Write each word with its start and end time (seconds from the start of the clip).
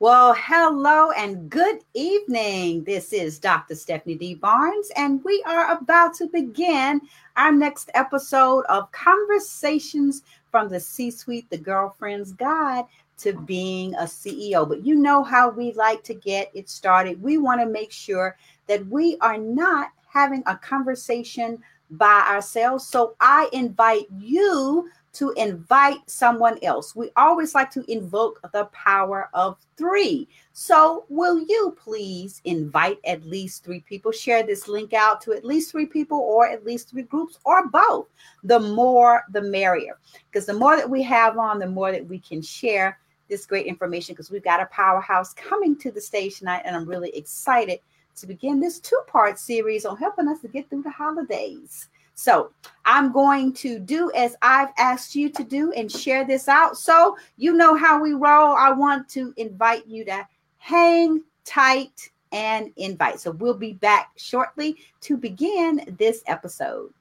Well, 0.00 0.32
hello 0.32 1.10
and 1.10 1.50
good 1.50 1.80
evening. 1.92 2.84
This 2.84 3.12
is 3.12 3.38
Dr. 3.38 3.74
Stephanie 3.74 4.14
D. 4.14 4.32
Barnes, 4.34 4.90
and 4.96 5.22
we 5.24 5.44
are 5.46 5.72
about 5.72 6.14
to 6.14 6.26
begin 6.26 7.02
our 7.36 7.52
next 7.52 7.90
episode 7.92 8.64
of 8.70 8.90
Conversations 8.92 10.22
from 10.50 10.70
the 10.70 10.80
C 10.80 11.10
Suite, 11.10 11.50
the 11.50 11.58
Girlfriend's 11.58 12.32
Guide 12.32 12.86
to 13.18 13.34
Being 13.34 13.94
a 13.96 14.04
CEO. 14.04 14.66
But 14.66 14.86
you 14.86 14.94
know 14.94 15.22
how 15.22 15.50
we 15.50 15.74
like 15.74 16.02
to 16.04 16.14
get 16.14 16.50
it 16.54 16.70
started. 16.70 17.20
We 17.20 17.36
want 17.36 17.60
to 17.60 17.66
make 17.66 17.92
sure 17.92 18.38
that 18.68 18.86
we 18.86 19.18
are 19.20 19.36
not 19.36 19.90
having 20.08 20.42
a 20.46 20.56
conversation 20.56 21.62
by 21.90 22.24
ourselves. 22.26 22.86
So 22.86 23.16
I 23.20 23.50
invite 23.52 24.06
you 24.18 24.88
to 25.12 25.32
invite 25.32 25.98
someone 26.08 26.58
else. 26.62 26.94
We 26.94 27.10
always 27.16 27.54
like 27.54 27.70
to 27.72 27.90
invoke 27.90 28.40
the 28.52 28.66
power 28.66 29.28
of 29.34 29.58
three. 29.76 30.28
So, 30.52 31.04
will 31.08 31.40
you 31.40 31.76
please 31.82 32.40
invite 32.44 32.98
at 33.04 33.24
least 33.24 33.64
three 33.64 33.80
people? 33.80 34.12
Share 34.12 34.42
this 34.42 34.68
link 34.68 34.92
out 34.92 35.20
to 35.22 35.32
at 35.32 35.44
least 35.44 35.72
three 35.72 35.86
people, 35.86 36.18
or 36.18 36.46
at 36.46 36.64
least 36.64 36.90
three 36.90 37.02
groups, 37.02 37.38
or 37.44 37.68
both. 37.68 38.06
The 38.44 38.60
more, 38.60 39.24
the 39.30 39.42
merrier. 39.42 39.98
Because 40.30 40.46
the 40.46 40.54
more 40.54 40.76
that 40.76 40.88
we 40.88 41.02
have 41.02 41.38
on, 41.38 41.58
the 41.58 41.66
more 41.66 41.90
that 41.90 42.06
we 42.06 42.18
can 42.18 42.40
share 42.40 42.98
this 43.28 43.46
great 43.46 43.66
information. 43.66 44.14
Because 44.14 44.30
we've 44.30 44.44
got 44.44 44.62
a 44.62 44.66
powerhouse 44.66 45.34
coming 45.34 45.76
to 45.78 45.90
the 45.90 46.00
stage 46.00 46.38
tonight, 46.38 46.62
and 46.64 46.76
I'm 46.76 46.88
really 46.88 47.10
excited 47.16 47.80
to 48.16 48.26
begin 48.26 48.60
this 48.60 48.78
two 48.78 49.00
part 49.08 49.38
series 49.38 49.84
on 49.84 49.96
helping 49.96 50.28
us 50.28 50.40
to 50.40 50.48
get 50.48 50.68
through 50.68 50.82
the 50.82 50.90
holidays. 50.90 51.88
So 52.20 52.52
I'm 52.84 53.12
going 53.12 53.54
to 53.54 53.78
do 53.78 54.12
as 54.14 54.36
I've 54.42 54.68
asked 54.76 55.14
you 55.14 55.30
to 55.30 55.42
do 55.42 55.72
and 55.72 55.90
share 55.90 56.26
this 56.26 56.48
out. 56.48 56.76
So 56.76 57.16
you 57.38 57.54
know 57.54 57.74
how 57.74 57.98
we 57.98 58.12
roll. 58.12 58.54
I 58.54 58.72
want 58.72 59.08
to 59.10 59.32
invite 59.38 59.86
you 59.86 60.04
to 60.04 60.26
hang 60.58 61.22
tight 61.46 62.10
and 62.30 62.70
invite. 62.76 63.20
So 63.20 63.30
we'll 63.30 63.54
be 63.54 63.72
back 63.72 64.10
shortly 64.16 64.76
to 65.00 65.16
begin 65.16 65.96
this 65.98 66.22
episode. 66.26 66.92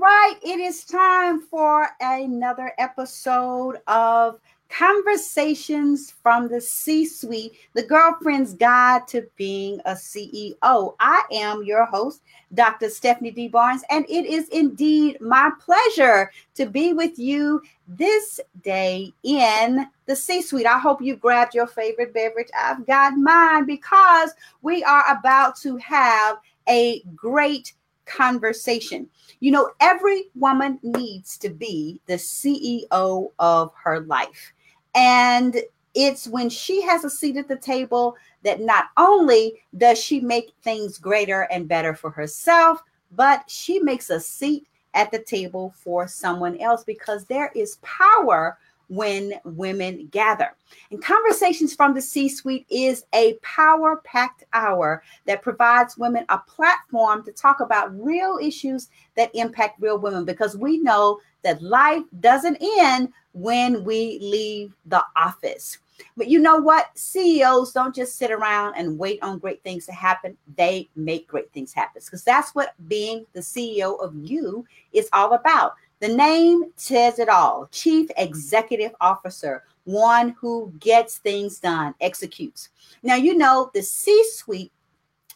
Right, 0.00 0.36
it 0.44 0.60
is 0.60 0.84
time 0.84 1.40
for 1.40 1.88
another 2.00 2.72
episode 2.78 3.80
of 3.88 4.38
Conversations 4.68 6.12
from 6.22 6.46
the 6.46 6.60
C 6.60 7.04
Suite, 7.04 7.54
the 7.74 7.82
girlfriend's 7.82 8.54
guide 8.54 9.08
to 9.08 9.26
being 9.36 9.80
a 9.86 9.94
CEO. 9.94 10.94
I 11.00 11.22
am 11.32 11.64
your 11.64 11.84
host, 11.84 12.22
Dr. 12.54 12.90
Stephanie 12.90 13.32
D. 13.32 13.48
Barnes, 13.48 13.82
and 13.90 14.04
it 14.08 14.24
is 14.24 14.48
indeed 14.50 15.20
my 15.20 15.50
pleasure 15.58 16.30
to 16.54 16.66
be 16.66 16.92
with 16.92 17.18
you 17.18 17.60
this 17.88 18.38
day 18.62 19.12
in 19.24 19.84
the 20.06 20.14
C 20.14 20.42
Suite. 20.42 20.66
I 20.66 20.78
hope 20.78 21.02
you 21.02 21.16
grabbed 21.16 21.56
your 21.56 21.66
favorite 21.66 22.14
beverage. 22.14 22.50
I've 22.56 22.86
got 22.86 23.16
mine 23.16 23.66
because 23.66 24.30
we 24.62 24.84
are 24.84 25.10
about 25.10 25.56
to 25.62 25.76
have 25.78 26.38
a 26.68 27.02
great 27.16 27.72
conversation. 28.08 29.08
You 29.40 29.52
know, 29.52 29.70
every 29.80 30.24
woman 30.34 30.78
needs 30.82 31.38
to 31.38 31.50
be 31.50 32.00
the 32.06 32.14
CEO 32.14 33.30
of 33.38 33.72
her 33.82 34.00
life. 34.00 34.52
And 34.94 35.56
it's 35.94 36.28
when 36.28 36.48
she 36.48 36.82
has 36.82 37.04
a 37.04 37.10
seat 37.10 37.36
at 37.36 37.48
the 37.48 37.56
table 37.56 38.16
that 38.42 38.60
not 38.60 38.86
only 38.96 39.60
does 39.76 39.98
she 39.98 40.20
make 40.20 40.52
things 40.62 40.98
greater 40.98 41.42
and 41.50 41.68
better 41.68 41.94
for 41.94 42.10
herself, 42.10 42.82
but 43.12 43.44
she 43.48 43.80
makes 43.80 44.10
a 44.10 44.20
seat 44.20 44.66
at 44.94 45.10
the 45.10 45.18
table 45.18 45.74
for 45.76 46.08
someone 46.08 46.58
else 46.58 46.84
because 46.84 47.24
there 47.24 47.52
is 47.54 47.78
power 47.82 48.58
when 48.88 49.32
women 49.44 50.08
gather. 50.10 50.54
And 50.90 51.02
Conversations 51.02 51.74
from 51.74 51.94
the 51.94 52.02
C 52.02 52.28
Suite 52.28 52.66
is 52.70 53.04
a 53.14 53.34
power 53.42 54.02
packed 54.04 54.44
hour 54.52 55.02
that 55.26 55.42
provides 55.42 55.98
women 55.98 56.24
a 56.28 56.38
platform 56.38 57.24
to 57.24 57.32
talk 57.32 57.60
about 57.60 57.98
real 57.98 58.38
issues 58.42 58.88
that 59.16 59.34
impact 59.34 59.80
real 59.80 59.98
women 59.98 60.24
because 60.24 60.56
we 60.56 60.78
know 60.78 61.20
that 61.42 61.62
life 61.62 62.02
doesn't 62.20 62.58
end 62.60 63.12
when 63.32 63.84
we 63.84 64.18
leave 64.20 64.74
the 64.86 65.02
office. 65.16 65.78
But 66.16 66.28
you 66.28 66.38
know 66.38 66.58
what? 66.58 66.96
CEOs 66.96 67.72
don't 67.72 67.94
just 67.94 68.16
sit 68.16 68.30
around 68.30 68.74
and 68.76 68.98
wait 68.98 69.22
on 69.22 69.38
great 69.38 69.62
things 69.62 69.86
to 69.86 69.92
happen. 69.92 70.36
They 70.56 70.88
make 70.96 71.26
great 71.26 71.52
things 71.52 71.72
happen 71.72 72.02
because 72.04 72.24
that's 72.24 72.54
what 72.54 72.74
being 72.88 73.26
the 73.32 73.40
CEO 73.40 74.00
of 74.00 74.14
you 74.14 74.64
is 74.92 75.08
all 75.12 75.34
about. 75.34 75.74
The 76.00 76.08
name 76.08 76.72
says 76.76 77.18
it 77.18 77.28
all 77.28 77.68
Chief 77.72 78.08
Executive 78.16 78.92
Officer, 79.00 79.64
one 79.84 80.36
who 80.40 80.72
gets 80.78 81.18
things 81.18 81.58
done, 81.58 81.94
executes. 82.00 82.68
Now, 83.02 83.16
you 83.16 83.36
know, 83.36 83.70
the 83.74 83.82
C 83.82 84.24
suite 84.30 84.72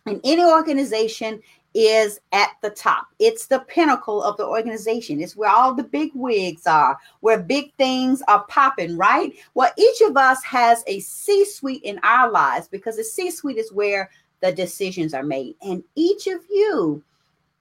in 0.06 0.20
any 0.24 0.44
organization 0.44 1.40
is 1.74 2.20
at 2.32 2.50
the 2.60 2.70
top. 2.70 3.08
It's 3.18 3.46
the 3.46 3.60
pinnacle 3.60 4.22
of 4.22 4.36
the 4.36 4.44
organization. 4.44 5.20
It's 5.20 5.36
where 5.36 5.50
all 5.50 5.74
the 5.74 5.84
big 5.84 6.10
wigs 6.14 6.66
are, 6.66 6.98
where 7.20 7.38
big 7.38 7.72
things 7.74 8.22
are 8.28 8.44
popping, 8.44 8.96
right? 8.96 9.32
Well, 9.54 9.72
each 9.78 10.00
of 10.02 10.16
us 10.16 10.44
has 10.44 10.84
a 10.86 11.00
C 11.00 11.44
suite 11.44 11.82
in 11.82 11.98
our 12.02 12.30
lives 12.30 12.68
because 12.68 12.96
the 12.96 13.04
C 13.04 13.30
suite 13.30 13.56
is 13.56 13.72
where 13.72 14.10
the 14.40 14.52
decisions 14.52 15.14
are 15.14 15.22
made. 15.22 15.54
And 15.62 15.82
each 15.94 16.26
of 16.26 16.40
you 16.50 17.02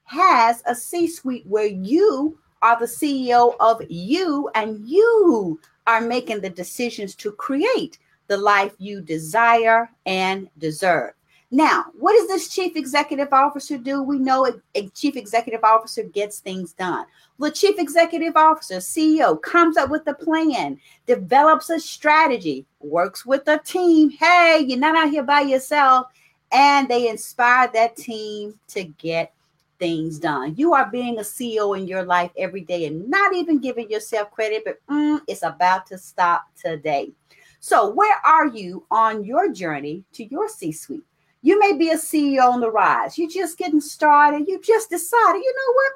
has 0.04 0.62
a 0.66 0.76
C 0.76 1.08
suite 1.08 1.46
where 1.48 1.68
you 1.68 2.38
are 2.62 2.80
the 2.80 2.86
CEO 2.86 3.56
of 3.60 3.82
you, 3.90 4.50
and 4.56 4.88
you 4.88 5.60
are 5.88 6.02
making 6.02 6.42
the 6.42 6.50
decisions 6.50 7.16
to 7.16 7.32
create 7.32 7.98
the 8.28 8.38
life 8.38 8.74
you 8.78 9.02
desire 9.02 9.90
and 10.06 10.50
deserve. 10.58 11.14
Now, 11.54 11.88
what 12.00 12.14
does 12.14 12.30
this 12.30 12.48
chief 12.48 12.78
executive 12.78 13.34
officer 13.34 13.78
do? 13.78 14.02
We 14.02 14.20
know 14.20 14.48
a, 14.74 14.88
chief 14.90 15.18
executive 15.18 15.66
officer 15.66 16.04
gets 16.04 16.40
things 16.40 16.72
done. 16.72 17.06
The 17.40 17.52
chief 17.52 17.78
executive 17.78 18.38
officer, 18.38 18.78
CEO, 18.78 19.42
comes 19.42 19.76
up 19.76 19.90
with 19.90 20.08
a 20.08 20.14
plan, 20.14 20.80
develops 21.08 21.70
a 21.70 21.78
strategy, 21.78 22.66
works 22.80 23.26
with 23.26 23.46
a 23.50 23.58
team. 23.58 24.12
Hey, 24.12 24.64
you're 24.66 24.80
not 24.80 24.96
out 24.96 25.12
here 25.12 25.24
by 25.24 25.42
yourself. 25.42 26.08
And 26.54 26.88
they 26.88 27.10
inspire 27.10 27.70
that 27.74 27.98
team 27.98 28.58
to 28.70 28.86
get 28.86 29.34
things 29.82 30.20
done. 30.20 30.54
You 30.56 30.76
are 30.76 30.92
being 30.92 31.18
a 31.18 31.24
CEO 31.24 31.76
in 31.76 31.88
your 31.88 32.04
life 32.04 32.30
every 32.38 32.62
day 32.62 32.86
and 32.86 33.10
not 33.10 33.34
even 33.34 33.60
giving 33.60 33.90
yourself 33.90 34.30
credit, 34.30 34.62
but 34.64 34.78
mm, 34.88 35.20
it's 35.28 35.42
about 35.42 35.88
to 35.88 35.98
stop 35.98 36.46
today. 36.56 37.12
So, 37.60 37.90
where 37.90 38.18
are 38.24 38.46
you 38.46 38.86
on 38.92 39.26
your 39.26 39.52
journey 39.52 40.04
to 40.14 40.24
your 40.24 40.48
C 40.48 40.72
suite? 40.72 41.02
You 41.42 41.60
may 41.60 41.74
be 41.74 41.90
a 41.90 41.96
CEO 41.96 42.44
on 42.44 42.62
the 42.62 42.70
rise. 42.70 43.18
You're 43.18 43.28
just 43.28 43.58
getting 43.58 43.82
started. 43.82 44.48
You 44.48 44.62
just 44.62 44.92
decided, 44.92 45.40
you 45.40 45.56
know 45.58 45.74
what? 45.74 45.92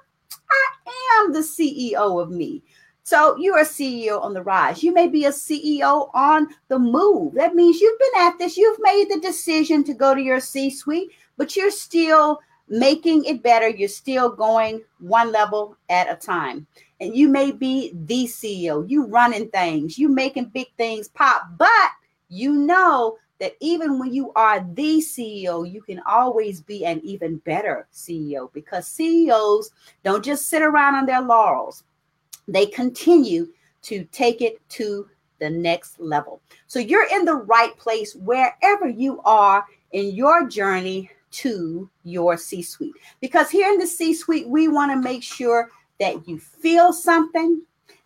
I 0.49 1.21
am 1.21 1.33
the 1.33 1.39
CEO 1.39 2.21
of 2.21 2.31
me. 2.31 2.63
So 3.03 3.37
you're 3.37 3.59
a 3.59 3.65
CEO 3.65 4.19
on 4.19 4.33
the 4.33 4.41
rise. 4.41 4.83
You 4.83 4.91
may 4.91 5.07
be 5.07 5.25
a 5.25 5.31
CEO 5.31 6.09
on 6.15 6.47
the 6.69 6.79
move. 6.79 7.35
That 7.35 7.53
means 7.53 7.79
you've 7.79 7.99
been 7.99 8.21
at 8.21 8.39
this, 8.39 8.57
you've 8.57 8.79
made 8.81 9.09
the 9.11 9.19
decision 9.19 9.83
to 9.83 9.93
go 9.93 10.15
to 10.15 10.21
your 10.21 10.39
C 10.39 10.71
suite, 10.71 11.11
but 11.37 11.55
you're 11.55 11.69
still 11.69 12.39
making 12.67 13.25
it 13.25 13.43
better. 13.43 13.67
You're 13.67 13.87
still 13.87 14.29
going 14.29 14.81
one 14.99 15.31
level 15.31 15.77
at 15.89 16.11
a 16.11 16.15
time. 16.15 16.67
And 16.99 17.15
you 17.15 17.27
may 17.27 17.51
be 17.51 17.91
the 17.93 18.25
CEO, 18.25 18.89
you 18.89 19.05
running 19.05 19.49
things, 19.49 19.97
you 19.97 20.09
making 20.09 20.45
big 20.45 20.67
things 20.77 21.07
pop, 21.09 21.43
but 21.57 21.91
you 22.29 22.53
know 22.53 23.17
that 23.39 23.53
even 23.59 23.99
when 23.99 24.13
you 24.13 24.31
are 24.33 24.65
the 24.73 24.99
CEO, 24.99 25.69
you 25.69 25.81
can 25.81 26.01
always 26.07 26.61
be 26.61 26.85
an 26.85 27.01
even 27.03 27.37
better 27.39 27.87
CEO 27.93 28.51
because 28.53 28.87
CEOs 28.87 29.71
don't 30.03 30.23
just 30.23 30.47
sit 30.47 30.61
around 30.61 30.95
on 30.95 31.05
their 31.05 31.21
laurels, 31.21 31.83
they 32.47 32.65
continue 32.65 33.47
to 33.81 34.05
take 34.05 34.41
it 34.41 34.57
to 34.69 35.07
the 35.39 35.49
next 35.49 35.99
level. 35.99 36.41
So 36.67 36.79
you're 36.79 37.07
in 37.11 37.25
the 37.25 37.35
right 37.35 37.77
place 37.77 38.15
wherever 38.15 38.87
you 38.87 39.21
are 39.25 39.65
in 39.91 40.15
your 40.15 40.47
journey 40.47 41.09
to 41.31 41.89
your 42.03 42.37
C 42.37 42.61
suite. 42.61 42.93
Because 43.21 43.49
here 43.49 43.71
in 43.71 43.79
the 43.79 43.87
C 43.87 44.13
suite, 44.13 44.47
we 44.47 44.67
want 44.67 44.91
to 44.91 44.97
make 44.97 45.23
sure 45.23 45.69
that 45.99 46.27
you 46.27 46.39
feel 46.39 46.91
something, 46.93 47.61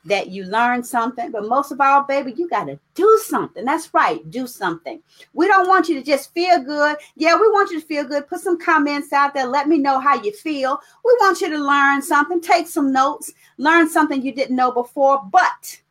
that 0.06 0.30
you 0.30 0.46
learn 0.46 0.84
something, 0.84 1.32
but 1.32 1.48
most 1.48 1.72
of 1.72 1.82
all, 1.82 2.04
baby, 2.04 2.34
you 2.38 2.48
got 2.50 2.66
to 2.66 2.80
do 2.96 3.22
something. 3.26 3.66
That's 3.66 3.94
right, 3.94 4.28
do 4.32 4.48
something. 4.48 5.02
We 5.34 5.48
don't 5.48 5.68
want 5.68 5.90
you 5.90 5.96
to 5.96 6.04
just 6.04 6.34
feel 6.34 6.64
good. 6.64 6.98
Yeah, 7.16 7.36
we 7.36 7.50
want 7.50 7.72
you 7.72 7.80
to 7.80 7.86
feel 7.86 8.06
good. 8.06 8.28
Put 8.28 8.40
some 8.40 8.60
comments 8.60 9.12
out 9.12 9.34
there. 9.34 9.46
Let 9.46 9.68
me 9.68 9.78
know 9.78 10.00
how 10.00 10.22
you 10.22 10.32
feel. 10.32 10.80
We 11.04 11.18
want 11.20 11.42
you 11.42 11.50
to 11.50 11.58
learn 11.58 12.02
something, 12.02 12.42
take 12.42 12.68
some 12.68 12.92
notes, 12.94 13.32
learn 13.58 13.90
something 13.90 14.22
you 14.22 14.34
didn't 14.34 14.56
know 14.56 14.72
before, 14.72 15.24
but 15.32 15.82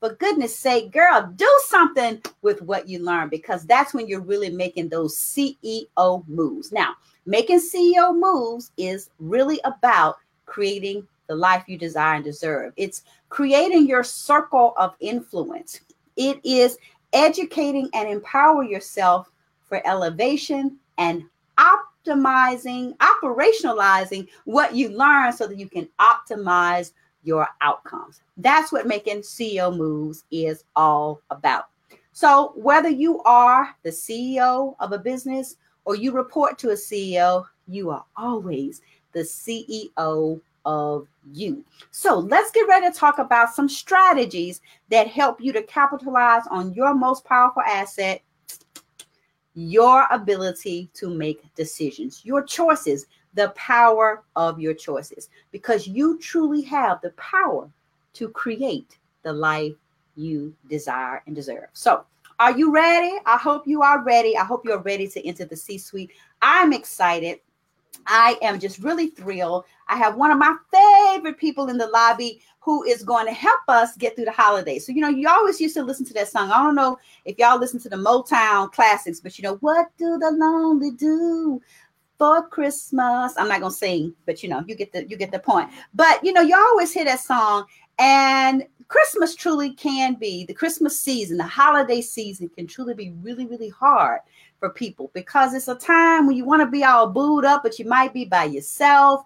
for 0.00 0.14
goodness 0.14 0.56
sake, 0.56 0.92
girl, 0.92 1.32
do 1.34 1.60
something 1.66 2.22
with 2.42 2.62
what 2.62 2.88
you 2.88 3.00
learn 3.00 3.28
because 3.28 3.64
that's 3.64 3.92
when 3.92 4.06
you're 4.06 4.20
really 4.20 4.50
making 4.50 4.88
those 4.88 5.16
CEO 5.16 6.26
moves. 6.28 6.70
Now, 6.70 6.94
making 7.26 7.58
CEO 7.58 8.16
moves 8.16 8.70
is 8.76 9.10
really 9.18 9.60
about 9.64 10.16
creating 10.46 11.06
the 11.26 11.34
life 11.34 11.64
you 11.66 11.76
desire 11.76 12.16
and 12.16 12.24
deserve. 12.24 12.72
It's 12.76 13.02
creating 13.28 13.86
your 13.86 14.04
circle 14.04 14.72
of 14.76 14.94
influence. 15.00 15.80
It 16.16 16.40
is 16.44 16.78
educating 17.12 17.90
and 17.92 18.08
empower 18.08 18.64
yourself 18.64 19.30
for 19.68 19.86
elevation 19.86 20.78
and 20.96 21.24
optimizing, 21.58 22.96
operationalizing 22.98 24.28
what 24.44 24.74
you 24.74 24.90
learn 24.90 25.32
so 25.32 25.46
that 25.46 25.58
you 25.58 25.68
can 25.68 25.88
optimize 26.00 26.92
your 27.22 27.48
outcomes. 27.60 28.20
That's 28.36 28.72
what 28.72 28.86
making 28.86 29.20
CEO 29.20 29.76
moves 29.76 30.24
is 30.30 30.64
all 30.76 31.20
about. 31.30 31.64
So, 32.12 32.52
whether 32.56 32.88
you 32.88 33.22
are 33.22 33.74
the 33.82 33.90
CEO 33.90 34.74
of 34.80 34.92
a 34.92 34.98
business 34.98 35.56
or 35.84 35.94
you 35.94 36.12
report 36.12 36.58
to 36.58 36.70
a 36.70 36.74
CEO, 36.74 37.44
you 37.66 37.90
are 37.90 38.04
always 38.16 38.80
the 39.12 39.20
CEO 39.20 40.40
of 40.64 41.06
you. 41.32 41.64
So, 41.90 42.18
let's 42.18 42.50
get 42.50 42.66
ready 42.66 42.90
to 42.90 42.98
talk 42.98 43.18
about 43.18 43.54
some 43.54 43.68
strategies 43.68 44.60
that 44.90 45.06
help 45.06 45.40
you 45.40 45.52
to 45.52 45.62
capitalize 45.62 46.42
on 46.50 46.72
your 46.74 46.94
most 46.94 47.24
powerful 47.24 47.62
asset 47.62 48.22
your 49.58 50.06
ability 50.12 50.88
to 50.94 51.10
make 51.10 51.42
decisions, 51.56 52.24
your 52.24 52.42
choices 52.42 53.06
the 53.38 53.50
power 53.50 54.24
of 54.34 54.58
your 54.58 54.74
choices 54.74 55.28
because 55.52 55.86
you 55.86 56.18
truly 56.18 56.60
have 56.62 57.00
the 57.02 57.10
power 57.10 57.70
to 58.14 58.28
create 58.30 58.98
the 59.22 59.32
life 59.32 59.74
you 60.16 60.52
desire 60.68 61.22
and 61.26 61.36
deserve. 61.36 61.68
So, 61.72 62.04
are 62.40 62.56
you 62.56 62.72
ready? 62.72 63.16
I 63.26 63.36
hope 63.36 63.68
you 63.68 63.80
are 63.82 64.02
ready. 64.02 64.36
I 64.36 64.44
hope 64.44 64.64
you're 64.64 64.82
ready 64.82 65.06
to 65.06 65.24
enter 65.24 65.44
the 65.44 65.54
C 65.54 65.78
suite. 65.78 66.10
I'm 66.42 66.72
excited. 66.72 67.38
I 68.08 68.38
am 68.42 68.58
just 68.58 68.80
really 68.80 69.08
thrilled. 69.08 69.66
I 69.86 69.96
have 69.96 70.16
one 70.16 70.32
of 70.32 70.38
my 70.38 70.56
favorite 70.72 71.38
people 71.38 71.68
in 71.68 71.78
the 71.78 71.86
lobby 71.88 72.40
who 72.58 72.82
is 72.84 73.04
going 73.04 73.26
to 73.26 73.32
help 73.32 73.60
us 73.68 73.96
get 73.96 74.16
through 74.16 74.24
the 74.24 74.32
holidays. 74.32 74.84
So, 74.84 74.92
you 74.92 75.00
know, 75.00 75.08
you 75.08 75.28
always 75.28 75.60
used 75.60 75.76
to 75.76 75.82
listen 75.84 76.06
to 76.06 76.14
that 76.14 76.28
song. 76.28 76.50
I 76.50 76.62
don't 76.62 76.74
know 76.74 76.98
if 77.24 77.38
y'all 77.38 77.58
listen 77.58 77.80
to 77.80 77.88
the 77.88 77.96
Motown 77.96 78.72
classics, 78.72 79.20
but 79.20 79.38
you 79.38 79.42
know, 79.42 79.56
what 79.56 79.86
do 79.96 80.18
the 80.18 80.30
lonely 80.32 80.90
do? 80.90 81.62
For 82.18 82.46
Christmas. 82.48 83.34
I'm 83.38 83.48
not 83.48 83.60
gonna 83.60 83.70
sing, 83.70 84.12
but 84.26 84.42
you 84.42 84.48
know, 84.48 84.64
you 84.66 84.74
get 84.74 84.92
the 84.92 85.08
you 85.08 85.16
get 85.16 85.30
the 85.30 85.38
point. 85.38 85.70
But 85.94 86.22
you 86.24 86.32
know, 86.32 86.42
you 86.42 86.56
always 86.56 86.92
hear 86.92 87.04
that 87.04 87.20
song, 87.20 87.64
and 87.98 88.66
Christmas 88.88 89.34
truly 89.34 89.74
can 89.74 90.14
be 90.14 90.44
the 90.44 90.54
Christmas 90.54 90.98
season, 91.00 91.36
the 91.36 91.44
holiday 91.44 92.00
season 92.00 92.48
can 92.48 92.66
truly 92.66 92.94
be 92.94 93.12
really, 93.22 93.46
really 93.46 93.68
hard 93.68 94.20
for 94.58 94.70
people 94.70 95.10
because 95.14 95.54
it's 95.54 95.68
a 95.68 95.74
time 95.74 96.26
when 96.26 96.36
you 96.36 96.44
want 96.44 96.62
to 96.62 96.66
be 96.66 96.84
all 96.84 97.08
booed 97.08 97.44
up, 97.44 97.62
but 97.62 97.78
you 97.78 97.84
might 97.84 98.12
be 98.12 98.24
by 98.24 98.44
yourself. 98.44 99.24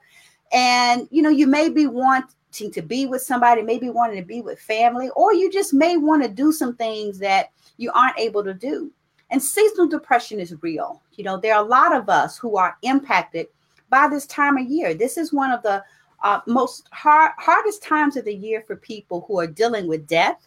And 0.53 1.09
you 1.11 1.23
know, 1.23 1.31
you 1.31 1.47
may 1.47 1.71
be 1.71 1.87
wanting 1.87 2.73
to 2.73 2.83
be 2.83 3.07
with 3.07 3.23
somebody, 3.23 3.63
maybe 3.63 3.89
wanting 3.89 4.21
to 4.21 4.27
be 4.27 4.43
with 4.43 4.61
family, 4.61 5.11
or 5.17 5.33
you 5.33 5.51
just 5.51 5.73
may 5.73 5.97
want 5.97 6.23
to 6.25 6.29
do 6.29 6.53
some 6.53 6.77
things 6.77 7.19
that 7.21 7.51
you 7.77 7.91
aren't 7.95 8.19
able 8.19 8.45
to 8.45 8.55
do. 8.55 8.91
And 9.33 9.43
seasonal 9.43 9.89
depression 9.89 10.39
is 10.39 10.55
real. 10.61 11.03
You 11.15 11.25
know, 11.25 11.39
there 11.39 11.55
are 11.55 11.65
a 11.65 11.69
lot 11.69 11.97
of 11.97 12.11
us 12.11 12.37
who 12.37 12.59
are 12.59 12.77
impacted 12.83 13.47
by 13.89 14.07
this 14.07 14.27
time 14.27 14.59
of 14.59 14.71
year. 14.71 14.93
This 14.93 15.17
is 15.17 15.33
one 15.33 15.51
of 15.51 15.63
the 15.63 15.83
uh, 16.23 16.41
most 16.47 16.87
hard, 16.93 17.33
hardest 17.39 17.83
times 17.83 18.19
of 18.19 18.27
the 18.27 18.35
year 18.35 18.63
for 18.67 18.77
people 18.77 19.25
who 19.27 19.41
are 19.41 19.47
dealing 19.47 19.89
with 19.89 20.07
death, 20.07 20.47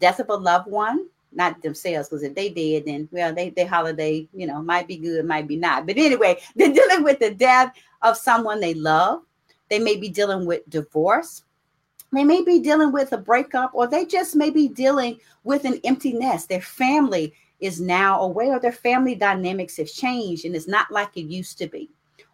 death 0.00 0.18
of 0.18 0.30
a 0.30 0.34
loved 0.34 0.68
one, 0.68 1.06
not 1.30 1.62
themselves, 1.62 2.08
because 2.08 2.24
if 2.24 2.34
they 2.34 2.50
did, 2.50 2.86
then 2.86 3.08
well, 3.12 3.32
they 3.32 3.50
they 3.50 3.64
holiday, 3.64 4.28
you 4.34 4.48
know, 4.48 4.60
might 4.62 4.88
be 4.88 4.96
good, 4.96 5.24
might 5.24 5.46
be 5.46 5.56
not. 5.56 5.86
But 5.86 5.96
anyway, 5.96 6.40
they're 6.56 6.74
dealing 6.74 7.04
with 7.04 7.20
the 7.20 7.32
death 7.32 7.72
of 8.02 8.16
someone 8.16 8.58
they 8.58 8.74
love. 8.74 9.22
They 9.70 9.78
may 9.78 9.96
be 9.96 10.08
dealing 10.08 10.44
with 10.44 10.68
divorce. 10.68 11.44
They 12.12 12.24
may 12.24 12.42
be 12.42 12.58
dealing 12.58 12.90
with 12.90 13.12
a 13.12 13.18
breakup, 13.18 13.70
or 13.74 13.86
they 13.86 14.06
just 14.06 14.34
may 14.34 14.50
be 14.50 14.66
dealing 14.66 15.20
with 15.44 15.64
an 15.64 15.78
empty 15.84 16.14
nest. 16.14 16.48
Their 16.48 16.62
family 16.62 17.32
is 17.60 17.80
now 17.80 18.20
aware 18.20 18.56
of 18.56 18.62
their 18.62 18.72
family 18.72 19.14
dynamics 19.14 19.76
have 19.76 19.88
changed 19.88 20.44
and 20.44 20.54
it's 20.54 20.68
not 20.68 20.90
like 20.90 21.16
it 21.16 21.22
used 21.22 21.58
to 21.58 21.66
be. 21.66 21.90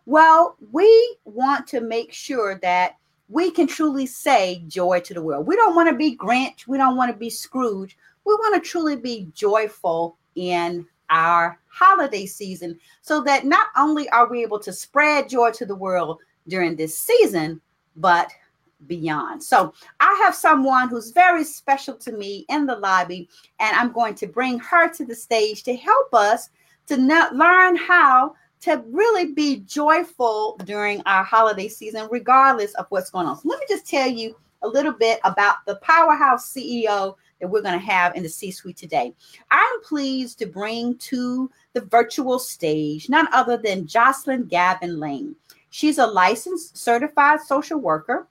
Well, 0.06 0.56
we 0.70 1.16
want 1.24 1.66
to 1.68 1.80
make 1.80 2.12
sure 2.12 2.58
that 2.62 2.96
we 3.28 3.50
can 3.50 3.66
truly 3.66 4.06
say 4.06 4.62
joy 4.68 5.00
to 5.00 5.14
the 5.14 5.22
world. 5.22 5.46
We 5.46 5.56
don't 5.56 5.74
want 5.74 5.88
to 5.88 5.96
be 5.96 6.16
Grinch. 6.16 6.66
We 6.66 6.76
don't 6.76 6.96
want 6.96 7.10
to 7.10 7.16
be 7.16 7.30
Scrooge. 7.30 7.96
We 8.24 8.34
want 8.34 8.62
to 8.62 8.68
truly 8.68 8.96
be 8.96 9.28
joyful 9.34 10.18
in 10.34 10.86
our 11.10 11.58
holiday 11.68 12.26
season 12.26 12.78
so 13.02 13.22
that 13.22 13.44
not 13.44 13.68
only 13.76 14.08
are 14.10 14.28
we 14.28 14.42
able 14.42 14.58
to 14.60 14.72
spread 14.72 15.28
joy 15.28 15.50
to 15.52 15.66
the 15.66 15.74
world 15.74 16.20
during 16.48 16.76
this 16.76 16.98
season, 16.98 17.60
but 17.96 18.30
beyond. 18.86 19.42
So 19.42 19.72
I 20.00 20.20
have 20.24 20.34
someone 20.34 20.88
who's 20.88 21.10
very 21.10 21.44
special 21.44 21.94
to 21.96 22.12
me 22.12 22.44
in 22.48 22.66
the 22.66 22.76
lobby, 22.76 23.28
and 23.60 23.76
I'm 23.76 23.92
going 23.92 24.14
to 24.16 24.26
bring 24.26 24.58
her 24.60 24.92
to 24.94 25.04
the 25.04 25.14
stage 25.14 25.62
to 25.64 25.76
help 25.76 26.14
us 26.14 26.50
to 26.86 26.96
not 26.96 27.34
learn 27.34 27.76
how 27.76 28.34
to 28.60 28.82
really 28.88 29.32
be 29.32 29.60
joyful 29.60 30.56
during 30.64 31.02
our 31.02 31.22
holiday 31.22 31.68
season, 31.68 32.08
regardless 32.10 32.72
of 32.74 32.86
what's 32.88 33.10
going 33.10 33.26
on. 33.26 33.36
So 33.36 33.48
let 33.48 33.60
me 33.60 33.66
just 33.68 33.86
tell 33.86 34.08
you 34.08 34.36
a 34.62 34.68
little 34.68 34.92
bit 34.92 35.20
about 35.24 35.56
the 35.66 35.76
powerhouse 35.76 36.52
CEO 36.52 37.14
that 37.40 37.48
we're 37.48 37.62
going 37.62 37.78
to 37.78 37.84
have 37.84 38.16
in 38.16 38.22
the 38.22 38.28
C 38.28 38.50
suite 38.50 38.78
today. 38.78 39.14
I'm 39.50 39.82
pleased 39.82 40.38
to 40.38 40.46
bring 40.46 40.96
to 40.98 41.50
the 41.74 41.82
virtual 41.82 42.38
stage 42.38 43.10
none 43.10 43.28
other 43.32 43.58
than 43.58 43.86
Jocelyn 43.86 44.46
Gavin 44.46 44.98
Lane. 44.98 45.36
She's 45.68 45.98
a 45.98 46.06
licensed 46.06 46.78
certified 46.78 47.40
social 47.40 47.78
worker 47.78 48.28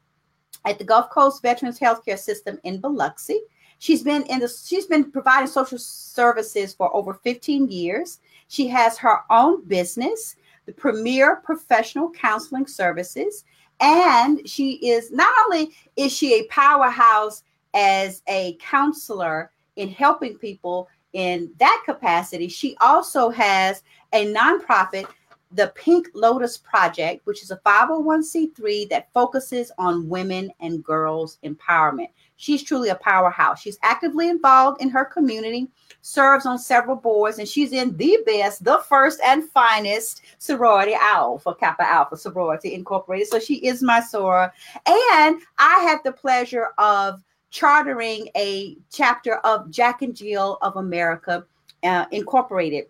at 0.65 0.77
the 0.77 0.83
Gulf 0.83 1.09
Coast 1.09 1.41
Veterans 1.41 1.79
Healthcare 1.79 2.17
System 2.17 2.59
in 2.63 2.79
Biloxi. 2.79 3.41
She's 3.79 4.03
been 4.03 4.23
in 4.23 4.39
the 4.39 4.47
she's 4.47 4.85
been 4.85 5.11
providing 5.11 5.47
social 5.47 5.77
services 5.77 6.73
for 6.73 6.95
over 6.95 7.15
15 7.15 7.69
years. 7.69 8.19
She 8.47 8.67
has 8.67 8.97
her 8.97 9.21
own 9.29 9.65
business, 9.65 10.35
the 10.65 10.73
Premier 10.73 11.37
Professional 11.37 12.09
Counseling 12.11 12.67
Services, 12.67 13.43
and 13.81 14.47
she 14.47 14.73
is 14.75 15.11
not 15.11 15.33
only 15.45 15.71
is 15.95 16.13
she 16.13 16.35
a 16.35 16.47
powerhouse 16.47 17.43
as 17.73 18.21
a 18.27 18.57
counselor 18.61 19.51
in 19.75 19.89
helping 19.89 20.37
people 20.37 20.87
in 21.13 21.51
that 21.59 21.83
capacity, 21.85 22.47
she 22.47 22.77
also 22.79 23.29
has 23.29 23.83
a 24.13 24.31
nonprofit 24.33 25.07
the 25.53 25.71
Pink 25.75 26.07
Lotus 26.13 26.57
Project, 26.57 27.25
which 27.25 27.43
is 27.43 27.51
a 27.51 27.57
501c3 27.57 28.89
that 28.89 29.11
focuses 29.13 29.71
on 29.77 30.09
women 30.09 30.51
and 30.59 30.83
girls 30.83 31.37
empowerment. 31.43 32.09
She's 32.37 32.63
truly 32.63 32.89
a 32.89 32.95
powerhouse. 32.95 33.61
She's 33.61 33.77
actively 33.83 34.29
involved 34.29 34.81
in 34.81 34.89
her 34.89 35.05
community, 35.05 35.69
serves 36.01 36.45
on 36.45 36.57
several 36.57 36.95
boards, 36.95 37.39
and 37.39 37.47
she's 37.47 37.71
in 37.71 37.95
the 37.97 38.17
best, 38.25 38.63
the 38.63 38.79
first 38.79 39.19
and 39.23 39.49
finest 39.49 40.23
sorority 40.39 40.95
Alpha, 40.99 41.53
Kappa 41.55 41.83
Alpha 41.83 42.17
Sorority 42.17 42.73
Incorporated. 42.73 43.27
So 43.27 43.39
she 43.39 43.55
is 43.55 43.83
my 43.83 44.01
soror. 44.01 44.51
And 44.87 45.39
I 45.59 45.79
had 45.79 45.99
the 46.03 46.11
pleasure 46.11 46.69
of 46.77 47.23
chartering 47.51 48.27
a 48.35 48.75
chapter 48.91 49.35
of 49.37 49.69
Jack 49.69 50.01
and 50.01 50.15
Jill 50.15 50.57
of 50.61 50.75
America 50.75 51.45
uh, 51.83 52.05
Incorporated 52.11 52.85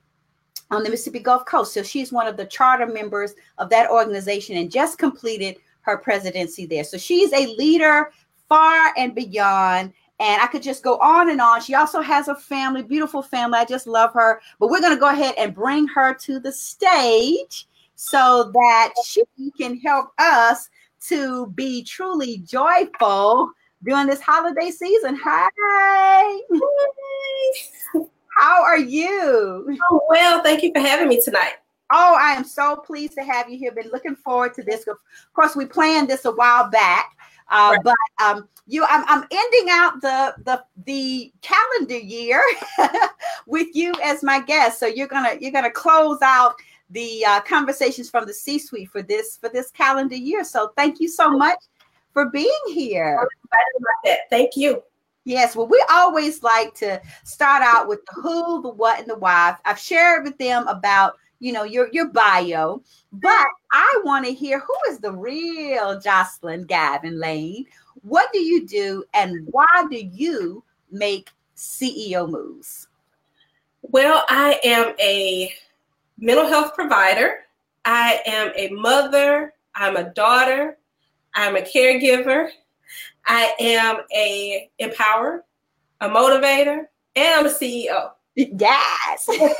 on 0.71 0.83
the 0.83 0.89
Mississippi 0.89 1.19
Gulf 1.19 1.45
Coast. 1.45 1.73
So 1.73 1.83
she's 1.83 2.11
one 2.11 2.27
of 2.27 2.37
the 2.37 2.45
charter 2.45 2.87
members 2.87 3.33
of 3.57 3.69
that 3.69 3.89
organization 3.89 4.57
and 4.57 4.71
just 4.71 4.97
completed 4.97 5.57
her 5.81 5.97
presidency 5.97 6.65
there. 6.65 6.83
So 6.83 6.97
she's 6.97 7.31
a 7.33 7.47
leader 7.55 8.11
far 8.49 8.93
and 8.97 9.13
beyond. 9.13 9.93
And 10.19 10.41
I 10.41 10.47
could 10.47 10.63
just 10.63 10.83
go 10.83 10.97
on 10.99 11.29
and 11.29 11.41
on. 11.41 11.61
She 11.61 11.75
also 11.75 12.01
has 12.01 12.27
a 12.27 12.35
family, 12.35 12.83
beautiful 12.83 13.21
family. 13.21 13.57
I 13.59 13.65
just 13.65 13.87
love 13.87 14.13
her. 14.13 14.41
But 14.59 14.69
we're 14.69 14.79
going 14.79 14.93
to 14.93 14.99
go 14.99 15.09
ahead 15.09 15.35
and 15.37 15.53
bring 15.53 15.87
her 15.87 16.13
to 16.13 16.39
the 16.39 16.51
stage 16.51 17.67
so 17.95 18.51
that 18.53 18.93
she 19.05 19.23
can 19.57 19.79
help 19.79 20.09
us 20.19 20.69
to 21.07 21.47
be 21.47 21.83
truly 21.83 22.37
joyful 22.39 23.49
during 23.83 24.07
this 24.07 24.21
holiday 24.21 24.71
season. 24.71 25.19
Hi. 25.21 26.39
How 28.39 28.63
are 28.63 28.77
you? 28.77 29.77
Oh, 29.91 30.01
well, 30.09 30.41
thank 30.43 30.63
you 30.63 30.71
for 30.73 30.79
having 30.79 31.07
me 31.07 31.21
tonight. 31.21 31.53
Oh, 31.91 32.17
I 32.19 32.31
am 32.31 32.43
so 32.43 32.75
pleased 32.75 33.13
to 33.13 33.23
have 33.23 33.49
you 33.49 33.57
here. 33.57 33.71
Been 33.71 33.89
looking 33.91 34.15
forward 34.15 34.53
to 34.55 34.63
this. 34.63 34.87
Of 34.87 34.97
course, 35.33 35.55
we 35.55 35.65
planned 35.65 36.09
this 36.09 36.25
a 36.25 36.31
while 36.31 36.69
back, 36.69 37.15
uh, 37.51 37.75
right. 37.75 37.83
but 37.83 38.25
um, 38.25 38.49
you, 38.65 38.85
I'm, 38.89 39.03
I'm 39.07 39.27
ending 39.29 39.67
out 39.69 40.01
the 40.01 40.33
the 40.43 40.63
the 40.85 41.31
calendar 41.41 41.97
year 41.97 42.41
with 43.47 43.67
you 43.73 43.93
as 44.03 44.23
my 44.23 44.39
guest. 44.41 44.79
So 44.79 44.87
you're 44.87 45.07
gonna 45.07 45.35
you're 45.39 45.51
gonna 45.51 45.69
close 45.69 46.19
out 46.23 46.55
the 46.89 47.25
uh, 47.25 47.41
conversations 47.41 48.09
from 48.09 48.25
the 48.25 48.33
C-suite 48.33 48.89
for 48.89 49.01
this 49.01 49.37
for 49.37 49.49
this 49.49 49.69
calendar 49.71 50.15
year. 50.15 50.43
So 50.43 50.71
thank 50.75 50.99
you 50.99 51.07
so 51.07 51.29
much 51.29 51.59
for 52.13 52.29
being 52.29 52.51
here. 52.67 53.27
Thank 54.29 54.55
you. 54.55 54.81
Yes, 55.25 55.55
well, 55.55 55.67
we 55.67 55.83
always 55.89 56.43
like 56.43 56.73
to 56.75 57.01
start 57.23 57.63
out 57.63 57.87
with 57.87 58.05
the 58.05 58.21
who, 58.21 58.61
the 58.61 58.69
what, 58.69 58.99
and 58.99 59.09
the 59.09 59.15
why. 59.15 59.55
I've 59.65 59.79
shared 59.79 60.25
with 60.25 60.37
them 60.37 60.67
about 60.67 61.13
you 61.39 61.53
know 61.53 61.63
your 61.63 61.89
your 61.93 62.09
bio, 62.09 62.81
but 63.13 63.45
I 63.71 64.01
want 64.03 64.25
to 64.25 64.33
hear 64.33 64.59
who 64.59 64.75
is 64.89 64.99
the 64.99 65.13
real 65.13 65.99
Jocelyn 65.99 66.65
Gavin 66.65 67.19
Lane. 67.19 67.65
What 68.01 68.31
do 68.33 68.39
you 68.39 68.67
do, 68.67 69.05
and 69.13 69.47
why 69.51 69.85
do 69.89 69.97
you 69.97 70.63
make 70.91 71.29
CEO 71.55 72.29
moves? 72.29 72.87
Well, 73.81 74.23
I 74.27 74.59
am 74.63 74.93
a 74.99 75.53
mental 76.17 76.47
health 76.47 76.73
provider. 76.75 77.45
I 77.85 78.19
am 78.25 78.51
a 78.55 78.69
mother. 78.69 79.53
I'm 79.75 79.95
a 79.95 80.13
daughter. 80.13 80.77
I'm 81.35 81.55
a 81.55 81.61
caregiver. 81.61 82.49
I 83.25 83.53
am 83.59 83.97
a 84.13 84.69
empower, 84.79 85.45
a 86.01 86.09
motivator, 86.09 86.85
and 87.15 87.39
I'm 87.39 87.45
a 87.45 87.49
CEO. 87.49 88.11
Yes. 88.35 89.25
so 89.25 89.37
that's 89.37 89.51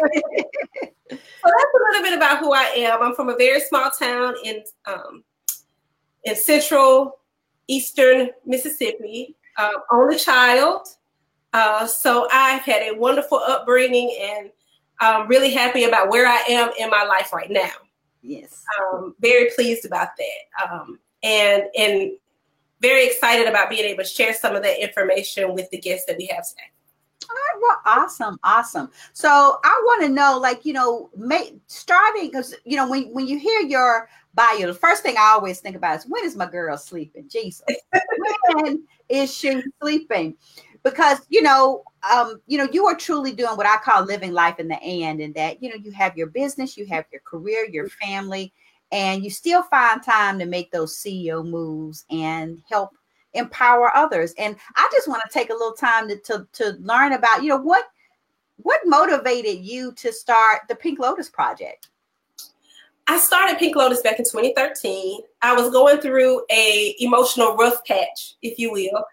a 1.12 1.80
little 1.90 2.02
bit 2.02 2.14
about 2.14 2.40
who 2.40 2.54
I 2.54 2.64
am. 2.78 3.02
I'm 3.02 3.16
from 3.16 3.30
a 3.30 3.36
very 3.36 3.60
small 3.62 3.92
town 3.92 4.36
in 4.44 4.64
um, 4.86 5.24
in 6.24 6.36
central 6.36 7.20
eastern 7.68 8.30
Mississippi. 8.46 9.36
Uh, 9.58 9.72
only 9.92 10.18
child, 10.18 10.88
uh, 11.54 11.86
so 11.86 12.28
I've 12.32 12.64
had 12.64 12.82
a 12.82 12.98
wonderful 12.98 13.38
upbringing, 13.38 14.18
and 14.20 14.50
I'm 15.00 15.28
really 15.28 15.52
happy 15.52 15.84
about 15.84 16.10
where 16.10 16.28
I 16.28 16.44
am 16.50 16.72
in 16.80 16.90
my 16.90 17.04
life 17.04 17.32
right 17.32 17.52
now. 17.52 17.70
Yes, 18.24 18.64
um, 18.80 19.16
very 19.20 19.52
pleased 19.56 19.86
about 19.86 20.10
that, 20.18 20.72
um, 20.72 21.00
and 21.22 21.64
and 21.78 22.12
very 22.84 23.08
excited 23.08 23.48
about 23.48 23.70
being 23.70 23.86
able 23.86 24.04
to 24.04 24.10
share 24.10 24.34
some 24.34 24.56
of 24.56 24.62
that 24.62 24.84
information 24.84 25.56
with 25.56 25.70
the 25.72 25.80
guests 25.80 26.06
that 26.06 26.18
we 26.18 26.28
have 26.28 26.48
today. 26.48 26.70
All 27.30 27.36
right, 27.36 27.62
well, 27.62 28.04
awesome, 28.04 28.38
awesome. 28.44 28.90
So 29.14 29.30
I 29.64 29.82
want 29.86 30.04
to 30.04 30.10
know, 30.10 30.38
like, 30.38 30.66
you 30.66 30.74
know, 30.74 31.10
make, 31.16 31.56
starting 31.68 32.28
because 32.28 32.54
you 32.66 32.76
know 32.76 32.88
when 32.88 33.06
when 33.14 33.26
you 33.26 33.40
hear 33.40 33.62
your 33.62 34.10
bio, 34.34 34.68
the 34.68 34.74
first 34.74 35.02
thing 35.02 35.16
I 35.18 35.32
always 35.34 35.62
think 35.62 35.78
about 35.78 36.00
is 36.00 36.06
when 36.08 36.26
is 36.26 36.36
my 36.36 36.46
girl 36.46 36.78
sleeping? 36.78 37.30
Jesus, 37.30 37.64
when 38.54 38.84
is 39.08 39.34
she 39.34 39.64
sleeping? 39.82 40.36
Because 40.84 41.20
you 41.30 41.42
know, 41.42 41.84
um, 42.12 42.42
you 42.48 42.58
know, 42.58 42.68
you 42.74 42.86
are 42.88 42.96
truly 42.96 43.32
doing 43.32 43.56
what 43.56 43.66
I 43.66 43.78
call 43.78 44.04
living 44.04 44.34
life 44.34 44.60
in 44.60 44.68
the 44.68 44.82
and, 44.84 45.22
and 45.22 45.34
that 45.36 45.64
you 45.64 45.70
know 45.70 45.78
you 45.82 45.92
have 45.92 46.18
your 46.18 46.28
business, 46.28 46.76
you 46.76 46.86
have 46.88 47.06
your 47.14 47.22
career, 47.22 47.66
your 47.66 47.88
family, 47.88 48.54
and 48.94 49.24
you 49.24 49.32
still 49.32 49.64
find 49.64 50.04
time 50.04 50.38
to 50.38 50.46
make 50.46 50.72
those 50.72 50.96
CEO 50.96 51.44
moves 51.44 52.06
and 52.12 52.62
help 52.70 52.92
empower 53.34 53.94
others. 53.96 54.36
And 54.38 54.56
I 54.76 54.88
just 54.94 55.08
want 55.08 55.24
to 55.24 55.34
take 55.34 55.50
a 55.50 55.54
little 55.54 55.74
time 55.74 56.08
to, 56.08 56.18
to, 56.18 56.48
to 56.54 56.78
learn 56.80 57.14
about, 57.14 57.42
you 57.42 57.50
know, 57.50 57.58
what 57.58 57.86
what 58.58 58.80
motivated 58.86 59.66
you 59.66 59.94
to 59.94 60.14
start 60.14 60.62
the 60.70 60.76
Pink 60.76 61.00
Lotus 61.00 61.28
project? 61.28 61.90
I 63.08 63.18
started 63.18 63.58
Pink 63.58 63.76
Lotus 63.76 64.02
back 64.02 64.20
in 64.20 64.26
2013. 64.26 65.22
I 65.42 65.54
was 65.56 65.72
going 65.72 65.98
through 65.98 66.46
a 66.52 66.96
emotional 67.00 67.56
rough 67.58 67.84
patch, 67.86 68.36
if 68.44 68.60
you 68.60 68.72
will, 68.72 69.04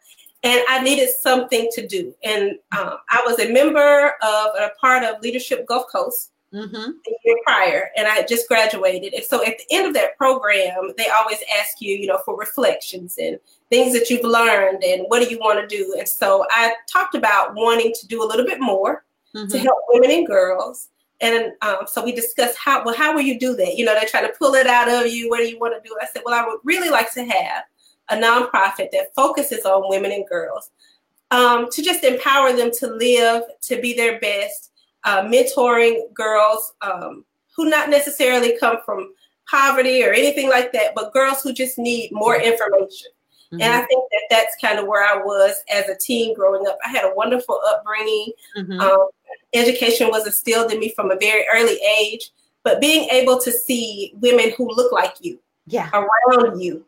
and 0.43 0.63
I 0.69 0.83
needed 0.83 1.09
something 1.21 1.69
to 1.73 1.87
do. 1.87 2.15
And 2.23 2.53
um, 2.79 2.99
I 3.09 3.23
was 3.27 3.41
a 3.41 3.51
member 3.51 4.13
of 4.23 4.47
a 4.59 4.71
part 4.79 5.05
of 5.05 5.23
Leadership 5.23 5.67
Gulf 5.67 5.87
Coast, 5.91 6.33
mm-hmm. 6.53 6.91
the 7.05 7.17
year 7.25 7.37
prior, 7.45 7.91
and 7.97 8.07
I 8.07 8.23
just 8.23 8.49
graduated. 8.49 9.15
And 9.15 9.25
so 9.25 9.45
at 9.45 9.59
the 9.59 9.65
end 9.77 9.87
of 9.87 9.95
that 9.95 10.17
program, 10.17 10.93
they 10.97 11.09
always 11.09 11.39
ask 11.59 11.81
you, 11.81 11.97
you 11.97 12.07
know, 12.07 12.21
for 12.25 12.37
reflections 12.37 13.17
and 13.19 13.39
things 13.71 13.93
that 13.93 14.11
you've 14.11 14.25
learned 14.25 14.83
and 14.85 15.05
what 15.09 15.23
do 15.23 15.31
you 15.31 15.39
want 15.39 15.61
to 15.61 15.77
do. 15.77 15.95
And 15.99 16.09
so 16.09 16.47
I 16.51 16.75
talked 16.91 17.15
about 17.15 17.55
wanting 17.55 17.93
to 18.01 18.07
do 18.07 18.23
a 18.23 18.27
little 18.27 18.47
bit 18.47 18.61
more 18.61 19.05
mm-hmm. 19.35 19.49
to 19.49 19.59
help 19.59 19.79
women 19.89 20.11
and 20.11 20.27
girls. 20.27 20.89
And 21.21 21.53
um, 21.61 21.87
so 21.87 22.03
we 22.03 22.13
discussed 22.13 22.57
how 22.57 22.83
well 22.83 22.95
how 22.95 23.15
will 23.15 23.21
you 23.21 23.39
do 23.39 23.55
that? 23.57 23.77
You 23.77 23.85
know, 23.85 23.99
they 23.99 24.07
try 24.07 24.23
to 24.23 24.33
pull 24.39 24.55
it 24.55 24.67
out 24.67 24.89
of 24.89 25.13
you. 25.13 25.29
What 25.29 25.39
do 25.39 25.49
you 25.49 25.59
want 25.59 25.75
to 25.75 25.87
do? 25.87 25.95
I 26.01 26.07
said, 26.07 26.23
well, 26.25 26.35
I 26.35 26.47
would 26.47 26.61
really 26.65 26.89
like 26.89 27.13
to 27.13 27.25
have 27.25 27.65
a 28.09 28.17
nonprofit 28.17 28.91
that 28.91 29.15
focuses 29.15 29.65
on 29.65 29.89
women 29.89 30.13
and 30.13 30.27
girls 30.27 30.71
um, 31.31 31.69
to 31.71 31.83
just 31.83 32.05
empower 32.05 32.53
them 32.53 32.71
to 32.79 32.89
live, 32.89 33.43
to 33.63 33.81
be 33.81 33.95
their 33.95 34.19
best, 34.19 34.70
uh, 35.05 35.23
mentoring 35.23 36.13
girls 36.15 36.73
um, 36.83 37.25
who 37.57 37.69
not 37.69 37.91
necessarily 37.91 38.57
come 38.59 38.79
from 38.85 39.13
poverty 39.49 40.05
or 40.05 40.13
anything 40.13 40.49
like 40.49 40.73
that, 40.73 40.95
but 40.95 41.13
girls 41.13 41.43
who 41.43 41.53
just 41.53 41.79
need 41.79 42.11
more 42.13 42.37
information. 42.37 43.11
Mm-hmm. 43.53 43.63
And 43.63 43.73
I 43.73 43.81
think 43.83 44.05
that 44.11 44.23
that's 44.31 44.57
kind 44.61 44.79
of 44.79 44.87
where 44.87 45.05
I 45.05 45.17
was 45.17 45.63
as 45.73 45.89
a 45.89 45.97
teen 45.97 46.35
growing 46.35 46.67
up. 46.69 46.79
I 46.85 46.89
had 46.89 47.05
a 47.05 47.15
wonderful 47.15 47.61
upbringing. 47.67 48.33
Mm-hmm. 48.57 48.81
Um, 48.81 49.09
education 49.55 50.09
was 50.09 50.27
instilled 50.27 50.73
in 50.73 50.79
me 50.79 50.93
from 50.95 51.11
a 51.11 51.17
very 51.17 51.45
early 51.53 51.81
age, 51.99 52.31
but 52.63 52.81
being 52.81 53.09
able 53.11 53.41
to 53.41 53.51
see 53.51 54.13
women 54.21 54.53
who 54.57 54.69
look 54.69 54.93
like 54.93 55.15
you 55.21 55.41
yeah. 55.67 55.91
around 55.93 56.61
you, 56.61 56.85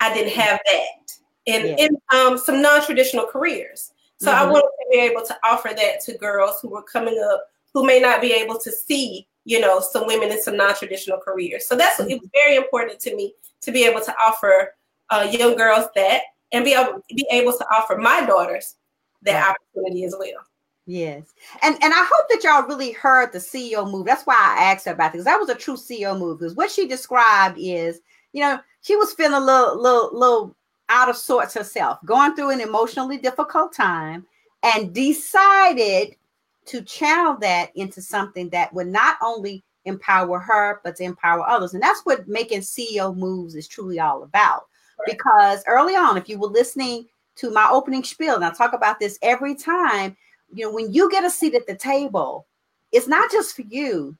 I 0.00 0.14
didn't 0.14 0.32
have 0.32 0.60
that. 0.64 1.12
And 1.46 1.68
yeah. 1.68 1.76
in 1.76 1.96
um, 2.14 2.38
some 2.38 2.62
non-traditional 2.62 3.26
careers. 3.26 3.92
So 4.20 4.30
mm-hmm. 4.30 4.48
I 4.48 4.50
wanted 4.50 4.62
to 4.62 4.86
be 4.90 4.98
able 4.98 5.24
to 5.24 5.36
offer 5.44 5.70
that 5.74 6.00
to 6.04 6.18
girls 6.18 6.60
who 6.60 6.68
were 6.68 6.82
coming 6.82 7.18
up 7.32 7.46
who 7.72 7.86
may 7.86 8.00
not 8.00 8.20
be 8.20 8.32
able 8.32 8.58
to 8.58 8.72
see, 8.72 9.26
you 9.44 9.60
know, 9.60 9.80
some 9.80 10.06
women 10.06 10.30
in 10.30 10.42
some 10.42 10.56
non-traditional 10.56 11.18
careers. 11.18 11.66
So 11.66 11.76
that's 11.76 12.00
mm-hmm. 12.00 12.10
it 12.10 12.20
was 12.20 12.28
very 12.34 12.56
important 12.56 13.00
to 13.00 13.14
me 13.14 13.34
to 13.62 13.72
be 13.72 13.84
able 13.84 14.00
to 14.00 14.14
offer 14.20 14.74
uh, 15.10 15.28
young 15.30 15.56
girls 15.56 15.86
that 15.94 16.22
and 16.52 16.64
be 16.64 16.74
able 16.74 17.02
be 17.08 17.26
able 17.30 17.52
to 17.52 17.64
offer 17.72 17.96
my 17.96 18.24
daughters 18.26 18.76
that 19.22 19.54
opportunity 19.74 20.04
as 20.04 20.14
well. 20.18 20.44
Yes. 20.86 21.32
And 21.62 21.74
and 21.82 21.92
I 21.94 22.08
hope 22.12 22.28
that 22.30 22.42
y'all 22.42 22.66
really 22.66 22.92
heard 22.92 23.32
the 23.32 23.38
CEO 23.38 23.90
move. 23.90 24.06
That's 24.06 24.24
why 24.24 24.34
I 24.34 24.64
asked 24.64 24.86
her 24.86 24.92
about 24.92 25.12
this. 25.12 25.24
That 25.24 25.38
was 25.38 25.48
a 25.48 25.54
true 25.54 25.76
CEO 25.76 26.18
move 26.18 26.40
because 26.40 26.56
what 26.56 26.70
she 26.70 26.88
described 26.88 27.58
is, 27.58 28.00
you 28.32 28.40
know, 28.40 28.58
she 28.80 28.96
was 28.96 29.12
feeling 29.12 29.34
a 29.34 29.40
little 29.40 29.80
little 29.80 30.10
little 30.12 30.56
out 30.90 31.08
of 31.08 31.16
sorts 31.16 31.54
herself, 31.54 31.98
going 32.04 32.34
through 32.34 32.50
an 32.50 32.60
emotionally 32.60 33.16
difficult 33.16 33.72
time, 33.72 34.26
and 34.62 34.92
decided 34.92 36.16
to 36.66 36.82
channel 36.82 37.36
that 37.40 37.70
into 37.74 38.02
something 38.02 38.50
that 38.50 38.72
would 38.74 38.86
not 38.86 39.16
only 39.22 39.64
empower 39.86 40.38
her, 40.38 40.80
but 40.84 40.96
to 40.96 41.04
empower 41.04 41.48
others. 41.48 41.72
And 41.72 41.82
that's 41.82 42.02
what 42.04 42.28
making 42.28 42.60
CEO 42.60 43.16
moves 43.16 43.54
is 43.54 43.66
truly 43.66 43.98
all 43.98 44.22
about. 44.22 44.66
Right. 44.98 45.16
Because 45.16 45.64
early 45.66 45.94
on, 45.94 46.18
if 46.18 46.28
you 46.28 46.38
were 46.38 46.48
listening 46.48 47.06
to 47.36 47.50
my 47.50 47.68
opening 47.70 48.04
spiel, 48.04 48.34
and 48.34 48.44
I 48.44 48.50
talk 48.50 48.74
about 48.74 49.00
this 49.00 49.18
every 49.22 49.54
time, 49.54 50.16
you 50.52 50.66
know, 50.66 50.72
when 50.72 50.92
you 50.92 51.10
get 51.10 51.24
a 51.24 51.30
seat 51.30 51.54
at 51.54 51.66
the 51.66 51.76
table, 51.76 52.46
it's 52.92 53.08
not 53.08 53.30
just 53.30 53.56
for 53.56 53.62
you, 53.62 54.16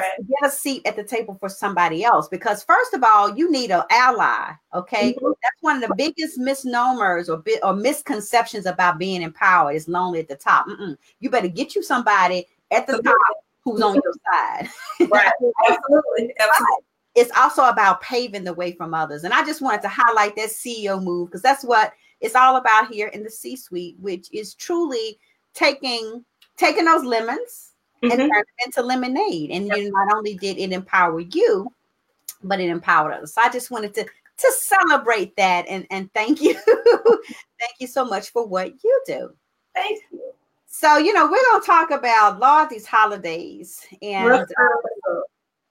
right. 0.00 0.28
get 0.28 0.48
a 0.48 0.50
seat 0.50 0.82
at 0.86 0.96
the 0.96 1.04
table 1.04 1.36
for 1.38 1.48
somebody 1.48 2.04
else 2.04 2.28
because 2.28 2.62
first 2.62 2.94
of 2.94 3.02
all 3.02 3.36
you 3.36 3.50
need 3.50 3.70
an 3.70 3.82
ally 3.90 4.52
okay? 4.74 5.12
Mm-hmm. 5.12 5.26
that's 5.26 5.62
one 5.62 5.82
of 5.82 5.88
the 5.88 5.94
biggest 5.96 6.38
misnomers 6.38 7.28
or 7.28 7.38
bit 7.38 7.60
or 7.62 7.74
misconceptions 7.74 8.66
about 8.66 8.98
being 8.98 9.22
empowered 9.22 9.76
is 9.76 9.88
lonely 9.88 10.20
at 10.20 10.28
the 10.28 10.36
top. 10.36 10.66
Mm-mm. 10.66 10.96
you 11.20 11.30
better 11.30 11.48
get 11.48 11.74
you 11.74 11.82
somebody 11.82 12.46
at 12.70 12.86
the 12.86 13.00
top 13.02 13.16
who's 13.64 13.80
on 13.80 13.94
your 13.94 14.14
side. 14.32 14.68
Right. 15.10 15.30
Absolutely. 15.68 16.34
Absolutely. 16.40 16.84
It's 17.14 17.30
also 17.36 17.64
about 17.64 18.00
paving 18.00 18.44
the 18.44 18.54
way 18.54 18.72
from 18.72 18.94
others 18.94 19.24
and 19.24 19.34
i 19.34 19.44
just 19.44 19.60
wanted 19.60 19.82
to 19.82 19.88
highlight 19.88 20.34
that 20.36 20.48
ceo 20.48 21.02
move 21.02 21.28
because 21.28 21.42
that's 21.42 21.64
what 21.64 21.92
it's 22.20 22.34
all 22.34 22.56
about 22.56 22.90
here 22.90 23.08
in 23.08 23.22
the 23.22 23.30
c 23.30 23.56
suite 23.56 23.96
which 24.00 24.28
is 24.32 24.54
truly 24.54 25.18
taking 25.54 26.24
taking 26.56 26.84
those 26.84 27.04
lemons 27.04 27.71
mm-hmm. 28.02 28.10
and 28.10 28.30
turned 28.30 28.44
it 28.58 28.66
into 28.66 28.82
lemonade. 28.82 29.50
And 29.50 29.68
you 29.68 29.90
not 29.92 30.16
only 30.16 30.34
did 30.34 30.58
it 30.58 30.72
empower 30.72 31.20
you, 31.20 31.72
but 32.42 32.60
it 32.60 32.68
empowered 32.68 33.14
us. 33.14 33.34
So 33.34 33.42
I 33.42 33.50
just 33.50 33.70
wanted 33.70 33.94
to 33.94 34.04
to 34.04 34.52
celebrate 34.58 35.36
that 35.36 35.66
and 35.68 35.86
and 35.90 36.12
thank 36.14 36.40
you, 36.40 36.54
thank 36.64 37.74
you 37.78 37.86
so 37.86 38.04
much 38.04 38.30
for 38.30 38.46
what 38.46 38.72
you 38.82 39.02
do. 39.06 39.30
Thank 39.74 40.02
you. 40.10 40.32
So 40.66 40.98
you 40.98 41.12
know 41.12 41.30
we're 41.30 41.52
gonna 41.52 41.64
talk 41.64 41.90
about 41.90 42.40
Lord 42.40 42.70
these 42.70 42.86
holidays 42.86 43.84
and. 44.00 44.32
Uh, 44.32 44.46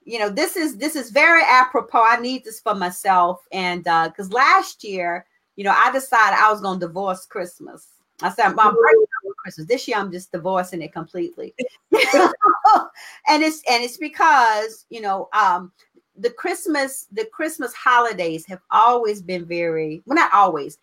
you 0.03 0.17
know 0.17 0.29
this 0.29 0.57
is 0.57 0.77
this 0.77 0.95
is 0.95 1.11
very 1.11 1.43
apropos 1.45 2.03
i 2.03 2.19
need 2.19 2.43
this 2.43 2.59
for 2.59 2.73
myself 2.73 3.45
and 3.51 3.87
uh 3.87 4.09
because 4.09 4.33
last 4.33 4.83
year 4.83 5.27
you 5.55 5.63
know 5.63 5.75
i 5.77 5.91
decided 5.91 6.39
i 6.41 6.51
was 6.51 6.59
going 6.59 6.79
to 6.79 6.87
divorce 6.87 7.27
christmas 7.27 7.87
I 8.21 8.29
said, 8.29 8.45
I'm 8.45 8.55
breaking 8.55 8.73
up 8.73 8.83
with 8.97 9.09
Christmas. 9.41 9.67
This 9.67 9.87
year, 9.87 9.97
I'm 9.97 10.11
just 10.11 10.31
divorcing 10.31 10.81
it 10.81 10.93
completely. 10.93 11.53
and 11.91 13.43
it's 13.43 13.61
and 13.69 13.83
it's 13.83 13.97
because 13.97 14.85
you 14.89 15.01
know, 15.01 15.29
um, 15.33 15.71
the 16.17 16.29
Christmas 16.29 17.07
the 17.11 17.25
Christmas 17.25 17.73
holidays 17.73 18.45
have 18.45 18.61
always 18.71 19.21
been 19.21 19.45
very 19.45 20.01
well, 20.05 20.15
not 20.15 20.33
always. 20.33 20.77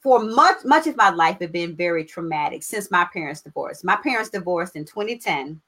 For 0.00 0.22
much 0.22 0.64
much 0.64 0.86
of 0.86 0.96
my 0.96 1.10
life, 1.10 1.38
have 1.40 1.52
been 1.52 1.76
very 1.76 2.04
traumatic 2.04 2.62
since 2.62 2.90
my 2.90 3.06
parents 3.12 3.40
divorced. 3.40 3.84
My 3.84 3.96
parents 3.96 4.30
divorced 4.30 4.76
in 4.76 4.84
2010. 4.84 5.60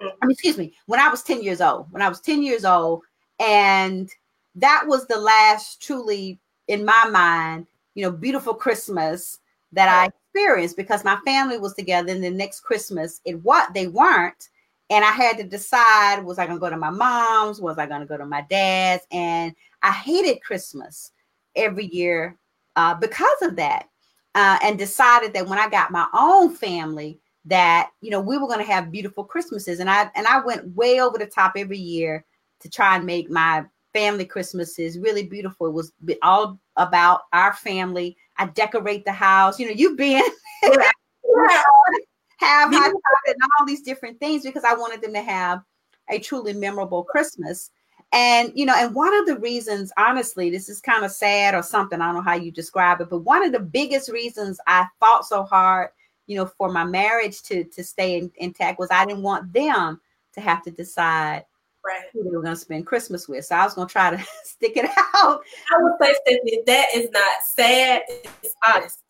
I 0.00 0.04
mean, 0.04 0.32
excuse 0.32 0.58
me, 0.58 0.74
when 0.86 1.00
I 1.00 1.08
was 1.08 1.22
10 1.22 1.42
years 1.42 1.60
old. 1.60 1.86
When 1.90 2.02
I 2.02 2.08
was 2.08 2.20
10 2.20 2.42
years 2.42 2.64
old, 2.64 3.02
and 3.38 4.10
that 4.56 4.84
was 4.86 5.06
the 5.06 5.18
last 5.18 5.80
truly, 5.82 6.40
in 6.68 6.84
my 6.84 7.08
mind, 7.10 7.66
you 7.94 8.02
know, 8.02 8.10
beautiful 8.10 8.54
Christmas 8.54 9.38
that 9.72 9.88
I 9.88 10.10
experienced 10.36 10.76
because 10.76 11.04
my 11.04 11.16
family 11.24 11.58
was 11.58 11.74
together. 11.74 12.12
And 12.12 12.22
the 12.22 12.30
next 12.30 12.60
Christmas, 12.60 13.20
it 13.24 13.42
what 13.42 13.72
they 13.72 13.86
weren't, 13.86 14.50
and 14.90 15.04
I 15.04 15.10
had 15.10 15.38
to 15.38 15.44
decide: 15.44 16.24
was 16.24 16.38
I 16.38 16.46
to 16.46 16.58
go 16.58 16.70
to 16.70 16.76
my 16.76 16.90
mom's? 16.90 17.60
Was 17.60 17.78
I 17.78 17.86
to 17.86 18.06
go 18.06 18.16
to 18.16 18.26
my 18.26 18.42
dad's? 18.48 19.06
And 19.10 19.54
I 19.82 19.90
hated 19.90 20.42
Christmas 20.42 21.12
every 21.54 21.86
year 21.86 22.36
uh, 22.76 22.94
because 22.94 23.42
of 23.42 23.56
that, 23.56 23.88
uh, 24.34 24.58
and 24.62 24.78
decided 24.78 25.32
that 25.32 25.48
when 25.48 25.58
I 25.58 25.68
got 25.68 25.90
my 25.90 26.06
own 26.12 26.54
family, 26.54 27.18
that 27.46 27.90
you 28.00 28.10
know 28.10 28.20
we 28.20 28.36
were 28.36 28.46
going 28.46 28.64
to 28.64 28.72
have 28.72 28.92
beautiful 28.92 29.24
Christmases. 29.24 29.80
And 29.80 29.88
I 29.88 30.10
and 30.14 30.26
I 30.26 30.44
went 30.44 30.68
way 30.76 31.00
over 31.00 31.18
the 31.18 31.26
top 31.26 31.54
every 31.56 31.78
year 31.78 32.24
to 32.60 32.68
try 32.68 32.96
and 32.96 33.06
make 33.06 33.30
my 33.30 33.64
family 33.92 34.26
Christmases 34.26 34.98
really 34.98 35.24
beautiful. 35.24 35.66
It 35.66 35.72
was 35.72 35.92
all 36.22 36.60
about 36.76 37.22
our 37.32 37.54
family 37.54 38.16
I 38.38 38.46
decorate 38.46 39.04
the 39.04 39.12
house. 39.12 39.58
You 39.58 39.66
know, 39.66 39.72
you've 39.72 39.96
been 39.96 40.22
have 42.38 42.72
hot 42.72 42.82
chocolate 42.82 42.92
and 43.26 43.50
all 43.58 43.66
these 43.66 43.82
different 43.82 44.20
things 44.20 44.42
because 44.44 44.64
I 44.64 44.74
wanted 44.74 45.02
them 45.02 45.12
to 45.14 45.22
have 45.22 45.62
a 46.10 46.18
truly 46.18 46.52
memorable 46.52 47.04
Christmas. 47.04 47.70
And 48.12 48.52
you 48.54 48.66
know, 48.66 48.74
and 48.76 48.94
one 48.94 49.14
of 49.14 49.26
the 49.26 49.38
reasons, 49.38 49.92
honestly, 49.96 50.50
this 50.50 50.68
is 50.68 50.80
kind 50.80 51.04
of 51.04 51.10
sad 51.10 51.54
or 51.54 51.62
something. 51.62 52.00
I 52.00 52.06
don't 52.06 52.14
know 52.16 52.20
how 52.22 52.34
you 52.34 52.52
describe 52.52 53.00
it, 53.00 53.10
but 53.10 53.20
one 53.20 53.44
of 53.44 53.52
the 53.52 53.60
biggest 53.60 54.10
reasons 54.10 54.60
I 54.66 54.86
fought 55.00 55.26
so 55.26 55.42
hard, 55.42 55.90
you 56.26 56.36
know, 56.36 56.46
for 56.46 56.70
my 56.70 56.84
marriage 56.84 57.42
to 57.44 57.64
to 57.64 57.82
stay 57.82 58.18
in, 58.18 58.30
intact 58.36 58.78
was 58.78 58.90
I 58.90 59.04
didn't 59.04 59.22
want 59.22 59.52
them 59.52 60.00
to 60.34 60.40
have 60.40 60.62
to 60.62 60.70
decide 60.70 61.44
right. 61.86 62.04
who 62.12 62.24
they 62.24 62.30
were 62.30 62.42
going 62.42 62.54
to 62.54 62.60
spend 62.60 62.86
Christmas 62.86 63.28
with. 63.28 63.44
So 63.44 63.56
I 63.56 63.64
was 63.64 63.74
going 63.74 63.88
to 63.88 63.92
try 63.92 64.10
to 64.10 64.18
stick 64.44 64.76
it 64.76 64.84
out. 64.86 65.40
I 65.72 65.82
would 65.82 65.92
say, 66.00 66.14
Stephanie, 66.24 66.62
that 66.66 66.86
is 66.94 67.10
not 67.10 67.42
sad. 67.44 68.02
It's 68.42 68.54
honest. 68.66 69.02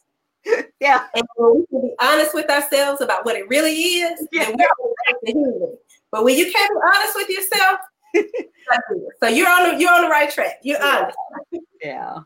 yeah. 0.80 1.06
And 1.14 1.24
we 1.38 1.66
can 1.66 1.82
be 1.82 1.94
honest 2.00 2.34
with 2.34 2.50
ourselves 2.50 3.00
about 3.00 3.24
what 3.24 3.36
it 3.36 3.48
really 3.48 3.72
is, 3.72 4.26
yeah. 4.32 4.52
But 6.12 6.24
when 6.24 6.36
you 6.36 6.52
can't 6.52 6.70
be 6.70 6.80
honest 6.94 7.16
with 7.16 7.28
yourself, 7.28 7.80
so 9.22 9.28
you're 9.28 9.48
on 9.48 9.72
the 9.72 9.80
you're 9.80 9.92
on 9.92 10.02
the 10.02 10.08
right 10.08 10.30
track. 10.30 10.60
You're 10.62 10.82
honest. 10.82 11.16
Yeah. 11.82 12.18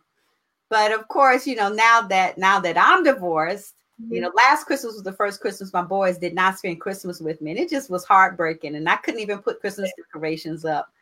But 0.68 0.92
of 0.92 1.08
course, 1.08 1.46
you 1.46 1.56
know, 1.56 1.70
now 1.70 2.02
that 2.02 2.38
now 2.38 2.60
that 2.60 2.76
I'm 2.78 3.02
divorced. 3.04 3.74
You 4.08 4.20
know, 4.20 4.32
last 4.34 4.64
Christmas 4.64 4.94
was 4.94 5.02
the 5.02 5.12
first 5.12 5.40
Christmas 5.40 5.72
my 5.72 5.82
boys 5.82 6.18
did 6.18 6.34
not 6.34 6.58
spend 6.58 6.80
Christmas 6.80 7.20
with 7.20 7.40
me, 7.40 7.50
and 7.50 7.60
it 7.60 7.68
just 7.68 7.90
was 7.90 8.04
heartbreaking. 8.04 8.76
And 8.76 8.88
I 8.88 8.96
couldn't 8.96 9.20
even 9.20 9.38
put 9.38 9.60
Christmas 9.60 9.92
decorations 9.96 10.64
up 10.64 10.92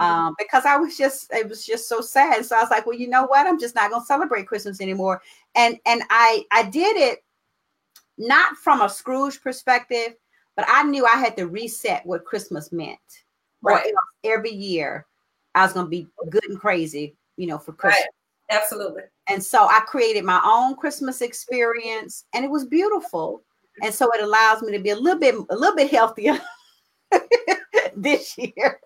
mm-hmm. 0.00 0.10
um, 0.10 0.34
because 0.38 0.64
I 0.64 0.76
was 0.76 0.96
just 0.96 1.32
it 1.32 1.48
was 1.48 1.64
just 1.64 1.88
so 1.88 2.00
sad. 2.00 2.44
So 2.44 2.56
I 2.56 2.60
was 2.60 2.70
like, 2.70 2.86
well, 2.86 2.98
you 2.98 3.08
know 3.08 3.26
what? 3.26 3.46
I'm 3.46 3.60
just 3.60 3.74
not 3.74 3.90
gonna 3.90 4.04
celebrate 4.04 4.46
Christmas 4.46 4.80
anymore. 4.80 5.22
And 5.54 5.78
and 5.86 6.02
I 6.10 6.44
I 6.50 6.64
did 6.64 6.96
it 6.96 7.24
not 8.16 8.56
from 8.56 8.82
a 8.82 8.88
Scrooge 8.88 9.40
perspective, 9.42 10.14
but 10.56 10.64
I 10.68 10.82
knew 10.82 11.06
I 11.06 11.16
had 11.16 11.36
to 11.36 11.46
reset 11.46 12.04
what 12.04 12.24
Christmas 12.24 12.72
meant. 12.72 12.98
Right. 13.60 13.92
every 14.22 14.52
year 14.52 15.04
I 15.54 15.64
was 15.64 15.72
gonna 15.72 15.88
be 15.88 16.06
good 16.28 16.44
and 16.48 16.60
crazy, 16.60 17.16
you 17.36 17.46
know, 17.46 17.58
for 17.58 17.72
Christmas. 17.72 18.00
Right. 18.02 18.08
Absolutely. 18.50 19.02
And 19.28 19.42
so 19.42 19.66
I 19.66 19.80
created 19.80 20.24
my 20.24 20.40
own 20.44 20.74
Christmas 20.76 21.20
experience 21.20 22.24
and 22.34 22.44
it 22.44 22.50
was 22.50 22.64
beautiful. 22.64 23.42
And 23.82 23.94
so 23.94 24.10
it 24.12 24.22
allows 24.22 24.62
me 24.62 24.72
to 24.72 24.82
be 24.82 24.90
a 24.90 24.96
little 24.96 25.20
bit 25.20 25.34
a 25.50 25.54
little 25.54 25.76
bit 25.76 25.90
healthier 25.90 26.38
this 27.96 28.36
year. 28.38 28.80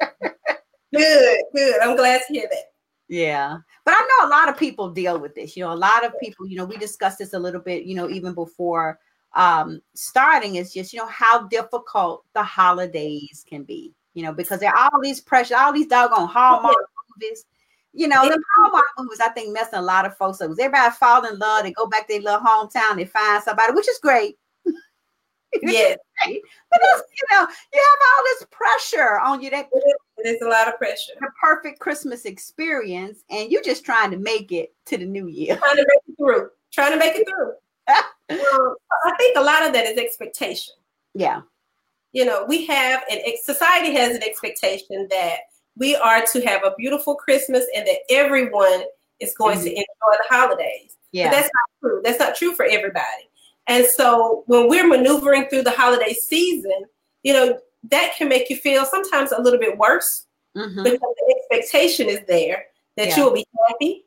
good, 0.94 1.38
good. 1.55 1.81
I'm 1.81 1.96
glad 1.96 2.22
to 2.27 2.33
hear 2.33 2.48
that. 2.51 2.64
Yeah. 3.09 3.59
But 3.85 3.94
I 3.96 4.01
know 4.01 4.29
a 4.29 4.31
lot 4.31 4.48
of 4.48 4.59
people 4.59 4.90
deal 4.90 5.18
with 5.18 5.35
this. 5.35 5.57
You 5.57 5.64
know, 5.64 5.72
a 5.72 5.75
lot 5.75 6.05
of 6.05 6.12
people, 6.20 6.46
you 6.46 6.57
know, 6.57 6.64
we 6.64 6.77
discussed 6.77 7.18
this 7.18 7.35
a 7.35 7.38
little 7.38 7.61
bit, 7.61 7.85
you 7.85 7.94
know, 7.94 8.09
even 8.11 8.35
before 8.35 8.98
um 9.35 9.81
starting 9.94 10.57
is 10.57 10.75
just, 10.75 10.92
you 10.92 10.98
know, 10.98 11.07
how 11.07 11.46
difficult 11.46 12.25
the 12.35 12.42
holidays 12.42 13.44
can 13.48 13.62
be, 13.62 13.94
you 14.14 14.22
know, 14.22 14.33
because 14.33 14.61
there 14.61 14.75
are 14.75 14.90
all 14.92 15.01
these 15.01 15.20
pressure, 15.20 15.57
all 15.57 15.72
these 15.72 15.87
doggone 15.87 16.29
Hallmark 16.29 16.77
movies 17.16 17.46
you 17.92 18.09
know, 18.09 18.28
the 18.28 18.42
Hallmark 18.57 18.87
movies, 18.98 19.20
I 19.20 19.28
think, 19.28 19.52
messing 19.52 19.78
a 19.78 19.83
lot 19.83 20.07
of 20.07 20.16
folks 20.16 20.40
up. 20.40 20.50
Everybody 20.50 20.94
fall 20.94 21.24
in 21.26 21.38
love, 21.38 21.64
they 21.64 21.72
go 21.72 21.87
back 21.87 22.07
to 22.09 22.14
their 22.14 22.22
little 22.22 22.40
hometown, 22.40 22.96
they 22.96 23.05
find 23.05 23.42
somebody, 23.42 23.72
which 23.72 23.88
is 23.88 23.98
great. 23.98 24.37
Yeah. 25.61 25.96
but 26.24 26.81
it's, 26.83 27.02
you 27.11 27.37
know, 27.37 27.46
you 27.74 27.81
have 27.81 28.00
all 28.16 28.24
this 28.24 28.46
pressure 28.50 29.18
on 29.18 29.42
you 29.42 29.50
that 29.50 29.68
there's 30.24 30.40
a 30.40 30.48
lot 30.48 30.66
of 30.66 30.78
pressure. 30.78 31.12
The 31.20 31.28
perfect 31.38 31.78
Christmas 31.78 32.24
experience, 32.24 33.22
and 33.28 33.52
you're 33.52 33.62
just 33.62 33.85
trying 33.85 34.12
to 34.12 34.16
make 34.16 34.50
it 34.50 34.72
to 34.87 34.96
the 34.96 35.05
new 35.05 35.26
year. 35.26 35.57
Trying 35.57 35.76
to 35.76 35.87
make 35.87 36.00
it 36.09 36.16
through. 36.16 36.48
Trying 36.72 36.92
to 36.92 36.98
make 36.98 37.16
it 37.16 37.28
through. 37.28 37.52
well, 38.31 38.76
I 39.05 39.16
think 39.18 39.37
a 39.37 39.42
lot 39.42 39.66
of 39.66 39.74
that 39.74 39.85
is 39.85 39.98
expectation. 39.98 40.72
Yeah. 41.14 41.42
You 42.12 42.24
know, 42.24 42.46
we 42.48 42.64
have 42.66 43.02
an 43.11 43.20
society 43.42 43.94
has 43.94 44.16
an 44.16 44.22
expectation 44.22 45.07
that 45.11 45.38
we 45.77 45.97
are 45.97 46.25
to 46.33 46.47
have 46.47 46.65
a 46.65 46.75
beautiful 46.77 47.15
Christmas 47.15 47.65
and 47.75 47.87
that 47.87 48.01
everyone 48.11 48.85
is 49.21 49.35
going 49.35 49.57
mm-hmm. 49.57 49.65
to 49.65 49.71
enjoy 49.71 49.85
the 50.19 50.25
holidays. 50.29 50.97
Yeah. 51.13 51.29
But 51.29 51.31
that's 51.33 51.51
not 51.55 51.81
true. 51.81 52.01
That's 52.05 52.19
not 52.19 52.37
true 52.37 52.55
for 52.55 52.65
everybody. 52.65 53.31
And 53.69 53.87
so 53.87 54.45
when 54.47 54.69
we're 54.69 54.87
maneuvering 54.87 55.47
through 55.47 55.63
the 55.63 55.71
holiday 55.71 56.13
season, 56.13 56.85
you 57.23 57.33
know, 57.33 57.59
that 57.91 58.15
can 58.17 58.29
make 58.29 58.51
you 58.51 58.57
feel 58.57 58.85
sometimes 58.85 59.33
a 59.33 59.41
little 59.41 59.59
bit 59.59 59.79
worse 59.79 60.27
mm-hmm. 60.57 60.83
because 60.83 60.99
the 61.01 61.37
expectation 61.39 62.09
is 62.09 62.21
there 62.27 62.67
that 62.97 63.09
yeah. 63.09 63.17
you'll 63.17 63.33
be 63.33 63.47
happy, 63.69 64.05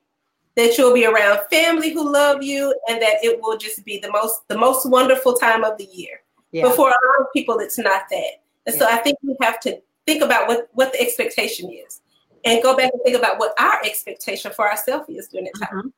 that 0.55 0.77
you'll 0.77 0.93
be 0.93 1.05
around 1.05 1.39
family 1.49 1.91
who 1.91 2.11
love 2.11 2.43
you, 2.43 2.73
and 2.87 3.01
that 3.01 3.15
it 3.23 3.41
will 3.41 3.57
just 3.57 3.83
be 3.85 3.99
the 3.99 4.11
most 4.11 4.47
the 4.47 4.57
most 4.57 4.89
wonderful 4.89 5.33
time 5.33 5.63
of 5.63 5.77
the 5.77 5.85
year. 5.85 6.21
Yeah. 6.51 6.63
But 6.63 6.75
for 6.75 6.87
a 6.87 6.91
lot 6.91 7.21
of 7.21 7.27
people, 7.33 7.59
it's 7.59 7.77
not 7.77 8.03
that. 8.09 8.43
And 8.65 8.75
yeah. 8.75 8.79
so 8.79 8.87
I 8.87 8.97
think 8.97 9.17
we 9.23 9.35
have 9.41 9.59
to 9.61 9.81
think 10.05 10.23
about 10.23 10.47
what, 10.47 10.69
what 10.73 10.91
the 10.93 11.01
expectation 11.01 11.69
is 11.71 12.01
and 12.45 12.61
go 12.61 12.77
back 12.77 12.91
and 12.93 13.01
think 13.03 13.17
about 13.17 13.39
what 13.39 13.53
our 13.59 13.83
expectation 13.83 14.51
for 14.51 14.69
ourselves 14.69 15.09
is 15.09 15.27
during 15.27 15.45
that 15.45 15.67
time. 15.67 15.77
Mm-hmm. 15.77 15.89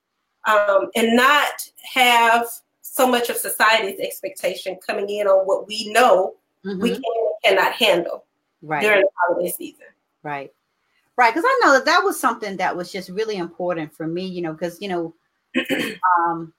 Um, 0.48 0.90
and 0.96 1.16
not 1.16 1.70
have 1.94 2.48
so 2.82 3.06
much 3.06 3.30
of 3.30 3.36
society's 3.36 4.00
expectation 4.00 4.78
coming 4.86 5.10
in 5.10 5.28
on 5.28 5.46
what 5.46 5.68
we 5.68 5.92
know 5.92 6.36
mm-hmm. 6.66 6.82
we 6.82 6.92
can 6.92 7.04
cannot 7.44 7.74
handle 7.74 8.26
right. 8.62 8.82
during 8.82 9.02
the 9.02 9.10
holiday 9.28 9.52
season. 9.52 9.86
Right. 10.24 10.54
Right. 11.18 11.34
Because 11.34 11.46
I 11.46 11.62
know 11.64 11.74
that 11.74 11.86
that 11.86 12.04
was 12.04 12.20
something 12.20 12.58
that 12.58 12.76
was 12.76 12.92
just 12.92 13.10
really 13.10 13.38
important 13.38 13.94
for 13.94 14.08
me, 14.08 14.26
you 14.26 14.42
know, 14.42 14.54
because, 14.54 14.82
you 14.82 14.88
know, 14.88 15.16
um, 16.20 16.54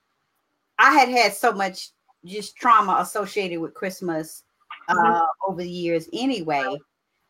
I 0.78 0.92
had 0.92 1.08
had 1.08 1.34
so 1.34 1.52
much 1.52 1.90
just 2.24 2.56
trauma 2.56 2.98
associated 3.00 3.58
with 3.60 3.74
Christmas 3.74 4.42
mm-hmm. 4.90 4.98
uh, 4.98 5.20
mm-hmm. 5.20 5.50
over 5.50 5.62
the 5.62 5.70
years 5.70 6.08
anyway 6.12 6.76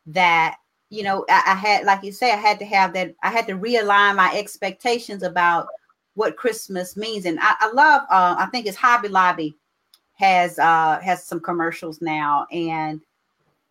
that 0.09 0.57
you 0.89 1.03
know 1.03 1.25
I, 1.29 1.43
I, 1.47 1.55
had 1.55 1.85
like 1.85 2.03
you 2.03 2.11
say 2.11 2.31
i 2.31 2.35
had 2.35 2.59
to 2.59 2.65
have 2.65 2.93
that 2.93 3.13
i 3.23 3.29
had 3.29 3.47
to 3.47 3.53
realign 3.53 4.15
my 4.15 4.31
expectations 4.35 5.23
about 5.23 5.67
what 6.15 6.35
christmas 6.35 6.97
means 6.97 7.25
and 7.25 7.39
i, 7.41 7.53
I 7.59 7.71
love 7.71 8.01
uh, 8.09 8.35
i 8.39 8.47
think 8.47 8.65
it's 8.65 8.77
hobby 8.77 9.07
lobby 9.07 9.55
has 10.13 10.57
uh 10.59 10.99
has 11.01 11.25
some 11.25 11.39
commercials 11.39 12.01
now 12.01 12.47
and 12.51 13.01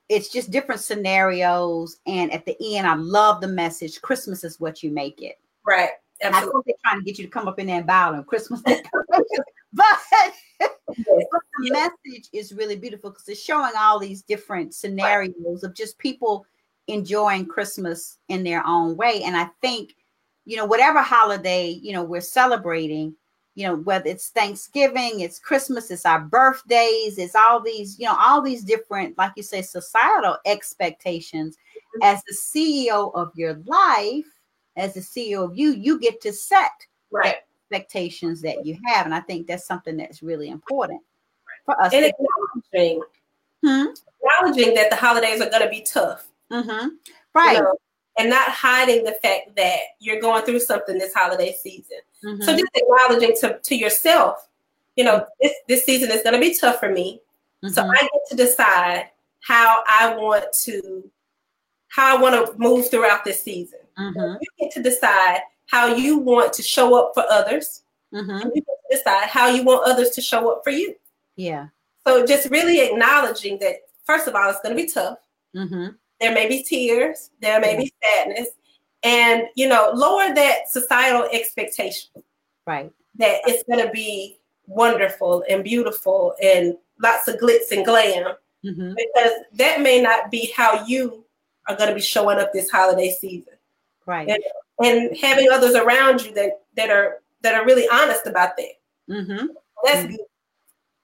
it's 0.09 0.31
just 0.31 0.51
different 0.51 0.81
scenarios 0.81 1.99
and 2.07 2.33
at 2.33 2.47
the 2.47 2.57
end 2.77 2.87
i 2.87 2.95
love 2.95 3.41
the 3.41 3.49
message 3.49 4.01
christmas 4.01 4.45
is 4.45 4.61
what 4.61 4.83
you 4.83 4.91
make 4.91 5.21
it 5.21 5.39
right 5.67 5.91
Absolutely. 6.21 6.49
I 6.49 6.53
think 6.53 6.65
they're 6.67 6.75
trying 6.91 7.01
to 7.01 7.05
get 7.05 7.19
you 7.19 7.25
to 7.25 7.31
come 7.31 7.47
up 7.47 7.61
in 7.61 7.69
there 7.69 7.77
and 7.77 7.87
buy 7.87 8.11
them 8.11 8.25
Christmas 8.25 8.61
but. 9.73 9.99
But 10.59 11.43
the 11.61 11.71
message 11.71 12.29
is 12.33 12.53
really 12.53 12.77
beautiful 12.77 13.11
because 13.11 13.29
it's 13.29 13.43
showing 13.43 13.73
all 13.77 13.99
these 13.99 14.23
different 14.23 14.75
scenarios 14.75 15.63
of 15.63 15.75
just 15.75 15.99
people 15.99 16.47
enjoying 16.87 17.47
Christmas 17.47 18.19
in 18.29 18.43
their 18.43 18.67
own 18.67 18.97
way. 18.97 19.23
And 19.25 19.37
I 19.37 19.51
think, 19.61 19.95
you 20.45 20.57
know, 20.57 20.65
whatever 20.65 21.01
holiday, 21.03 21.69
you 21.69 21.93
know, 21.93 22.03
we're 22.03 22.21
celebrating, 22.21 23.15
you 23.55 23.67
know, 23.67 23.77
whether 23.77 24.09
it's 24.09 24.31
Thanksgiving, 24.31 25.21
it's 25.21 25.39
Christmas, 25.39 25.91
it's 25.91 26.07
our 26.07 26.21
birthdays, 26.21 27.19
it's 27.19 27.35
all 27.35 27.61
these, 27.61 27.99
you 27.99 28.07
know, 28.07 28.17
all 28.19 28.41
these 28.41 28.65
different, 28.65 29.19
like 29.19 29.33
you 29.37 29.43
say, 29.43 29.63
societal 29.63 30.39
expectations. 30.47 31.57
Mm-hmm. 31.57 32.03
As 32.03 32.23
the 32.25 32.35
CEO 32.35 33.15
of 33.15 33.33
your 33.35 33.55
life, 33.67 34.27
as 34.77 34.95
the 34.95 35.01
CEO 35.01 35.45
of 35.45 35.57
you, 35.57 35.73
you 35.73 36.01
get 36.01 36.21
to 36.23 36.33
set 36.33 36.73
right. 37.11 37.37
Expectations 37.71 38.41
that 38.43 38.65
you 38.65 38.79
have. 38.87 39.07
And 39.07 39.15
I 39.15 39.21
think 39.21 39.47
that's 39.47 39.67
something 39.67 39.97
that's 39.97 40.23
really 40.23 40.49
important 40.49 41.03
for 41.65 41.81
us. 41.81 41.93
And 41.93 42.07
acknowledging, 42.07 43.03
hmm? 43.65 43.87
acknowledging 44.23 44.75
that 44.75 44.91
the 44.91 44.97
holidays 44.97 45.41
are 45.41 45.51
going 45.51 45.63
to 45.63 45.69
be 45.69 45.83
tough. 45.83 46.29
Mm-hmm. 46.51 46.89
Right. 47.35 47.57
You 47.57 47.63
know, 47.63 47.75
and 48.19 48.31
not 48.31 48.51
hiding 48.51 49.05
the 49.05 49.13
fact 49.13 49.55
that 49.57 49.79
you're 50.01 50.21
going 50.21 50.45
through 50.45 50.61
something 50.61 50.99
this 50.99 51.15
holiday 51.15 51.55
season. 51.61 51.99
Mm-hmm. 52.25 52.43
So 52.43 52.57
just 52.57 52.71
acknowledging 52.75 53.37
to, 53.41 53.59
to 53.63 53.77
yourself, 53.77 54.49
you 54.97 55.05
know, 55.05 55.25
this, 55.41 55.53
this 55.69 55.85
season 55.85 56.11
is 56.11 56.23
going 56.23 56.35
to 56.35 56.41
be 56.41 56.59
tough 56.59 56.81
for 56.81 56.91
me. 56.91 57.21
Mm-hmm. 57.65 57.73
So 57.75 57.87
I 57.87 58.01
get 58.01 58.23
to 58.31 58.37
decide 58.37 59.11
how 59.41 59.83
I 59.87 60.15
want 60.17 60.47
to 60.65 61.11
how 61.91 62.19
I 62.19 62.21
want 62.21 62.35
to 62.35 62.59
move 62.59 62.91
throughout 62.91 63.25
this 63.25 63.43
season. 63.43 63.79
Mm-hmm. 63.99 64.37
You 64.41 64.49
get 64.59 64.73
to 64.73 64.83
decide 64.83 65.41
how 65.69 65.95
you 65.95 66.19
want 66.19 66.53
to 66.55 66.63
show 66.63 66.99
up 66.99 67.13
for 67.15 67.25
others. 67.31 67.85
Mm-hmm. 68.13 68.49
you 68.55 68.63
decide 68.91 69.29
how 69.29 69.49
you 69.49 69.63
want 69.63 69.87
others 69.87 70.11
to 70.11 70.23
show 70.23 70.51
up 70.51 70.63
for 70.65 70.71
you. 70.71 70.95
Yeah. 71.37 71.69
So 72.07 72.25
just 72.27 72.51
really 72.51 72.81
acknowledging 72.81 73.59
that 73.59 73.77
first 74.05 74.27
of 74.27 74.35
all, 74.35 74.49
it's 74.51 74.61
going 74.61 74.75
to 74.77 74.83
be 74.83 74.91
tough. 74.91 75.19
Mm-hmm. 75.55 75.89
There 76.21 76.33
may 76.33 76.49
be 76.49 76.63
tears, 76.63 77.31
there 77.41 77.61
may 77.61 77.77
be 77.77 77.93
sadness, 78.03 78.49
and 79.05 79.45
you 79.55 79.69
know, 79.69 79.91
lower 79.95 80.35
that 80.35 80.69
societal 80.71 81.29
expectation. 81.33 82.11
Right. 82.67 82.91
That 83.17 83.41
it's 83.47 83.63
going 83.65 83.85
to 83.85 83.93
be 83.93 84.39
wonderful 84.67 85.45
and 85.49 85.63
beautiful 85.63 86.35
and 86.43 86.77
lots 87.01 87.29
of 87.29 87.37
glitz 87.37 87.71
and 87.71 87.85
glam, 87.85 88.35
mm-hmm. 88.65 88.95
because 88.97 89.33
that 89.55 89.81
may 89.81 90.01
not 90.01 90.31
be 90.31 90.53
how 90.57 90.85
you 90.87 91.25
are 91.69 91.77
going 91.77 91.91
to 91.91 91.95
be 91.95 92.01
showing 92.01 92.39
up 92.39 92.53
this 92.53 92.71
holiday 92.71 93.15
season. 93.21 93.55
Right. 94.07 94.29
And, 94.29 94.43
and 94.85 95.17
having 95.17 95.49
others 95.51 95.75
around 95.75 96.25
you 96.25 96.33
that 96.35 96.53
that 96.77 96.91
are 96.91 97.19
that 97.43 97.55
are 97.55 97.65
really 97.65 97.87
honest 97.93 98.27
about 98.27 98.57
that. 98.57 98.73
Mm-hmm. 99.11 99.47
That's 99.85 99.99
mm-hmm. 100.01 100.17
good. 100.17 100.21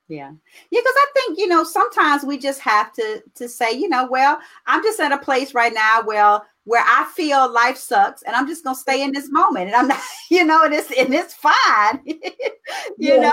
Yeah. 0.08 0.32
Yeah, 0.70 0.80
because 0.80 0.94
I 0.96 1.06
think, 1.14 1.38
you 1.38 1.48
know, 1.48 1.64
sometimes 1.64 2.24
we 2.24 2.36
just 2.36 2.60
have 2.60 2.92
to 2.94 3.22
to 3.36 3.48
say, 3.48 3.72
you 3.72 3.88
know, 3.88 4.06
well, 4.10 4.38
I'm 4.66 4.82
just 4.82 5.00
at 5.00 5.12
a 5.12 5.18
place 5.18 5.54
right 5.54 5.72
now 5.72 6.02
where 6.04 6.40
where 6.64 6.84
I 6.86 7.10
feel 7.14 7.50
life 7.50 7.76
sucks 7.76 8.22
and 8.22 8.36
I'm 8.36 8.46
just 8.46 8.64
gonna 8.64 8.76
stay 8.76 9.02
in 9.02 9.12
this 9.12 9.30
moment. 9.30 9.68
And 9.68 9.76
I'm 9.76 9.88
not, 9.88 10.00
you 10.30 10.44
know, 10.44 10.62
and 10.64 10.74
it's 10.74 10.90
and 10.92 11.14
it's 11.14 11.34
fine. 11.34 12.00
you 12.04 12.16
yeah. 12.98 13.20
know, 13.20 13.32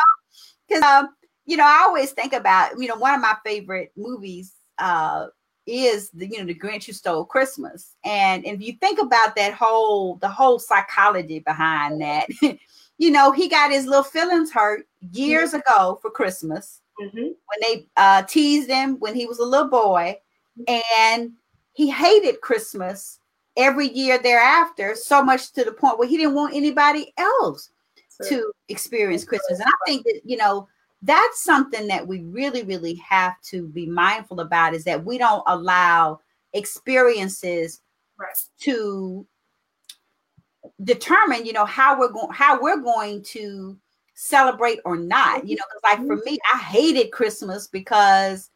because 0.67 0.84
um, 0.84 1.10
you 1.45 1.58
know, 1.58 1.65
I 1.65 1.84
always 1.86 2.12
think 2.12 2.34
about, 2.34 2.80
you 2.80 2.88
know, 2.88 2.95
one 2.95 3.13
of 3.13 3.21
my 3.21 3.36
favorite 3.45 3.91
movies 3.97 4.54
uh 4.77 5.27
is 5.72 6.10
the 6.12 6.28
you 6.28 6.40
know 6.40 6.46
the 6.46 6.56
Grinch 6.56 6.86
who 6.86 6.94
stole 6.94 7.26
Christmas. 7.26 7.96
And 8.04 8.46
if 8.46 8.62
you 8.62 8.74
think 8.74 9.00
about 9.00 9.36
that 9.36 9.54
whole 9.54 10.16
the 10.16 10.30
whole 10.30 10.60
psychology 10.60 11.40
behind 11.40 12.02
that, 12.02 12.28
you 12.98 13.12
know, 13.12 13.32
he 13.32 13.48
got 13.48 13.72
his 13.72 13.86
little 13.86 14.04
feelings 14.04 14.52
hurt 14.52 14.88
years 15.12 15.50
mm-hmm. 15.50 15.60
ago 15.60 16.00
for 16.02 16.12
Christmas 16.12 16.82
mm-hmm. 17.02 17.18
when 17.18 17.60
they 17.62 17.88
uh, 17.98 18.24
teased 18.24 18.70
him 18.70 19.00
when 19.00 19.16
he 19.16 19.26
was 19.26 19.40
a 19.40 19.46
little 19.46 19.70
boy, 19.70 20.18
and 20.68 21.32
he 21.74 21.90
hated 21.90 22.42
Christmas 22.42 23.20
every 23.58 23.90
year 23.90 24.18
thereafter 24.18 24.96
so 24.96 25.24
much 25.24 25.52
to 25.54 25.64
the 25.64 25.72
point 25.72 26.00
where 26.00 26.08
he 26.08 26.18
didn't 26.18 26.36
want 26.36 26.56
anybody 26.56 27.14
else 27.18 27.70
to 28.28 28.52
experience 28.70 29.26
Christmas. 29.26 29.60
And 29.60 29.68
I 29.68 29.86
think 29.86 30.04
that 30.06 30.22
you 30.24 30.38
know 30.38 30.68
that's 31.02 31.44
something 31.44 31.88
that 31.88 32.08
we 32.08 32.22
really, 32.22 32.64
really 32.64 32.96
have 32.96 33.40
to 33.44 33.68
be 33.68 33.88
mindful 33.88 34.40
about 34.40 34.74
is 34.74 34.84
that 34.84 35.04
we 35.04 35.18
don't 35.18 35.44
allow 35.48 36.20
experiences 36.54 37.82
right. 38.18 38.36
to 38.60 39.26
determine 40.84 41.46
you 41.46 41.54
know 41.54 41.66
how 41.66 41.98
we're 42.00 42.12
going 42.12 42.32
how 42.32 42.62
we're 42.62 42.82
going 42.82 43.24
to 43.24 43.76
celebrate 44.14 44.80
or 44.86 44.96
not 44.96 45.48
you 45.48 45.56
know 45.56 45.64
because 45.70 45.98
like 45.98 46.08
for 46.08 46.24
me 46.24 46.38
i 46.54 46.58
hated 46.58 47.12
christmas 47.12 47.68
because 47.68 48.52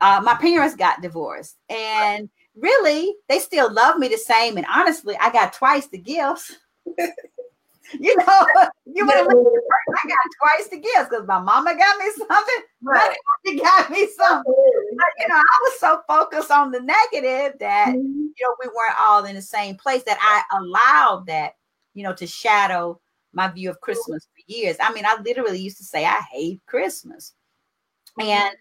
uh, 0.00 0.20
my 0.22 0.34
parents 0.34 0.76
got 0.76 1.02
divorced. 1.02 1.56
And 1.68 2.28
really 2.56 3.14
they 3.28 3.38
still 3.38 3.72
love 3.72 3.98
me 3.98 4.08
the 4.08 4.18
same. 4.18 4.56
And 4.56 4.66
honestly 4.72 5.16
i 5.20 5.30
got 5.30 5.52
twice 5.52 5.86
the 5.86 5.98
gifts 5.98 6.56
you 8.00 8.14
know 8.16 8.46
you 8.86 9.06
would 9.06 9.14
have 9.14 9.26
i 9.28 10.08
got 10.08 10.18
twice 10.38 10.68
the 10.68 10.78
gifts 10.78 11.08
because 11.10 11.26
my 11.26 11.38
mama 11.38 11.74
got 11.76 11.98
me 11.98 12.10
something 12.16 12.64
right. 12.82 13.16
my 13.46 13.54
got 13.54 13.90
me 13.90 14.08
something 14.16 14.54
you 15.18 15.28
know 15.28 15.36
i 15.36 15.58
was 15.62 15.80
so 15.80 16.02
focused 16.06 16.50
on 16.50 16.70
the 16.70 16.80
negative 16.80 17.58
that 17.58 17.88
mm-hmm. 17.88 18.26
you 18.36 18.42
know 18.42 18.54
we 18.60 18.68
weren't 18.68 19.00
all 19.00 19.24
in 19.24 19.34
the 19.34 19.42
same 19.42 19.74
place 19.76 20.02
that 20.02 20.18
i 20.20 20.58
allowed 20.58 21.26
that 21.26 21.54
you 21.98 22.04
know, 22.04 22.14
to 22.14 22.28
shadow 22.28 23.00
my 23.32 23.48
view 23.48 23.68
of 23.68 23.80
Christmas 23.80 24.24
for 24.24 24.52
years. 24.52 24.76
I 24.80 24.92
mean, 24.92 25.04
I 25.04 25.20
literally 25.20 25.58
used 25.58 25.78
to 25.78 25.84
say 25.84 26.04
I 26.04 26.20
hate 26.30 26.60
Christmas. 26.66 27.34
And 28.20 28.54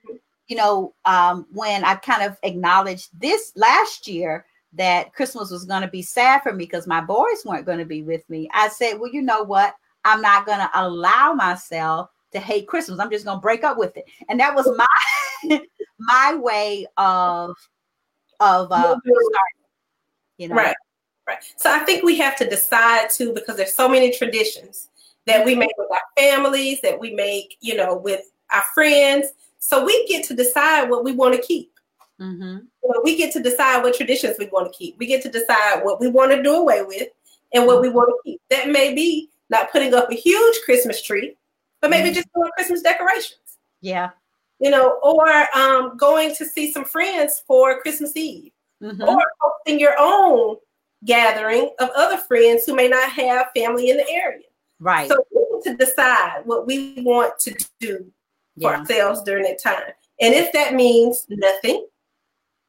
you 0.48 0.56
know, 0.56 0.96
um, 1.06 1.46
when 1.52 1.84
I 1.84 1.96
kind 1.96 2.24
of 2.24 2.38
acknowledged 2.42 3.10
this 3.14 3.54
last 3.56 4.08
year 4.08 4.46
that 4.78 5.14
Christmas 5.14 5.52
was 5.52 5.66
going 5.66 5.82
to 5.82 5.88
be 5.88 6.02
sad 6.02 6.42
for 6.44 6.54
me 6.54 6.66
because 6.66 6.88
my 6.88 7.02
boys 7.02 7.44
weren't 7.46 7.66
going 7.66 7.80
to 7.80 7.86
be 7.86 8.04
with 8.04 8.28
me, 8.30 8.50
I 8.54 8.70
said, 8.70 9.00
well, 9.00 9.12
you 9.12 9.22
know 9.22 9.44
what? 9.44 9.76
I'm 10.06 10.22
not 10.22 10.46
going 10.46 10.60
to 10.60 10.70
allow 10.74 11.34
myself 11.34 12.10
to 12.32 12.40
hate 12.40 12.68
Christmas. 12.68 13.00
I'm 13.00 13.12
just 13.12 13.26
going 13.26 13.38
to 13.38 13.42
break 13.42 13.64
up 13.64 13.78
with 13.78 13.98
it. 13.98 14.06
And 14.30 14.40
that 14.40 14.56
was 14.56 14.70
my 14.78 15.60
my 16.00 16.36
way 16.36 16.86
of 16.98 17.56
of 18.40 18.72
uh, 18.72 18.96
starting, 19.04 19.32
you 20.38 20.48
know. 20.50 20.56
Right. 20.56 20.76
Right. 21.28 21.40
So 21.58 21.70
I 21.70 21.80
think 21.80 22.04
we 22.04 22.18
have 22.20 22.38
to 22.38 22.50
decide 22.50 23.10
too, 23.10 23.34
because 23.34 23.58
there's 23.58 23.74
so 23.74 23.90
many 23.90 24.16
traditions 24.16 24.88
that 25.26 25.46
we 25.46 25.56
make 25.56 25.72
with 25.78 25.92
our 25.92 25.98
families, 26.18 26.80
that 26.82 26.98
we 26.98 27.14
make, 27.14 27.58
you 27.60 27.76
know, 27.76 27.98
with 27.98 28.32
our 28.54 28.64
friends. 28.74 29.28
So 29.60 29.84
we 29.84 30.08
get 30.08 30.24
to 30.28 30.34
decide 30.34 30.90
what 30.90 31.04
we 31.04 31.12
want 31.12 31.36
to 31.36 31.42
keep. 31.42 31.72
Mm-hmm. 32.20 32.58
we 33.04 33.16
get 33.16 33.32
to 33.34 33.44
decide 33.44 33.84
what 33.84 33.96
traditions 33.96 34.38
we 34.40 34.48
want 34.48 34.72
to 34.72 34.78
keep. 34.78 34.98
We 34.98 35.06
get 35.06 35.22
to 35.24 35.30
decide 35.30 35.82
what 35.84 36.00
we 36.00 36.08
want 36.08 36.32
to 36.32 36.42
do 36.42 36.56
away 36.56 36.82
with 36.82 37.10
and 37.54 37.68
what 37.68 37.82
we 37.82 37.90
want 37.90 38.10
to 38.10 38.18
keep. 38.24 38.42
That 38.50 38.70
may 38.70 38.94
be 38.94 39.30
not 39.50 39.72
putting 39.72 39.94
up 39.94 40.12
a 40.12 40.16
huge 40.16 40.58
Christmas 40.66 41.02
tree, 41.02 41.38
but 41.82 41.90
maybe 41.90 42.10
mm-hmm. 42.10 42.16
just 42.16 42.34
doing 42.34 42.50
Christmas 42.56 42.82
decorations. 42.82 43.40
Yeah. 43.82 44.10
You 44.60 44.72
know, 44.72 45.00
or 45.04 45.48
um, 45.56 45.96
going 45.98 46.34
to 46.36 46.46
see 46.46 46.72
some 46.72 46.86
friends 46.86 47.44
for 47.46 47.80
Christmas 47.82 48.16
Eve, 48.16 48.52
mm-hmm. 48.82 49.04
or 49.04 49.22
hosting 49.40 49.80
your 49.80 49.96
own 50.00 50.58
gathering 51.06 51.70
of 51.80 51.90
other 51.96 52.18
friends 52.18 52.66
who 52.66 52.76
may 52.76 52.88
not 52.88 53.12
have 53.12 53.48
family 53.56 53.92
in 53.92 53.98
the 53.98 54.10
area. 54.10 54.46
Right. 54.80 55.08
So 55.08 55.24
we 55.32 55.46
need 55.52 55.64
to 55.64 55.86
decide 55.86 56.42
what 56.46 56.66
we 56.66 57.02
want 57.04 57.38
to 57.40 57.56
do 57.80 58.12
for 58.60 58.72
yeah. 58.72 58.80
ourselves 58.80 59.22
during 59.22 59.44
that 59.44 59.62
time. 59.62 59.94
And 60.20 60.34
if 60.34 60.52
that 60.54 60.74
means 60.74 61.28
nothing, 61.30 61.86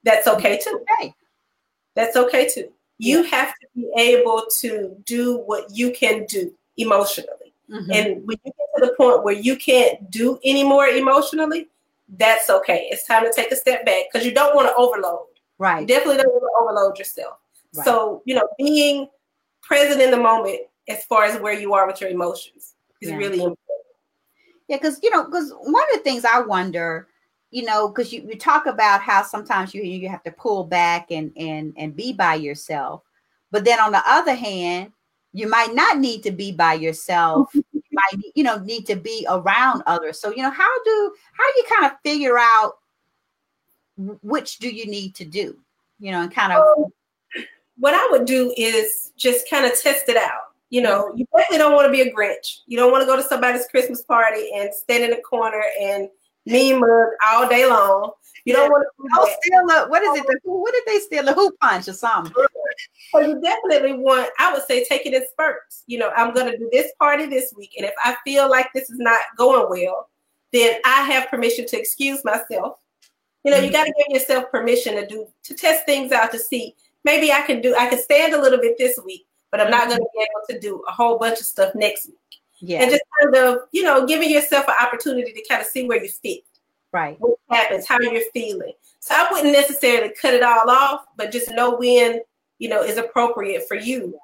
that's 0.05 0.27
okay 0.27 0.59
too. 0.59 0.85
Okay. 1.01 1.15
That's 1.95 2.17
okay 2.17 2.49
too. 2.49 2.73
You 2.99 3.23
yeah. 3.23 3.31
have 3.31 3.49
to 3.49 3.67
be 3.75 3.91
able 3.97 4.45
to 4.61 4.97
do 5.05 5.39
what 5.39 5.67
you 5.71 5.93
can 5.93 6.27
do 6.27 6.53
emotionally. 6.77 7.53
Mm-hmm. 7.71 7.93
And 7.93 8.27
when 8.27 8.39
you 8.45 8.53
get 8.53 8.67
to 8.77 8.87
the 8.87 8.95
point 8.97 9.25
where 9.25 9.35
you 9.35 9.57
can't 9.57 10.11
do 10.11 10.39
anymore 10.45 10.87
emotionally, 10.87 11.69
that's 12.17 12.49
okay. 12.49 12.89
It's 12.91 13.07
time 13.07 13.25
to 13.25 13.33
take 13.33 13.53
a 13.53 13.57
step 13.57 13.85
back 13.85 14.05
because 14.11 14.27
you 14.27 14.33
don't 14.33 14.55
want 14.55 14.69
to 14.69 14.75
overload. 14.77 15.27
Right. 15.59 15.81
You 15.81 15.87
definitely 15.87 16.23
don't 16.23 16.33
want 16.33 16.43
to 16.43 16.65
overload 16.65 16.99
yourself. 16.99 17.39
So, 17.73 18.23
you 18.25 18.35
know, 18.35 18.49
being 18.59 19.09
present 19.63 20.01
in 20.01 20.11
the 20.11 20.17
moment 20.17 20.61
as 20.89 21.05
far 21.05 21.25
as 21.25 21.39
where 21.41 21.53
you 21.53 21.75
are 21.75 21.87
with 21.87 22.01
your 22.01 22.11
emotions 22.11 22.75
is 23.01 23.11
yeah. 23.11 23.17
really 23.17 23.37
important. 23.37 23.59
Yeah, 24.69 24.77
because 24.77 25.01
you 25.03 25.11
know, 25.11 25.25
because 25.25 25.53
one 25.61 25.83
of 25.83 25.89
the 25.95 26.01
things 26.03 26.25
I 26.25 26.41
wonder, 26.41 27.09
you 27.51 27.65
know, 27.65 27.89
because 27.89 28.13
you, 28.13 28.23
you 28.29 28.37
talk 28.37 28.67
about 28.67 29.01
how 29.01 29.23
sometimes 29.23 29.73
you 29.75 29.83
you 29.83 30.09
have 30.09 30.23
to 30.25 30.33
pull 30.33 30.65
back 30.65 31.11
and 31.11 31.33
and 31.37 31.73
and 31.77 31.97
be 31.97 32.13
by 32.13 32.35
yourself, 32.35 33.03
but 33.51 33.65
then 33.65 33.81
on 33.81 33.93
the 33.93 34.03
other 34.07 34.35
hand, 34.35 34.93
you 35.33 35.49
might 35.49 35.75
not 35.75 35.99
need 35.99 36.23
to 36.25 36.31
be 36.31 36.53
by 36.53 36.75
yourself. 36.75 37.49
you 37.55 37.83
might 37.93 38.23
you 38.35 38.45
know 38.45 38.59
need 38.59 38.87
to 38.87 38.97
be 38.97 39.27
around 39.29 39.83
others. 39.87 40.21
So 40.21 40.31
you 40.31 40.43
know, 40.43 40.51
how 40.51 40.85
do 40.85 41.15
how 41.33 41.45
do 41.53 41.59
you 41.59 41.65
kind 41.69 41.93
of 41.93 41.99
figure 42.05 42.39
out 42.39 42.79
which 44.23 44.59
do 44.59 44.69
you 44.69 44.87
need 44.87 45.15
to 45.17 45.25
do? 45.25 45.57
You 45.99 46.13
know, 46.13 46.23
and 46.23 46.35
kind 46.35 46.53
of 46.53 46.63
oh, 46.63 46.93
what 47.79 47.95
I 47.95 48.09
would 48.11 48.27
do 48.27 48.53
is 48.57 49.13
just 49.17 49.49
kind 49.49 49.65
of 49.65 49.81
test 49.81 50.09
it 50.09 50.17
out. 50.17 50.53
You 50.71 50.83
know, 50.83 51.13
you 51.17 51.27
definitely 51.35 51.59
don't 51.59 51.73
want 51.73 51.87
to 51.87 51.93
be 51.93 52.03
a 52.03 52.13
Grinch. 52.13 52.59
You 52.67 52.77
don't 52.77 52.93
want 52.93 53.01
to 53.01 53.07
go 53.07 53.17
to 53.17 53.23
somebody's 53.23 53.67
Christmas 53.69 54.03
party 54.03 54.51
and 54.55 54.73
stand 54.75 55.03
in 55.03 55.11
the 55.11 55.23
corner 55.23 55.63
and 55.81 56.11
mean 56.49 56.81
mug 56.81 57.09
all 57.27 57.49
day 57.49 57.67
long. 57.67 58.13
You 58.45 58.55
don't 58.55 58.71
want 58.71 58.87
to 58.87 59.37
steal 59.43 59.61
a 59.71 59.89
what 59.89 60.03
is 60.03 60.21
it? 60.21 60.27
The, 60.27 60.39
what 60.45 60.73
did 60.73 60.85
they 60.87 61.01
steal 61.01 61.29
a 61.29 61.35
hoop 61.35 61.55
punch 61.61 61.89
or 61.89 61.93
something? 61.93 62.33
So 63.13 63.21
you 63.21 63.41
definitely 63.41 63.95
want, 63.95 64.31
I 64.39 64.53
would 64.53 64.63
say, 64.63 64.85
take 64.85 65.07
it 65.07 65.15
in 65.15 65.25
spurts. 65.31 65.85
You 65.87 65.99
know, 65.99 66.11
I'm 66.17 66.33
going 66.33 66.51
to 66.51 66.57
do 66.57 66.69
this 66.73 66.93
party 66.99 67.27
this 67.27 67.53
week, 67.57 67.73
and 67.77 67.87
if 67.87 67.95
I 68.03 68.17
feel 68.25 68.49
like 68.49 68.69
this 68.75 68.91
is 68.91 68.99
not 68.99 69.21
going 69.37 69.69
well, 69.69 70.09
then 70.53 70.81
I 70.85 71.03
have 71.03 71.29
permission 71.29 71.67
to 71.67 71.79
excuse 71.79 72.25
myself. 72.25 72.79
You 73.45 73.51
know, 73.51 73.59
mm-hmm. 73.59 73.67
you 73.67 73.73
got 73.73 73.85
to 73.85 73.95
give 73.99 74.15
yourself 74.15 74.51
permission 74.51 74.95
to 74.95 75.07
do 75.07 75.27
to 75.45 75.55
test 75.55 75.85
things 75.85 76.13
out 76.13 76.33
to 76.33 76.39
see 76.39 76.75
maybe 77.05 77.33
I 77.33 77.43
can 77.43 77.61
do 77.61 77.75
I 77.79 77.89
can 77.89 77.99
stand 77.99 78.35
a 78.35 78.41
little 78.41 78.61
bit 78.61 78.77
this 78.79 78.99
week, 79.05 79.27
but 79.51 79.61
I'm 79.61 79.71
not 79.71 79.89
going 79.89 79.99
to 79.99 80.09
be 80.15 80.21
able 80.21 80.61
to 80.61 80.61
do 80.67 80.83
a 80.89 80.93
whole 80.93 81.19
bunch 81.19 81.41
of 81.41 81.47
stuff 81.47 81.75
next 81.75 82.07
week. 82.07 82.38
Yeah. 82.61 82.83
And 82.83 82.91
just 82.91 83.03
kind 83.21 83.35
of, 83.37 83.59
you 83.73 83.83
know, 83.83 84.07
giving 84.07 84.31
yourself 84.31 84.67
an 84.69 84.75
opportunity 84.81 85.33
to 85.33 85.45
kind 85.49 85.61
of 85.61 85.67
see 85.67 85.87
where 85.87 86.03
you 86.03 86.09
fit. 86.09 86.41
Right. 86.93 87.17
What 87.21 87.39
happens, 87.51 87.87
how 87.87 88.01
you're 88.01 88.23
feeling. 88.33 88.73
So 89.01 89.15
I 89.15 89.29
wouldn't 89.31 89.53
necessarily 89.53 90.13
cut 90.21 90.35
it 90.35 90.43
all 90.43 90.69
off, 90.69 91.05
but 91.17 91.31
just 91.31 91.51
know 91.51 91.77
when, 91.77 92.21
you 92.59 92.69
know, 92.69 92.83
is 92.83 92.99
appropriate 92.99 93.69
for 93.69 93.77
you 93.77 94.19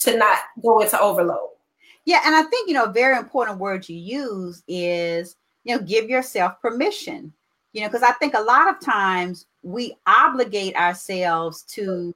to 0.00 0.16
not 0.16 0.38
go 0.62 0.80
into 0.80 1.00
overload. 1.00 1.48
Yeah, 2.04 2.20
and 2.24 2.34
I 2.34 2.42
think, 2.42 2.68
you 2.68 2.74
know, 2.74 2.84
a 2.84 2.92
very 2.92 3.16
important 3.16 3.58
word 3.58 3.88
you 3.88 3.96
use 3.96 4.62
is, 4.66 5.36
you 5.64 5.76
know, 5.76 5.82
give 5.82 6.08
yourself 6.08 6.60
permission. 6.60 7.32
You 7.72 7.82
know, 7.82 7.88
because 7.88 8.02
I 8.02 8.12
think 8.12 8.34
a 8.34 8.40
lot 8.40 8.68
of 8.68 8.80
times 8.80 9.46
we 9.62 9.96
obligate 10.04 10.74
ourselves 10.74 11.62
to 11.74 12.12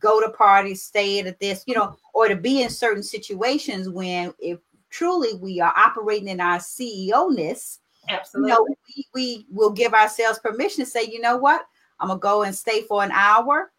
go 0.00 0.20
to 0.20 0.30
parties, 0.30 0.82
stay 0.82 1.20
at 1.20 1.38
this, 1.38 1.62
you 1.66 1.74
know, 1.74 1.96
or 2.12 2.26
to 2.26 2.34
be 2.34 2.62
in 2.62 2.70
certain 2.70 3.04
situations 3.04 3.88
when 3.88 4.34
if 4.40 4.58
truly 4.96 5.34
we 5.34 5.60
are 5.60 5.74
operating 5.76 6.28
in 6.28 6.40
our 6.40 6.58
CEO 6.58 7.34
ness, 7.34 7.80
absolutely, 8.08 8.50
you 8.50 8.56
know, 8.56 8.66
we, 8.96 9.06
we 9.14 9.46
will 9.50 9.70
give 9.70 9.92
ourselves 9.92 10.38
permission 10.38 10.84
to 10.84 10.90
say, 10.90 11.04
you 11.04 11.20
know 11.20 11.36
what, 11.36 11.66
I'm 12.00 12.08
gonna 12.08 12.20
go 12.20 12.42
and 12.42 12.54
stay 12.54 12.82
for 12.82 13.02
an 13.02 13.10
hour. 13.12 13.72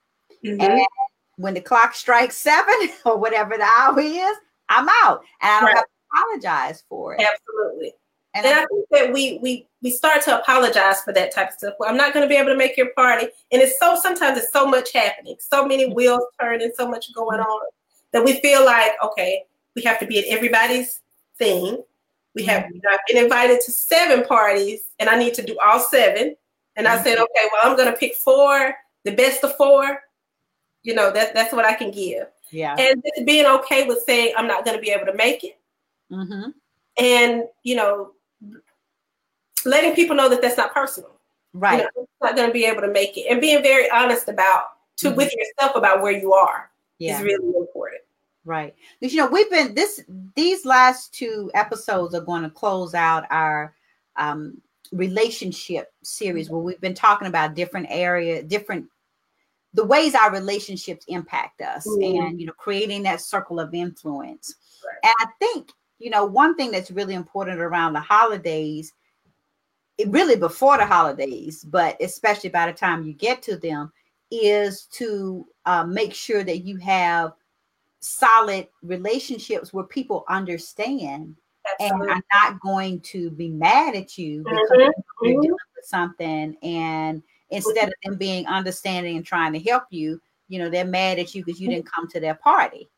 Mm-hmm. 0.45 0.61
And 0.61 0.85
when 1.37 1.53
the 1.53 1.61
clock 1.61 1.95
strikes 1.95 2.37
seven 2.37 2.89
or 3.05 3.17
whatever 3.17 3.57
the 3.57 3.63
hour 3.63 3.99
is, 3.99 4.37
I'm 4.69 4.87
out. 5.03 5.23
And 5.41 5.51
I 5.51 5.59
don't 5.59 5.65
right. 5.67 5.75
have 5.75 5.85
to 5.85 5.89
apologize 6.13 6.83
for 6.87 7.15
it. 7.15 7.21
Absolutely. 7.21 7.93
And, 8.35 8.45
and 8.45 8.59
I, 8.59 8.63
I 8.63 8.65
think 8.65 8.87
that 8.91 9.13
we 9.13 9.39
we 9.41 9.67
we 9.81 9.89
start 9.89 10.21
to 10.23 10.39
apologize 10.39 11.01
for 11.01 11.13
that 11.13 11.33
type 11.33 11.49
of 11.49 11.53
stuff. 11.53 11.73
Well, 11.79 11.89
I'm 11.89 11.97
not 11.97 12.13
going 12.13 12.23
to 12.23 12.29
be 12.29 12.35
able 12.35 12.49
to 12.49 12.57
make 12.57 12.77
your 12.77 12.91
party, 12.93 13.27
and 13.51 13.61
it's 13.61 13.79
so 13.79 13.97
sometimes 13.99 14.37
it's 14.37 14.51
so 14.51 14.67
much 14.67 14.93
happening, 14.93 15.37
so 15.39 15.65
many 15.65 15.85
mm-hmm. 15.85 15.95
wheels 15.95 16.23
turning, 16.39 16.71
so 16.75 16.87
much 16.87 17.11
going 17.13 17.39
mm-hmm. 17.39 17.49
on 17.49 17.67
that 18.11 18.23
we 18.23 18.39
feel 18.41 18.63
like 18.63 18.91
okay, 19.03 19.43
we 19.75 19.81
have 19.83 19.99
to 19.99 20.05
be 20.05 20.19
at 20.19 20.25
everybody's 20.25 21.01
thing. 21.37 21.83
We 22.35 22.43
have 22.45 22.63
mm-hmm. 22.63 22.77
I've 22.91 22.99
been 23.07 23.23
invited 23.23 23.61
to 23.61 23.71
seven 23.71 24.23
parties, 24.25 24.81
and 24.99 25.09
I 25.09 25.17
need 25.17 25.33
to 25.35 25.43
do 25.43 25.57
all 25.63 25.79
seven. 25.79 26.35
And 26.75 26.87
I 26.87 27.01
said, 27.01 27.17
okay, 27.17 27.47
well, 27.51 27.61
I'm 27.63 27.75
going 27.75 27.91
to 27.91 27.97
pick 27.97 28.13
four, 28.13 28.75
the 29.03 29.15
best 29.15 29.43
of 29.43 29.55
four. 29.57 29.99
You 30.83 30.93
know, 30.93 31.11
that's 31.11 31.33
that's 31.33 31.53
what 31.53 31.65
I 31.65 31.73
can 31.73 31.89
give. 31.89 32.27
Yeah. 32.51 32.75
And 32.77 33.03
just 33.03 33.25
being 33.25 33.45
okay 33.45 33.87
with 33.87 34.03
saying 34.05 34.33
I'm 34.37 34.47
not 34.47 34.63
going 34.63 34.77
to 34.77 34.81
be 34.81 34.91
able 34.91 35.07
to 35.07 35.15
make 35.15 35.43
it. 35.43 35.59
Mm-hmm. 36.11 36.51
And 37.03 37.43
you 37.63 37.75
know, 37.75 38.11
letting 39.65 39.95
people 39.95 40.15
know 40.15 40.29
that 40.29 40.41
that's 40.41 40.57
not 40.57 40.73
personal. 40.73 41.11
Right. 41.53 41.79
You 41.79 41.83
know, 41.83 42.07
not 42.21 42.35
going 42.35 42.47
to 42.47 42.53
be 42.53 42.65
able 42.65 42.81
to 42.81 42.91
make 42.91 43.17
it, 43.17 43.25
and 43.29 43.41
being 43.41 43.63
very 43.63 43.89
honest 43.89 44.29
about 44.29 44.65
to 44.97 45.07
mm-hmm. 45.07 45.17
with 45.17 45.33
yourself 45.33 45.75
about 45.75 46.01
where 46.01 46.11
you 46.11 46.33
are 46.33 46.69
yeah. 46.99 47.17
is 47.17 47.23
really 47.23 47.53
important. 47.57 48.01
Right. 48.47 48.73
Because 48.97 49.13
you 49.13 49.19
know 49.19 49.27
we've 49.27 49.49
been 49.49 49.75
this 49.75 50.01
these 50.33 50.65
last 50.65 51.13
two 51.13 51.51
episodes 51.53 52.15
are 52.15 52.21
going 52.21 52.43
to 52.43 52.49
close 52.49 52.93
out 52.93 53.25
our 53.29 53.75
um, 54.15 54.61
relationship 54.93 55.91
series 56.01 56.49
where 56.49 56.61
we've 56.61 56.79
been 56.79 56.93
talking 56.93 57.27
about 57.27 57.55
different 57.55 57.87
area, 57.89 58.41
different 58.41 58.85
the 59.73 59.83
ways 59.83 60.15
our 60.15 60.31
relationships 60.31 61.03
impact 61.09 61.59
us, 61.59 61.85
mm-hmm. 61.85 62.25
and 62.25 62.39
you 62.39 62.47
know 62.47 62.53
creating 62.53 63.03
that 63.03 63.19
circle 63.19 63.59
of 63.59 63.73
influence. 63.73 64.55
Right. 64.85 65.11
And 65.11 65.13
I 65.19 65.31
think 65.39 65.71
you 65.99 66.09
know 66.09 66.23
one 66.23 66.55
thing 66.55 66.71
that's 66.71 66.89
really 66.89 67.15
important 67.15 67.59
around 67.59 67.93
the 67.93 67.99
holidays 67.99 68.93
really 70.07 70.37
before 70.37 70.77
the 70.77 70.85
holidays, 70.85 71.65
but 71.65 71.97
especially 72.01 72.49
by 72.49 72.67
the 72.67 72.77
time 72.77 73.03
you 73.03 73.11
get 73.11 73.41
to 73.41 73.57
them, 73.57 73.91
is 74.31 74.85
to 74.91 75.45
uh, 75.65 75.83
make 75.83 76.13
sure 76.13 76.45
that 76.45 76.59
you 76.59 76.77
have 76.77 77.33
solid 77.99 78.67
relationships 78.83 79.73
where 79.73 79.85
people 79.85 80.25
understand 80.29 81.35
Absolutely. 81.79 82.11
and 82.11 82.23
are 82.23 82.23
not 82.33 82.59
going 82.61 82.99
to 83.01 83.29
be 83.31 83.49
mad 83.49 83.95
at 83.95 84.17
you 84.17 84.43
because 84.43 84.69
mm-hmm. 84.71 84.79
you're 84.79 84.91
mm-hmm. 84.91 85.41
dealing 85.41 85.57
with 85.75 85.85
something. 85.85 86.57
And 86.63 87.21
instead 87.49 87.89
of 87.89 87.93
them 88.03 88.17
being 88.17 88.45
understanding 88.47 89.17
and 89.17 89.25
trying 89.25 89.53
to 89.53 89.59
help 89.59 89.83
you, 89.89 90.21
you 90.47 90.59
know, 90.59 90.69
they're 90.69 90.85
mad 90.85 91.19
at 91.19 91.35
you 91.35 91.43
because 91.43 91.59
you 91.59 91.69
didn't 91.69 91.91
come 91.91 92.07
to 92.09 92.19
their 92.19 92.35
party. 92.35 92.89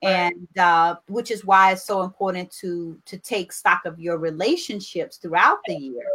And 0.00 0.46
uh, 0.56 0.96
which 1.08 1.32
is 1.32 1.44
why 1.44 1.72
it's 1.72 1.84
so 1.84 2.02
important 2.02 2.52
to 2.60 3.00
to 3.04 3.18
take 3.18 3.52
stock 3.52 3.84
of 3.84 3.98
your 3.98 4.16
relationships 4.16 5.16
throughout 5.16 5.58
the 5.66 5.74
year 5.74 6.06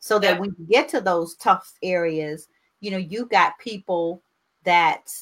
so 0.00 0.18
that 0.18 0.38
when 0.38 0.54
you 0.58 0.66
get 0.68 0.88
to 0.90 1.00
those 1.00 1.36
tough 1.36 1.72
areas, 1.82 2.48
you 2.80 2.90
know, 2.90 2.98
you 2.98 3.24
got 3.24 3.58
people 3.58 4.20
that, 4.64 5.14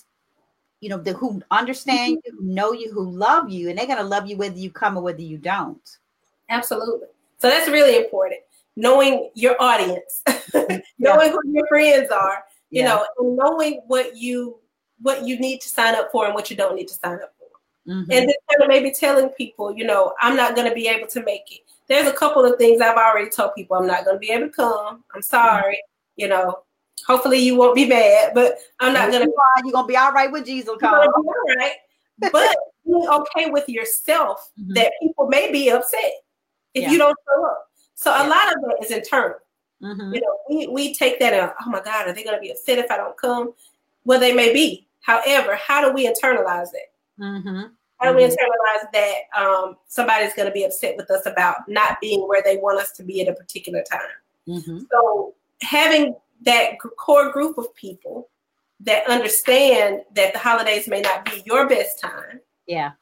you 0.80 0.88
know, 0.88 0.98
the, 0.98 1.12
who 1.12 1.42
understand 1.50 2.18
mm-hmm. 2.18 2.36
you, 2.36 2.42
who 2.42 2.54
know 2.54 2.72
you, 2.72 2.92
who 2.92 3.10
love 3.10 3.50
you, 3.50 3.68
and 3.68 3.78
they're 3.78 3.86
going 3.86 3.98
to 3.98 4.04
love 4.04 4.26
you 4.26 4.36
whether 4.36 4.56
you 4.56 4.70
come 4.70 4.96
or 4.96 5.02
whether 5.02 5.22
you 5.22 5.38
don't. 5.38 5.98
Absolutely. 6.48 7.08
So 7.38 7.48
that's 7.48 7.68
really 7.68 7.96
important. 7.96 8.40
Knowing 8.76 9.30
your 9.34 9.60
audience, 9.60 10.22
knowing 10.98 11.32
who 11.32 11.40
your 11.46 11.66
friends 11.68 12.10
are, 12.10 12.44
you 12.70 12.82
yeah. 12.82 12.88
know, 12.88 13.06
and 13.18 13.36
knowing 13.36 13.80
what 13.86 14.16
you 14.16 14.56
what 15.02 15.26
you 15.26 15.38
need 15.38 15.60
to 15.62 15.68
sign 15.68 15.94
up 15.94 16.12
for 16.12 16.26
and 16.26 16.34
what 16.34 16.50
you 16.50 16.56
don't 16.56 16.76
need 16.76 16.88
to 16.88 16.94
sign 16.94 17.14
up 17.14 17.32
for. 17.38 17.90
Mm-hmm. 17.90 18.10
And 18.10 18.28
then 18.28 18.34
kind 18.50 18.62
of 18.62 18.68
maybe 18.68 18.92
telling 18.92 19.30
people, 19.30 19.74
you 19.74 19.84
know, 19.84 20.12
I'm 20.20 20.36
not 20.36 20.54
going 20.54 20.68
to 20.68 20.74
be 20.74 20.88
able 20.88 21.08
to 21.08 21.24
make 21.24 21.50
it 21.50 21.60
there's 21.90 22.06
a 22.06 22.12
couple 22.12 22.44
of 22.44 22.56
things 22.56 22.80
I've 22.80 22.96
already 22.96 23.28
told 23.28 23.56
people 23.56 23.76
I'm 23.76 23.86
not 23.88 24.04
going 24.04 24.14
to 24.14 24.20
be 24.20 24.30
able 24.30 24.46
to 24.46 24.52
come. 24.52 25.02
I'm 25.12 25.22
sorry. 25.22 25.82
You 26.14 26.28
know, 26.28 26.60
hopefully 27.06 27.38
you 27.38 27.56
won't 27.56 27.74
be 27.74 27.86
mad, 27.86 28.32
but 28.34 28.58
I'm 28.80 28.92
not 28.92 29.10
going 29.10 29.24
to. 29.24 29.32
You're 29.64 29.82
to 29.82 29.86
be 29.86 29.96
all 29.96 30.12
right 30.12 30.30
with 30.30 30.46
Jesus. 30.46 30.68
All 30.68 30.78
right. 30.78 31.72
But 32.18 32.56
being 32.86 33.08
okay 33.08 33.50
with 33.50 33.68
yourself 33.68 34.50
mm-hmm. 34.60 34.74
that 34.74 34.92
people 35.00 35.28
may 35.28 35.50
be 35.50 35.70
upset 35.70 36.12
if 36.74 36.84
yeah. 36.84 36.90
you 36.90 36.98
don't 36.98 37.16
show 37.26 37.46
up. 37.46 37.68
So 37.94 38.10
yeah. 38.10 38.26
a 38.26 38.28
lot 38.28 38.54
of 38.54 38.62
that 38.62 38.78
is 38.82 38.90
internal. 38.90 39.36
Mm-hmm. 39.82 40.14
You 40.14 40.20
know, 40.20 40.38
we, 40.48 40.66
we 40.68 40.94
take 40.94 41.18
that 41.20 41.32
and 41.32 41.52
oh 41.64 41.70
my 41.70 41.80
God, 41.80 42.08
are 42.08 42.12
they 42.12 42.22
to 42.22 42.38
be 42.40 42.50
upset 42.50 42.78
if 42.78 42.90
I 42.90 42.96
don't 42.96 43.16
come? 43.16 43.54
Well, 44.04 44.20
they 44.20 44.32
may 44.32 44.52
be. 44.52 44.86
However, 45.00 45.56
how 45.56 45.86
do 45.86 45.94
we 45.94 46.06
internalize 46.06 46.68
that? 46.72 46.90
Mm-hmm. 47.18 47.62
How 47.98 48.10
do 48.10 48.16
we 48.16 48.24
mm-hmm. 48.24 48.32
internalize 48.32 48.92
that 48.92 49.40
um, 49.40 49.76
somebody's 49.88 50.34
going 50.34 50.48
to 50.48 50.52
be 50.52 50.64
upset 50.64 50.96
with 50.96 51.10
us 51.10 51.26
about 51.26 51.68
not 51.68 52.00
being 52.00 52.26
where 52.28 52.42
they 52.42 52.56
want 52.56 52.78
us 52.78 52.92
to 52.92 53.02
be 53.02 53.20
at 53.20 53.28
a 53.28 53.34
particular 53.34 53.82
time? 53.90 54.00
Mm-hmm. 54.48 54.80
So 54.90 55.34
having 55.62 56.14
that 56.42 56.78
core 56.98 57.30
group 57.32 57.58
of 57.58 57.74
people 57.74 58.28
that 58.80 59.08
understand 59.08 60.00
that 60.14 60.32
the 60.32 60.38
holidays 60.38 60.88
may 60.88 61.00
not 61.00 61.24
be 61.24 61.42
your 61.44 61.68
best 61.68 62.00
time, 62.00 62.40
yeah, 62.66 62.92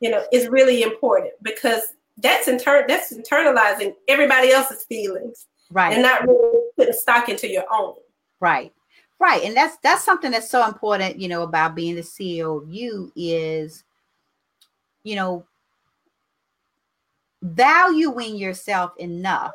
you 0.00 0.10
know, 0.10 0.24
is 0.32 0.48
really 0.48 0.82
important 0.82 1.32
because 1.42 1.82
that's 2.18 2.48
inter- 2.48 2.84
that's 2.86 3.12
internalizing 3.12 3.94
everybody 4.08 4.50
else's 4.50 4.84
feelings, 4.84 5.46
right, 5.70 5.92
and 5.94 6.02
not 6.02 6.26
really 6.26 6.60
putting 6.76 6.92
stock 6.92 7.28
into 7.28 7.48
your 7.48 7.64
own, 7.72 7.94
right. 8.40 8.72
Right. 9.20 9.44
And 9.44 9.56
that's 9.56 9.76
that's 9.84 10.02
something 10.02 10.32
that's 10.32 10.50
so 10.50 10.66
important, 10.66 11.20
you 11.20 11.28
know, 11.28 11.44
about 11.44 11.76
being 11.76 11.94
the 11.94 12.00
CEO 12.00 12.60
of 12.60 12.68
you 12.68 13.12
is 13.14 13.84
you 15.04 15.16
know, 15.16 15.44
valuing 17.42 18.36
yourself 18.36 18.92
enough 18.98 19.54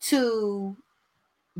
to 0.00 0.76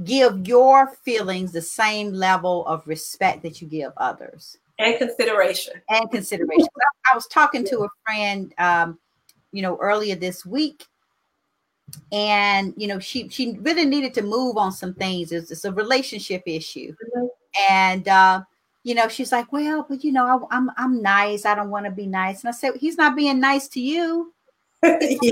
give 0.02 0.46
your 0.48 0.88
feelings 0.88 1.52
the 1.52 1.62
same 1.62 2.12
level 2.12 2.66
of 2.66 2.86
respect 2.86 3.42
that 3.42 3.62
you 3.62 3.68
give 3.68 3.92
others 3.96 4.58
and 4.78 4.98
consideration 4.98 5.74
and 5.88 6.10
consideration 6.10 6.66
i 7.12 7.14
was 7.14 7.26
talking 7.28 7.64
to 7.64 7.80
a 7.84 7.88
friend 8.04 8.52
um, 8.58 8.98
you 9.52 9.62
know 9.62 9.76
earlier 9.80 10.16
this 10.16 10.44
week 10.44 10.86
and 12.10 12.74
you 12.76 12.88
know 12.88 12.98
she 12.98 13.28
she 13.28 13.56
really 13.60 13.84
needed 13.84 14.12
to 14.12 14.22
move 14.22 14.56
on 14.56 14.72
some 14.72 14.94
things 14.94 15.30
it's, 15.30 15.50
it's 15.52 15.64
a 15.64 15.72
relationship 15.72 16.42
issue 16.46 16.92
mm-hmm. 16.92 17.26
and 17.70 18.08
uh 18.08 18.42
you 18.84 18.94
know, 18.94 19.08
she's 19.08 19.32
like, 19.32 19.50
well, 19.50 19.84
but 19.88 20.04
you 20.04 20.12
know, 20.12 20.26
I, 20.26 20.34
am 20.34 20.46
I'm, 20.50 20.70
I'm 20.76 21.02
nice. 21.02 21.46
I 21.46 21.54
don't 21.54 21.70
want 21.70 21.86
to 21.86 21.90
be 21.90 22.06
nice. 22.06 22.42
And 22.42 22.50
I 22.50 22.52
said, 22.52 22.74
he's 22.76 22.98
not 22.98 23.16
being 23.16 23.40
nice 23.40 23.66
to 23.68 23.80
you. 23.80 24.32
Yeah. 24.84 25.30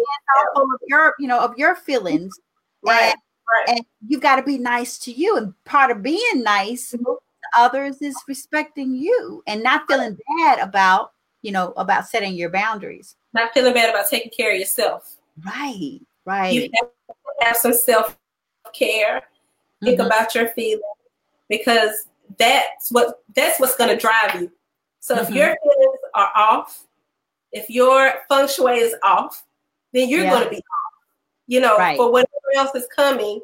of 0.57 0.67
your, 0.89 1.15
you 1.19 1.29
know, 1.29 1.39
of 1.39 1.59
your 1.59 1.75
feelings. 1.75 2.35
Right. 2.83 3.11
And, 3.11 3.15
right. 3.51 3.77
and 3.77 3.87
you've 4.07 4.21
got 4.21 4.37
to 4.37 4.43
be 4.43 4.59
nice 4.59 4.99
to 4.99 5.13
you. 5.13 5.37
And 5.37 5.55
part 5.65 5.91
of 5.91 6.03
being 6.03 6.43
nice 6.43 6.93
mm-hmm. 6.93 7.05
to 7.05 7.17
others 7.57 8.01
is 8.01 8.17
respecting 8.27 8.95
you 8.95 9.43
and 9.47 9.63
not 9.63 9.83
feeling 9.89 10.19
bad 10.39 10.59
about 10.59 11.13
you 11.43 11.51
know, 11.51 11.73
about 11.77 12.09
setting 12.09 12.35
your 12.35 12.49
boundaries. 12.49 13.17
Not 13.35 13.53
feeling 13.53 13.75
bad 13.75 13.91
about 13.91 14.09
taking 14.09 14.31
care 14.35 14.53
of 14.53 14.59
yourself. 14.59 15.17
Right, 15.45 16.01
right. 16.25 16.55
You 16.55 16.63
have 16.63 16.89
to 17.09 17.47
have 17.47 17.57
some 17.57 17.75
self 17.75 18.17
care. 18.73 19.23
Think 19.83 19.99
mm-hmm. 19.99 20.07
about 20.07 20.35
your 20.35 20.49
feelings 20.49 20.83
because 21.49 22.07
that's 22.39 22.91
what 22.93 23.23
that's 23.35 23.59
what's 23.59 23.77
going 23.77 23.91
to 23.91 23.97
drive 23.97 24.41
you. 24.41 24.51
So 25.01 25.17
mm-hmm. 25.17 25.25
if 25.25 25.31
your 25.31 25.57
feelings 25.63 25.99
are 26.15 26.31
off, 26.37 26.87
if 27.51 27.69
your 27.69 28.15
feng 28.29 28.47
shui 28.47 28.79
is 28.79 28.95
off, 29.03 29.45
then 29.93 30.09
you're 30.09 30.25
yeah. 30.25 30.31
going 30.31 30.45
to 30.45 30.51
be 30.51 30.57
off. 30.57 30.82
You 31.53 31.61
know, 31.61 31.77
right. 31.77 31.99
for 31.99 32.11
whatever 32.11 32.31
else 32.57 32.75
is 32.75 32.87
coming 32.97 33.39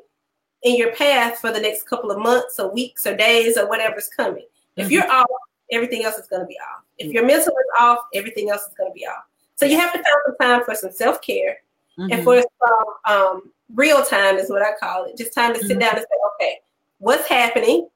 in 0.62 0.76
your 0.76 0.92
path 0.92 1.40
for 1.40 1.52
the 1.52 1.60
next 1.60 1.82
couple 1.82 2.10
of 2.10 2.18
months 2.18 2.58
or 2.58 2.72
weeks 2.72 3.06
or 3.06 3.14
days 3.14 3.58
or 3.58 3.68
whatever's 3.68 4.08
coming. 4.08 4.46
If 4.76 4.86
mm-hmm. 4.86 4.94
you're 4.94 5.10
off, 5.10 5.26
everything 5.70 6.04
else 6.04 6.16
is 6.16 6.26
going 6.26 6.40
to 6.40 6.46
be 6.46 6.56
off. 6.58 6.84
If 6.96 7.12
your 7.12 7.26
mental 7.26 7.52
is 7.52 7.82
off, 7.82 7.98
everything 8.14 8.48
else 8.48 8.62
is 8.62 8.72
going 8.78 8.90
to 8.90 8.94
be 8.94 9.06
off. 9.06 9.24
So 9.56 9.66
you 9.66 9.76
have 9.76 9.92
to 9.92 9.98
find 9.98 10.14
some 10.24 10.36
time 10.40 10.64
for 10.64 10.74
some 10.74 10.90
self 10.90 11.20
care 11.20 11.58
mm-hmm. 11.98 12.10
and 12.10 12.24
for 12.24 12.40
some 12.40 13.14
um, 13.14 13.52
real 13.74 14.02
time 14.02 14.36
is 14.36 14.48
what 14.48 14.62
I 14.62 14.72
call 14.80 15.04
it. 15.04 15.18
Just 15.18 15.34
time 15.34 15.52
to 15.52 15.60
sit 15.60 15.72
mm-hmm. 15.72 15.80
down 15.80 15.96
and 15.96 16.00
say, 16.00 16.18
okay, 16.34 16.60
what's 16.96 17.28
happening, 17.28 17.90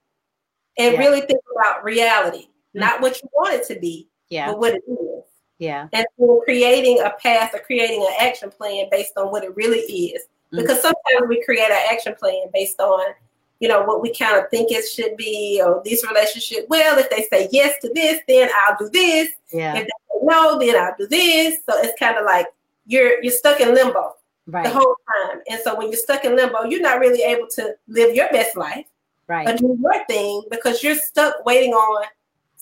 and 0.76 0.92
yeah. 0.92 0.98
really 0.98 1.22
think 1.22 1.40
about 1.56 1.84
reality, 1.84 2.42
mm-hmm. 2.42 2.80
not 2.80 3.00
what 3.00 3.22
you 3.22 3.30
want 3.32 3.54
it 3.54 3.66
to 3.68 3.80
be, 3.80 4.08
yeah. 4.28 4.48
but 4.48 4.58
what 4.58 4.74
it 4.74 4.82
is. 4.90 5.24
Yeah. 5.62 5.88
And 5.92 6.04
creating 6.44 7.00
a 7.00 7.10
path 7.10 7.54
or 7.54 7.60
creating 7.60 8.02
an 8.02 8.14
action 8.18 8.50
plan 8.50 8.86
based 8.90 9.12
on 9.16 9.30
what 9.30 9.44
it 9.44 9.54
really 9.54 9.78
is. 9.78 10.22
Mm-hmm. 10.22 10.58
Because 10.58 10.82
sometimes 10.82 11.28
we 11.28 11.44
create 11.44 11.70
an 11.70 11.86
action 11.90 12.14
plan 12.18 12.46
based 12.52 12.80
on 12.80 13.14
you 13.60 13.68
know, 13.68 13.84
what 13.84 14.02
we 14.02 14.12
kind 14.12 14.36
of 14.36 14.50
think 14.50 14.72
it 14.72 14.84
should 14.88 15.16
be, 15.16 15.62
or 15.64 15.80
this 15.84 16.04
relationship. 16.04 16.66
Well, 16.68 16.98
if 16.98 17.08
they 17.10 17.28
say 17.30 17.48
yes 17.52 17.76
to 17.82 17.92
this, 17.94 18.20
then 18.26 18.50
I'll 18.58 18.76
do 18.76 18.90
this. 18.90 19.30
Yeah. 19.52 19.76
If 19.76 19.84
they 19.84 19.86
say 19.86 20.18
no, 20.20 20.58
then 20.58 20.74
I'll 20.74 20.96
do 20.98 21.06
this. 21.06 21.60
So 21.70 21.78
it's 21.78 21.96
kind 21.96 22.18
of 22.18 22.24
like 22.24 22.46
you're 22.86 23.22
you're 23.22 23.32
stuck 23.32 23.60
in 23.60 23.72
limbo 23.72 24.14
right. 24.48 24.64
the 24.64 24.70
whole 24.70 24.96
time. 25.14 25.42
And 25.48 25.60
so 25.62 25.78
when 25.78 25.92
you're 25.92 26.00
stuck 26.00 26.24
in 26.24 26.34
limbo, 26.34 26.64
you're 26.64 26.82
not 26.82 26.98
really 26.98 27.22
able 27.22 27.46
to 27.50 27.76
live 27.86 28.16
your 28.16 28.28
best 28.30 28.56
life. 28.56 28.86
Right. 29.28 29.48
Or 29.48 29.56
do 29.56 29.78
your 29.80 30.04
thing 30.06 30.42
because 30.50 30.82
you're 30.82 30.96
stuck 30.96 31.44
waiting 31.44 31.72
on 31.72 32.04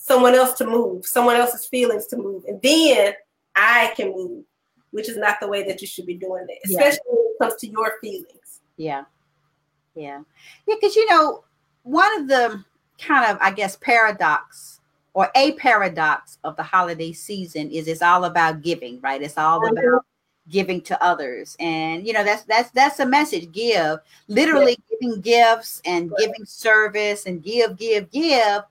someone 0.01 0.33
else 0.33 0.53
to 0.53 0.65
move, 0.65 1.05
someone 1.05 1.35
else's 1.35 1.65
feelings 1.65 2.07
to 2.07 2.17
move. 2.17 2.43
And 2.47 2.59
then 2.63 3.13
I 3.55 3.93
can 3.95 4.11
move, 4.11 4.43
which 4.89 5.07
is 5.07 5.15
not 5.15 5.39
the 5.39 5.47
way 5.47 5.63
that 5.67 5.79
you 5.79 5.85
should 5.85 6.07
be 6.07 6.15
doing 6.15 6.47
it, 6.49 6.57
especially 6.65 6.99
yeah. 7.05 7.13
when 7.13 7.25
it 7.27 7.39
comes 7.39 7.55
to 7.61 7.67
your 7.67 7.93
feelings. 8.01 8.61
Yeah. 8.77 9.03
Yeah. 9.93 10.21
Yeah, 10.67 10.75
because 10.81 10.95
you 10.95 11.07
know, 11.07 11.43
one 11.83 12.19
of 12.19 12.27
the 12.27 12.63
kind 12.99 13.29
of, 13.31 13.37
I 13.41 13.51
guess, 13.51 13.75
paradox 13.75 14.79
or 15.13 15.29
a 15.35 15.51
paradox 15.53 16.39
of 16.43 16.55
the 16.55 16.63
holiday 16.63 17.11
season 17.13 17.69
is 17.69 17.87
it's 17.87 18.01
all 18.01 18.25
about 18.25 18.63
giving, 18.63 18.99
right? 19.01 19.21
It's 19.21 19.37
all 19.37 19.61
mm-hmm. 19.61 19.77
about 19.77 20.05
giving 20.49 20.81
to 20.81 21.03
others. 21.03 21.55
And 21.59 22.07
you 22.07 22.13
know, 22.13 22.23
that's 22.23 22.43
that's 22.45 22.71
that's 22.71 22.99
a 22.99 23.05
message. 23.05 23.51
Give, 23.51 23.99
literally 24.27 24.79
yeah. 24.79 24.97
giving 24.99 25.21
gifts 25.21 25.79
and 25.85 26.09
right. 26.09 26.19
giving 26.21 26.45
service 26.45 27.27
and 27.27 27.43
give, 27.43 27.77
give, 27.77 28.09
give 28.09 28.63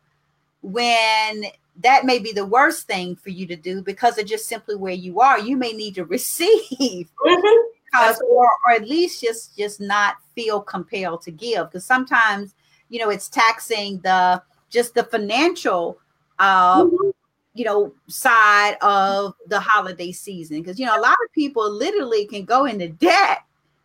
when 0.63 1.45
that 1.81 2.05
may 2.05 2.19
be 2.19 2.33
the 2.33 2.45
worst 2.45 2.87
thing 2.87 3.17
for 3.17 3.31
you 3.31 3.47
to 3.47 3.57
do 3.57 3.83
because 3.83 4.19
of 4.19 4.27
just 4.27 4.47
simply 4.47 4.77
where 4.77 4.93
you 4.93 5.21
are. 5.21 5.39
You 5.39 5.57
may 5.57 5.73
need 5.73 5.95
to 5.95 6.05
receive. 6.17 7.11
Mm-hmm 7.27 7.71
because 7.91 8.21
or, 8.29 8.49
or 8.67 8.73
at 8.73 8.89
least 8.89 9.21
just 9.21 9.57
just 9.57 9.81
not 9.81 10.17
feel 10.35 10.61
compelled 10.61 11.23
to 11.23 11.31
give 11.31 11.69
because 11.69 11.85
sometimes 11.85 12.55
you 12.89 12.99
know 12.99 13.11
it's 13.11 13.29
taxing 13.29 13.99
the 14.01 14.43
just 14.69 14.95
the 14.95 15.05
financial 15.05 15.99
uh 16.39 16.85
mm-hmm. 16.85 17.11
you 17.55 17.65
know 17.65 17.93
side 18.09 18.77
of 18.81 19.35
the 19.49 19.59
holiday 19.59 20.13
season 20.13 20.61
because 20.61 20.79
you 20.79 20.87
know 20.87 20.97
a 20.97 21.01
lot 21.01 21.17
of 21.25 21.33
people 21.35 21.71
literally 21.71 22.27
can 22.27 22.45
go 22.45 22.65
into 22.65 22.89
debt 22.89 23.39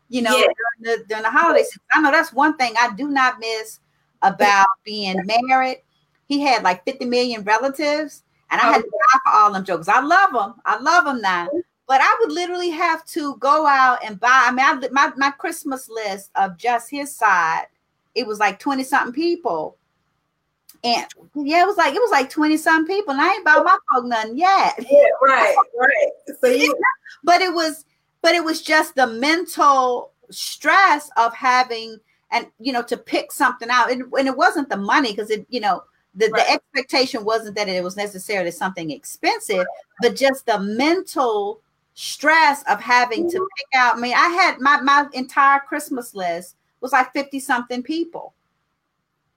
you 0.10 0.22
know 0.22 0.36
yeah. 0.36 0.46
during, 0.46 1.00
the, 1.00 1.06
during 1.08 1.24
the 1.24 1.32
holiday 1.32 1.64
season 1.64 1.82
i 1.94 2.02
know 2.02 2.12
that's 2.12 2.34
one 2.34 2.56
thing 2.58 2.74
i 2.80 2.94
do 2.96 3.08
not 3.08 3.40
miss 3.40 3.80
about 4.22 4.68
being 4.84 5.20
married 5.26 5.82
he 6.28 6.42
had 6.42 6.64
like 6.64 6.84
50 6.86 7.06
million 7.06 7.44
relatives 7.44 8.24
and 8.52 8.62
i 8.62 8.66
had 8.66 8.82
to 8.82 8.88
oh. 8.88 9.00
die 9.14 9.20
for 9.24 9.38
all 9.38 9.54
them 9.54 9.66
jokes 9.66 9.88
i 9.88 10.00
love 10.00 10.34
them 10.34 10.56
i 10.66 10.78
love 10.80 11.06
them 11.06 11.22
now 11.22 11.48
but 11.88 12.02
I 12.02 12.18
would 12.20 12.32
literally 12.32 12.72
have 12.72 13.06
to 13.08 13.36
go 13.38 13.68
out 13.68 14.00
and 14.04 14.20
buy. 14.20 14.46
I 14.48 14.52
mean, 14.52 14.66
I, 14.66 14.90
my 14.92 15.12
my 15.18 15.32
Christmas 15.32 15.90
list 15.90 16.32
of 16.36 16.58
just 16.58 16.90
his 16.90 17.16
side, 17.16 17.68
it 18.16 18.26
was 18.26 18.40
like 18.40 18.60
twenty 18.60 18.84
something 18.84 19.14
people, 19.14 19.78
and 20.84 21.06
yeah, 21.36 21.62
it 21.62 21.68
was 21.68 21.78
like 21.78 21.94
it 21.94 22.02
was 22.02 22.12
like 22.12 22.30
twenty 22.30 22.58
something 22.58 22.94
people, 22.94 23.12
and 23.14 23.22
I 23.22 23.34
ain't 23.34 23.46
bought 23.46 23.66
my 23.66 23.78
folk 23.94 24.06
nothing 24.06 24.38
yet. 24.38 24.76
Yeah, 24.90 25.06
right, 25.22 25.56
right. 25.80 26.36
So 26.42 26.48
you, 26.48 26.76
but 27.24 27.42
it 27.42 27.54
was, 27.54 27.86
but 28.22 28.34
it 28.34 28.44
was 28.44 28.62
just 28.62 28.96
the 28.96 29.08
mental 29.08 30.12
stress 30.32 31.12
of 31.18 31.36
having 31.36 32.00
and 32.32 32.48
you 32.60 32.74
know 32.74 32.82
to 32.84 32.98
pick 32.98 33.32
something 33.32 33.70
out, 33.70 33.92
and, 33.92 34.12
and 34.18 34.28
it 34.28 34.36
wasn't 34.36 34.70
the 34.70 34.78
money 34.78 35.12
because 35.12 35.30
it, 35.30 35.46
you 35.50 35.60
know. 35.60 35.84
The, 36.16 36.30
right. 36.30 36.46
the 36.46 36.54
expectation 36.54 37.26
wasn't 37.26 37.56
that 37.56 37.68
it 37.68 37.84
was 37.84 37.98
necessarily 37.98 38.52
something 38.52 38.92
expensive, 38.92 39.58
right. 39.58 39.68
but 40.02 40.16
just 40.16 40.46
the 40.46 40.60
mental 40.60 41.62
stress 41.94 42.64
of 42.64 42.80
having 42.80 43.30
to 43.30 43.38
mm-hmm. 43.38 43.46
pick 43.58 43.80
out. 43.80 43.98
I 43.98 44.00
mean, 44.00 44.14
I 44.14 44.30
had 44.30 44.60
my 44.60 44.80
my 44.82 45.08
entire 45.14 45.60
Christmas 45.60 46.14
list 46.14 46.56
was 46.82 46.92
like 46.92 47.12
50 47.14 47.40
something 47.40 47.82
people. 47.82 48.34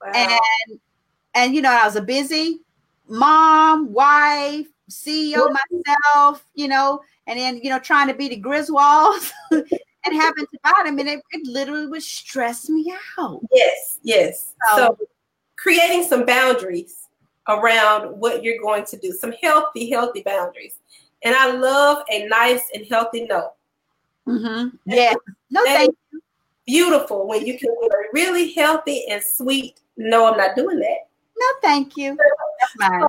Wow. 0.00 0.12
And 0.14 0.80
and 1.34 1.54
you 1.54 1.62
know, 1.62 1.72
I 1.72 1.84
was 1.84 1.96
a 1.96 2.02
busy 2.02 2.60
mom, 3.08 3.92
wife, 3.92 4.66
CEO 4.90 5.54
myself, 5.72 6.44
you 6.54 6.68
know, 6.68 7.00
and 7.26 7.38
then 7.38 7.60
you 7.62 7.70
know, 7.70 7.78
trying 7.78 8.08
to 8.08 8.14
be 8.14 8.28
the 8.28 8.40
Griswolds 8.40 9.32
and 9.50 9.66
having 10.12 10.46
to 10.46 10.58
buy 10.62 10.82
them. 10.84 10.98
And 10.98 11.08
it, 11.08 11.22
it 11.30 11.46
literally 11.46 11.86
would 11.86 12.02
stress 12.02 12.68
me 12.68 12.92
out. 13.18 13.40
Yes, 13.52 13.98
yes. 14.02 14.54
So, 14.70 14.76
so 14.76 14.98
creating 15.58 16.04
some 16.04 16.24
boundaries 16.24 17.08
around 17.48 18.10
what 18.18 18.42
you're 18.42 18.60
going 18.62 18.84
to 18.86 18.96
do, 18.98 19.12
some 19.12 19.32
healthy, 19.42 19.90
healthy 19.90 20.22
boundaries. 20.22 20.78
And 21.24 21.34
I 21.34 21.50
love 21.50 22.04
a 22.10 22.26
nice 22.28 22.62
and 22.74 22.86
healthy 22.86 23.26
no. 23.26 23.52
Mm-hmm. 24.26 24.76
Yeah. 24.86 25.14
No, 25.50 25.64
thank 25.64 25.96
you. 26.12 26.20
Beautiful 26.66 27.26
when 27.26 27.46
you 27.46 27.58
can 27.58 27.70
really 28.12 28.52
healthy 28.52 29.06
and 29.10 29.22
sweet. 29.22 29.80
No, 29.96 30.30
I'm 30.30 30.36
not 30.36 30.54
doing 30.54 30.78
that. 30.78 31.08
No, 31.36 31.46
thank 31.62 31.96
you. 31.96 32.16
That's 32.60 32.76
mine. 32.76 33.08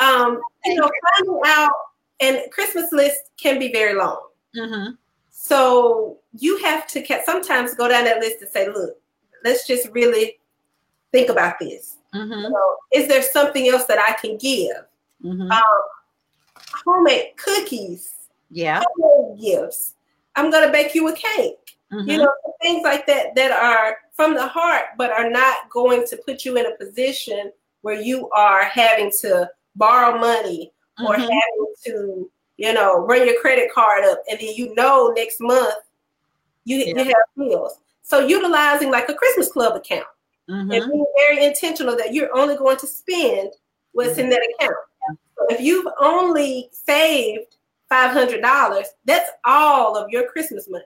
um, 0.00 0.40
you 0.64 0.74
know, 0.74 0.90
finding 1.16 1.40
out, 1.46 1.72
and 2.20 2.40
Christmas 2.50 2.92
list 2.92 3.30
can 3.40 3.58
be 3.58 3.72
very 3.72 3.94
long. 3.94 4.20
Mm-hmm. 4.56 4.94
So 5.30 6.18
you 6.36 6.58
have 6.64 6.86
to 6.88 7.22
sometimes 7.24 7.74
go 7.74 7.88
down 7.88 8.04
that 8.04 8.18
list 8.18 8.42
and 8.42 8.50
say, 8.50 8.68
look, 8.68 8.96
let's 9.44 9.66
just 9.66 9.88
really 9.90 10.38
think 11.12 11.28
about 11.28 11.58
this. 11.58 11.96
Mm-hmm. 12.14 12.52
So, 12.52 12.76
is 12.92 13.08
there 13.08 13.22
something 13.22 13.68
else 13.68 13.84
that 13.86 13.98
I 13.98 14.12
can 14.20 14.36
give? 14.38 14.76
Mm-hmm. 15.24 15.50
Um, 15.50 15.62
homemade 16.84 17.36
cookies, 17.36 18.14
yeah, 18.50 18.82
homemade 18.96 19.40
gifts. 19.40 19.94
I'm 20.36 20.50
gonna 20.50 20.72
bake 20.72 20.94
you 20.94 21.08
a 21.08 21.12
cake. 21.12 21.76
Mm-hmm. 21.92 22.08
You 22.08 22.18
know, 22.18 22.32
things 22.60 22.82
like 22.84 23.06
that 23.06 23.34
that 23.34 23.50
are 23.50 23.96
from 24.14 24.34
the 24.34 24.46
heart, 24.46 24.86
but 24.96 25.10
are 25.10 25.30
not 25.30 25.70
going 25.70 26.06
to 26.06 26.16
put 26.18 26.44
you 26.44 26.56
in 26.56 26.66
a 26.66 26.76
position 26.76 27.50
where 27.82 28.00
you 28.00 28.28
are 28.30 28.64
having 28.64 29.10
to 29.22 29.48
borrow 29.76 30.18
money 30.18 30.72
mm-hmm. 30.98 31.06
or 31.06 31.14
having 31.14 31.74
to, 31.86 32.30
you 32.58 32.72
know, 32.74 32.98
run 32.98 33.26
your 33.26 33.40
credit 33.40 33.72
card 33.72 34.04
up, 34.04 34.22
and 34.30 34.38
then 34.38 34.54
you 34.54 34.74
know 34.74 35.12
next 35.16 35.40
month 35.40 35.74
you, 36.64 36.78
yeah. 36.78 37.02
you 37.02 37.04
have 37.04 37.14
bills. 37.36 37.78
So 38.02 38.26
utilizing 38.26 38.90
like 38.90 39.08
a 39.08 39.14
Christmas 39.14 39.50
club 39.50 39.76
account 39.76 40.06
mm-hmm. 40.48 40.70
and 40.70 40.90
being 40.90 41.06
very 41.16 41.44
intentional 41.44 41.96
that 41.96 42.14
you're 42.14 42.34
only 42.36 42.56
going 42.56 42.76
to 42.78 42.86
spend 42.86 43.50
what's 43.92 44.18
in 44.18 44.26
mm-hmm. 44.26 44.30
that 44.30 44.48
account 44.60 44.76
if 45.48 45.60
you've 45.60 45.86
only 46.00 46.68
saved 46.72 47.56
five 47.88 48.12
hundred 48.12 48.42
dollars, 48.42 48.86
that's 49.04 49.30
all 49.44 49.96
of 49.96 50.10
your 50.10 50.28
Christmas 50.28 50.68
money. 50.68 50.84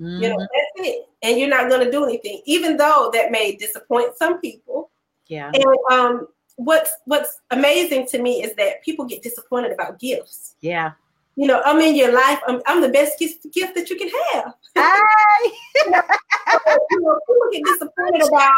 Mm-hmm. 0.00 0.22
You 0.22 0.28
know, 0.30 0.36
mm-hmm. 0.36 0.40
that's 0.40 0.88
it, 0.88 1.06
and 1.22 1.38
you're 1.38 1.48
not 1.48 1.68
going 1.68 1.84
to 1.84 1.90
do 1.90 2.04
anything, 2.04 2.42
even 2.46 2.76
though 2.76 3.10
that 3.12 3.30
may 3.30 3.56
disappoint 3.56 4.16
some 4.16 4.40
people. 4.40 4.90
Yeah. 5.26 5.52
And 5.54 5.64
um, 5.90 6.28
what's 6.56 6.92
what's 7.04 7.40
amazing 7.50 8.06
to 8.08 8.20
me 8.20 8.42
is 8.42 8.54
that 8.56 8.82
people 8.82 9.04
get 9.04 9.22
disappointed 9.22 9.72
about 9.72 9.98
gifts. 9.98 10.56
Yeah. 10.60 10.92
You 11.36 11.46
know, 11.46 11.62
I'm 11.64 11.80
in 11.80 11.94
your 11.94 12.12
life. 12.12 12.40
I'm, 12.46 12.60
I'm 12.66 12.82
the 12.82 12.88
best 12.88 13.18
gift, 13.18 13.46
gift 13.54 13.74
that 13.76 13.88
you 13.88 13.96
can 13.96 14.10
have. 14.32 14.52
Hi. 14.76 15.52
you, 15.86 15.90
know, 15.90 17.18
people 17.26 17.48
get 17.52 17.62
disappointed 17.64 18.28
about 18.28 18.52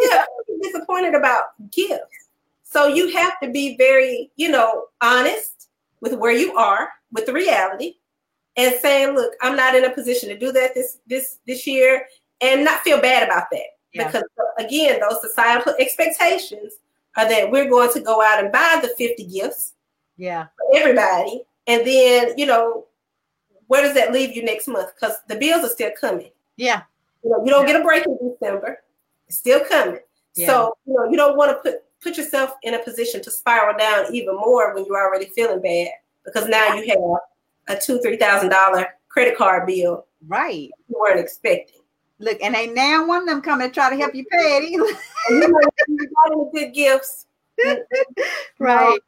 yeah, 0.00 0.24
disappointed 0.62 1.14
about 1.14 1.44
gifts. 1.70 2.28
So 2.64 2.86
you 2.86 3.12
have 3.12 3.38
to 3.42 3.50
be 3.50 3.76
very, 3.76 4.30
you 4.36 4.50
know, 4.50 4.86
honest 5.02 5.68
with 6.00 6.14
where 6.14 6.32
you 6.32 6.56
are, 6.56 6.88
with 7.12 7.26
the 7.26 7.32
reality, 7.32 7.94
and 8.56 8.74
saying, 8.80 9.14
"Look, 9.14 9.34
I'm 9.42 9.56
not 9.56 9.74
in 9.74 9.84
a 9.84 9.90
position 9.90 10.28
to 10.30 10.38
do 10.38 10.52
that 10.52 10.74
this 10.74 10.98
this 11.06 11.38
this 11.46 11.66
year," 11.66 12.06
and 12.40 12.64
not 12.64 12.80
feel 12.80 13.00
bad 13.00 13.22
about 13.22 13.44
that 13.52 13.66
yeah. 13.92 14.06
because 14.06 14.24
again, 14.58 15.00
those 15.00 15.20
societal 15.20 15.74
expectations 15.78 16.74
are 17.16 17.28
that 17.28 17.50
we're 17.50 17.68
going 17.68 17.92
to 17.92 18.00
go 18.00 18.22
out 18.22 18.42
and 18.42 18.52
buy 18.52 18.78
the 18.80 18.88
50 18.88 19.26
gifts 19.26 19.74
Yeah. 20.16 20.46
For 20.56 20.78
everybody. 20.78 21.42
And 21.66 21.86
then, 21.86 22.36
you 22.36 22.46
know, 22.46 22.86
where 23.66 23.82
does 23.82 23.94
that 23.94 24.12
leave 24.12 24.34
you 24.34 24.42
next 24.44 24.66
month? 24.68 24.90
Because 24.94 25.16
the 25.28 25.36
bills 25.36 25.64
are 25.64 25.68
still 25.68 25.90
coming. 25.98 26.30
Yeah. 26.56 26.82
You 27.22 27.30
know, 27.30 27.44
you 27.44 27.50
don't 27.50 27.66
get 27.66 27.80
a 27.80 27.84
break 27.84 28.04
in 28.06 28.18
December. 28.30 28.82
It's 29.32 29.38
still 29.38 29.64
coming. 29.64 29.98
Yeah. 30.34 30.46
So, 30.46 30.76
you 30.86 30.92
know, 30.92 31.10
you 31.10 31.16
don't 31.16 31.38
want 31.38 31.52
to 31.52 31.54
put 31.62 31.80
put 32.02 32.18
yourself 32.18 32.50
in 32.64 32.74
a 32.74 32.78
position 32.80 33.22
to 33.22 33.30
spiral 33.30 33.78
down 33.78 34.14
even 34.14 34.34
more 34.36 34.74
when 34.74 34.84
you're 34.84 35.00
already 35.02 35.24
feeling 35.26 35.62
bad 35.62 35.88
because 36.24 36.48
now 36.48 36.74
you 36.74 36.86
have 36.88 37.78
a 37.78 37.80
two, 37.80 37.98
three 38.02 38.18
thousand 38.18 38.50
dollar 38.50 38.86
credit 39.08 39.38
card 39.38 39.66
bill 39.66 40.04
Right. 40.28 40.68
you 40.88 40.96
weren't 41.00 41.18
expecting. 41.18 41.80
Look, 42.18 42.42
and 42.42 42.54
ain't 42.54 42.74
now 42.74 43.06
one 43.06 43.22
of 43.22 43.26
them 43.26 43.40
coming 43.40 43.68
to 43.68 43.72
try 43.74 43.88
to 43.88 43.96
help 43.96 44.14
you 44.14 44.24
pay 44.30 44.58
it 44.58 44.64
either. 44.64 44.98
You 45.30 45.48
know, 45.48 46.50
good 46.52 46.74
gifts. 46.74 47.26
right. 48.58 48.98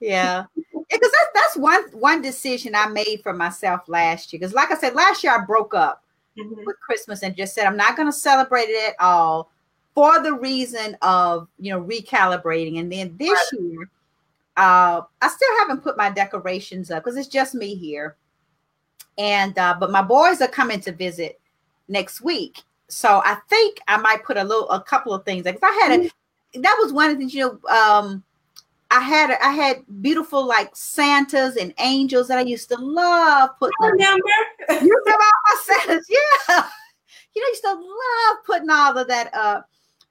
Yeah. 0.00 0.44
Because 0.54 1.10
that's 1.12 1.30
that's 1.34 1.56
one 1.56 1.84
one 1.92 2.20
decision 2.20 2.74
I 2.74 2.88
made 2.88 3.20
for 3.22 3.32
myself 3.32 3.82
last 3.88 4.32
year. 4.32 4.40
Because 4.40 4.52
like 4.52 4.70
I 4.72 4.76
said, 4.76 4.94
last 4.94 5.24
year 5.24 5.32
I 5.34 5.44
broke 5.46 5.72
up 5.74 6.04
Mhm. 6.38 6.66
with 6.66 6.76
Christmas 6.80 7.22
and 7.22 7.34
just 7.36 7.54
said 7.54 7.64
I'm 7.66 7.76
not 7.76 7.96
going 7.96 8.08
to 8.08 8.12
celebrate 8.12 8.68
it 8.68 8.90
at 8.90 8.96
all 9.00 9.50
for 9.94 10.22
the 10.22 10.32
reason 10.32 10.96
of 11.02 11.48
you 11.58 11.72
know 11.72 11.82
recalibrating. 11.82 12.78
And 12.78 12.90
then 12.90 13.16
this 13.18 13.38
year, 13.58 13.90
uh, 14.56 15.02
I 15.22 15.28
still 15.28 15.58
haven't 15.58 15.82
put 15.82 15.96
my 15.96 16.10
decorations 16.10 16.90
up 16.90 17.04
because 17.04 17.16
it's 17.16 17.28
just 17.28 17.54
me 17.54 17.74
here. 17.74 18.16
And 19.18 19.58
uh, 19.58 19.76
but 19.78 19.90
my 19.90 20.02
boys 20.02 20.40
are 20.40 20.48
coming 20.48 20.80
to 20.80 20.92
visit 20.92 21.40
next 21.88 22.20
week, 22.20 22.62
so 22.88 23.22
I 23.24 23.36
think 23.48 23.78
I 23.88 23.96
might 23.96 24.24
put 24.24 24.36
a 24.36 24.44
little 24.44 24.68
a 24.70 24.80
couple 24.80 25.12
of 25.12 25.24
things. 25.24 25.44
Like 25.44 25.58
I 25.62 25.78
had 25.82 26.00
a 26.00 26.10
that 26.60 26.76
was 26.80 26.92
one 26.92 27.10
of 27.10 27.16
the 27.16 27.20
things 27.20 27.34
you 27.34 27.60
know. 27.62 27.68
Um, 27.70 28.24
I 28.90 29.00
had 29.00 29.30
I 29.40 29.52
had 29.52 29.84
beautiful 30.02 30.44
like 30.44 30.74
Santas 30.74 31.56
and 31.56 31.72
angels 31.78 32.28
that 32.28 32.38
I 32.38 32.42
used 32.42 32.68
to 32.70 32.76
love 32.76 33.50
putting. 33.58 33.74
I 33.80 33.86
remember. 33.86 34.22
you 34.68 35.02
remember 35.04 35.12
all 35.12 35.42
my 35.48 35.60
Santas? 35.64 36.06
Yeah. 36.48 36.66
You 37.32 37.42
know, 37.42 37.46
I 37.46 37.50
used 37.50 37.62
to 37.62 37.72
love 37.72 38.44
putting 38.44 38.70
all 38.70 38.98
of 38.98 39.06
that 39.06 39.32
up. 39.32 39.68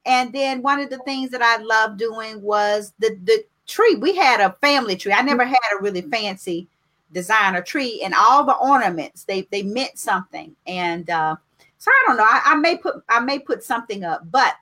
And 0.10 0.34
then 0.34 0.64
one 0.64 0.80
of 0.80 0.90
the 0.90 0.98
things 1.00 1.30
that 1.30 1.44
I 1.44 1.58
loved 1.58 2.00
doing 2.00 2.42
was 2.42 2.94
the 2.98 3.16
the 3.24 3.46
tree. 3.68 3.96
We 3.96 4.16
had 4.16 4.42
a 4.42 4.58
family 4.60 4.96
tree. 4.96 5.14
I 5.14 5.22
never 5.22 5.46
had 5.46 5.60
a 5.72 5.82
really 5.82 6.02
fancy 6.02 6.68
designer 7.12 7.62
tree, 7.62 8.02
and 8.04 8.16
all 8.16 8.44
the 8.44 8.56
ornaments 8.56 9.24
they 9.24 9.48
they 9.52 9.62
meant 9.62 10.00
something. 10.00 10.56
And 10.66 11.08
uh, 11.12 11.36
so 11.78 11.92
I 11.92 12.04
don't 12.08 12.18
know. 12.18 12.24
I, 12.24 12.42
I 12.44 12.56
may 12.56 12.76
put 12.76 13.04
I 13.08 13.20
may 13.20 13.38
put 13.38 13.64
something 13.64 14.04
up, 14.04 14.24
but 14.32 14.56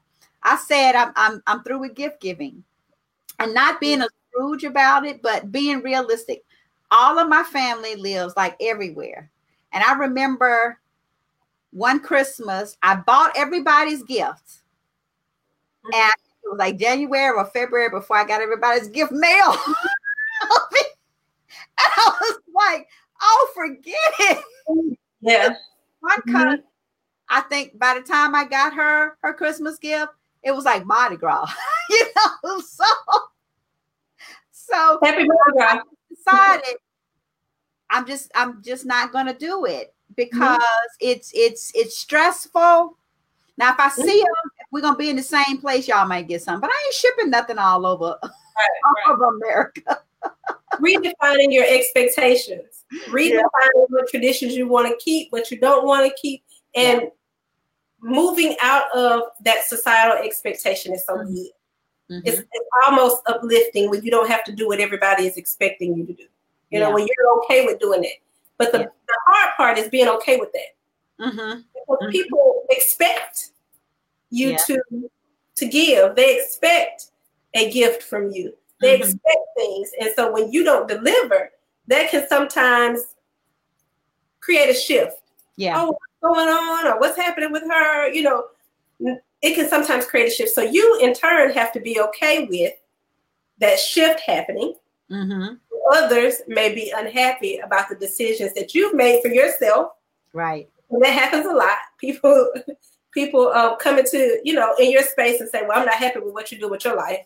I 0.43 0.57
said 0.57 0.95
I'm 0.95 1.13
I'm 1.15 1.41
I'm 1.47 1.63
through 1.63 1.79
with 1.79 1.95
gift 1.95 2.19
giving, 2.21 2.63
and 3.39 3.53
not 3.53 3.79
being 3.79 4.01
a 4.01 4.07
Scrooge 4.29 4.65
about 4.65 5.05
it, 5.05 5.21
but 5.21 5.51
being 5.51 5.81
realistic. 5.81 6.43
All 6.91 7.17
of 7.19 7.29
my 7.29 7.43
family 7.43 7.95
lives 7.95 8.33
like 8.35 8.57
everywhere, 8.59 9.31
and 9.71 9.81
I 9.81 9.93
remember 9.93 10.77
one 11.71 12.01
Christmas 12.01 12.77
I 12.83 12.95
bought 12.95 13.37
everybody's 13.37 14.03
gifts, 14.03 14.61
and 15.93 16.13
it 16.43 16.49
was 16.49 16.59
like 16.59 16.77
January 16.77 17.35
or 17.35 17.45
February 17.45 17.89
before 17.89 18.17
I 18.17 18.25
got 18.25 18.41
everybody's 18.41 18.87
gift 18.87 19.11
mail. 19.11 19.51
and 19.51 19.57
I 21.79 22.17
was 22.21 22.39
like, 22.55 22.87
"Oh, 23.21 23.51
forget 23.55 23.95
it." 24.19 24.43
Yeah. 25.21 25.49
One 25.99 26.19
mm-hmm. 26.21 26.31
cousin, 26.31 26.63
I 27.29 27.41
think 27.41 27.77
by 27.77 27.95
the 27.95 28.01
time 28.01 28.35
I 28.35 28.45
got 28.45 28.73
her 28.73 29.17
her 29.21 29.33
Christmas 29.33 29.77
gift, 29.77 30.13
it 30.43 30.51
was 30.51 30.65
like 30.65 30.85
Mardi 30.85 31.17
Gras, 31.17 31.51
you 31.89 32.05
know. 32.15 32.59
So, 32.61 32.85
so 34.51 34.99
Happy 35.03 35.27
birthday. 35.27 35.63
I 35.63 35.81
decided 36.09 36.77
I'm 37.89 38.05
just 38.05 38.31
I'm 38.35 38.61
just 38.63 38.85
not 38.85 39.11
gonna 39.11 39.33
do 39.33 39.65
it 39.65 39.93
because 40.15 40.61
it's 40.99 41.31
it's 41.33 41.71
it's 41.75 41.97
stressful. 41.97 42.97
Now, 43.57 43.71
if 43.73 43.79
I 43.79 43.89
see 43.89 44.21
them, 44.21 44.51
if 44.59 44.67
we're 44.71 44.81
gonna 44.81 44.97
be 44.97 45.09
in 45.09 45.15
the 45.15 45.23
same 45.23 45.57
place, 45.59 45.87
y'all 45.87 46.07
might 46.07 46.27
get 46.27 46.41
some, 46.43 46.61
but 46.61 46.69
I 46.69 46.83
ain't 46.85 46.95
shipping 46.95 47.29
nothing 47.29 47.57
all 47.57 47.85
over 47.85 48.17
Right, 48.23 49.03
all 49.07 49.13
over 49.13 49.35
America. 49.37 49.99
Redefining 50.79 51.51
your 51.51 51.65
expectations. 51.67 52.85
Redefining 53.09 53.85
what 53.89 54.07
traditions 54.09 54.55
you 54.55 54.67
want 54.67 54.87
to 54.87 54.95
keep, 55.03 55.31
what 55.31 55.49
you 55.51 55.59
don't 55.59 55.85
want 55.85 56.07
to 56.07 56.21
keep, 56.21 56.43
and 56.75 57.03
moving 57.99 58.55
out 58.61 58.83
of 58.95 59.23
that 59.43 59.63
societal 59.65 60.23
expectation 60.23 60.93
is 60.93 61.03
so 61.05 61.15
Mhm. 61.17 61.33
good. 61.33 61.51
Mhm. 62.11 62.21
It's, 62.25 62.39
it's 62.39 62.69
almost 62.85 63.21
uplifting 63.27 63.89
when 63.89 64.03
you 64.03 64.11
don't 64.11 64.29
have 64.29 64.43
to 64.45 64.51
do 64.51 64.67
what 64.67 64.79
everybody 64.79 65.25
is 65.25 65.35
expecting 65.37 65.95
you 65.95 66.05
to 66.05 66.13
do. 66.13 66.25
You 66.69 66.79
know, 66.79 66.91
when 66.91 67.07
you're 67.07 67.39
okay 67.39 67.65
with 67.65 67.79
doing 67.79 68.03
it. 68.03 68.17
But 68.57 68.71
the, 68.71 68.79
Yeah. 68.79 68.85
the 68.85 69.17
hard 69.25 69.55
part 69.55 69.77
is 69.77 69.87
being 69.89 70.07
okay 70.07 70.37
with 70.37 70.51
that. 70.53 70.75
Mhm. 71.19 71.63
Because 71.73 71.97
Mhm. 72.01 72.11
people 72.11 72.65
expect 72.69 73.51
you 74.29 74.51
Yeah. 74.51 74.57
to 74.57 75.09
to 75.55 75.65
give. 75.65 76.15
They 76.15 76.39
expect 76.39 77.11
a 77.55 77.71
gift 77.71 78.03
from 78.03 78.29
you. 78.31 78.55
They 78.79 78.97
Mhm. 78.99 79.01
expect 79.01 79.39
things. 79.55 79.91
And 79.99 80.13
so 80.15 80.31
when 80.31 80.51
you 80.51 80.63
don't 80.63 80.87
deliver, 80.87 81.51
that 81.87 82.11
can 82.11 82.27
sometimes 82.27 83.15
create 84.39 84.69
a 84.69 84.73
shift. 84.73 85.19
Yeah. 85.55 85.81
Oh, 85.81 85.87
what's 85.87 86.35
going 86.35 86.47
on? 86.47 86.85
Or 86.87 86.99
what's 86.99 87.17
happening 87.17 87.51
with 87.51 87.63
her? 87.63 88.09
You 88.09 88.21
know, 88.21 88.47
it 89.41 89.55
can 89.55 89.67
sometimes 89.67 90.05
create 90.05 90.27
a 90.27 90.31
shift. 90.31 90.53
So 90.53 90.61
you 90.61 90.99
in 91.01 91.13
turn 91.13 91.51
have 91.51 91.71
to 91.73 91.79
be 91.79 91.99
okay 92.01 92.45
with 92.45 92.73
that 93.57 93.79
shift 93.79 94.19
happening. 94.19 94.75
hmm 95.09 95.55
Others 95.91 96.41
may 96.47 96.75
be 96.75 96.91
unhappy 96.91 97.57
about 97.59 97.87
the 97.87 97.95
decisions 97.95 98.53
that 98.53 98.75
you've 98.75 98.93
made 98.93 99.21
for 99.21 99.29
yourself 99.29 99.93
Right. 100.33 100.69
And 100.89 101.01
that 101.03 101.13
happens 101.13 101.45
a 101.45 101.51
lot. 101.53 101.77
People, 101.97 102.51
people 103.13 103.47
uh, 103.49 103.75
come 103.77 103.99
into 103.99 104.39
you 104.43 104.53
know 104.53 104.73
in 104.79 104.91
your 104.91 105.03
space 105.03 105.41
and 105.41 105.49
say, 105.49 105.61
"Well, 105.61 105.79
I'm 105.79 105.85
not 105.85 105.95
happy 105.95 106.19
with 106.19 106.33
what 106.33 106.51
you 106.51 106.59
do 106.59 106.69
with 106.69 106.85
your 106.85 106.95
life." 106.95 107.25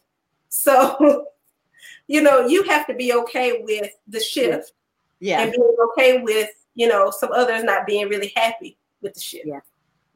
So, 0.49 1.26
you 2.07 2.22
know, 2.22 2.45
you 2.45 2.64
have 2.64 2.86
to 2.88 2.93
be 2.93 3.14
okay 3.14 3.62
with 3.64 3.91
the 4.07 4.20
shift 4.20 4.74
Yeah. 5.20 5.41
and 5.41 5.51
being 5.51 5.76
okay 5.91 6.22
with 6.22 6.49
you 6.76 6.88
know 6.88 7.12
some 7.12 7.32
others 7.32 7.64
not 7.64 7.86
being 7.86 8.09
really 8.09 8.34
happy 8.36 8.78
with 9.01 9.14
the 9.14 9.22
shift. 9.22 9.45
Yeah. 9.47 9.59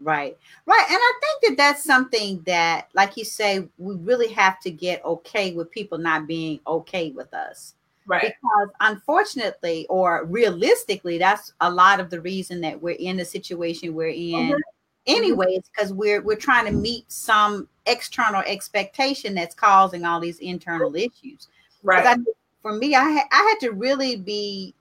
Right. 0.02 0.38
Right. 0.66 0.86
And 0.90 1.00
I 1.00 1.14
think 1.22 1.58
that 1.58 1.58
that's 1.58 1.84
something 1.84 2.44
that, 2.46 2.90
like 2.94 3.16
you 3.16 3.24
say, 3.24 3.68
we 3.78 3.96
really 3.96 4.28
have 4.34 4.60
to 4.62 4.70
get 4.70 5.04
okay 5.06 5.54
with 5.54 5.72
people 5.72 5.98
not 5.98 6.28
being 6.28 6.60
okay 6.68 7.12
with 7.12 7.34
us. 7.34 7.76
Right. 8.08 8.34
Because 8.42 8.70
unfortunately, 8.82 9.88
or 9.90 10.26
realistically, 10.26 11.18
that's 11.18 11.54
a 11.62 11.70
lot 11.70 12.00
of 12.00 12.10
the 12.10 12.22
reason 12.22 12.62
that 12.62 12.80
we're 12.80 12.96
in 12.96 13.18
the 13.18 13.26
situation 13.26 13.96
we're 13.96 14.10
in. 14.10 14.52
Mhm. 14.52 14.60
Anyways, 15.08 15.64
because 15.70 15.94
we're 15.94 16.22
we're 16.22 16.36
trying 16.36 16.66
to 16.66 16.72
meet 16.72 17.12
some 17.12 17.68
external 17.86 18.42
expectation 18.42 19.36
that's 19.36 19.56
causing 19.56 20.06
all 20.06 20.20
these 20.20 20.40
internal 20.40 20.96
issues. 20.96 21.48
Right. 21.84 22.06
I, 22.06 22.18
for 22.62 22.74
me, 22.74 22.96
I 22.96 23.04
had 23.04 23.26
I 23.32 23.38
had 23.38 23.68
to 23.68 23.74
really 23.74 24.16
be 24.16 24.74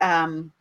um, 0.00 0.52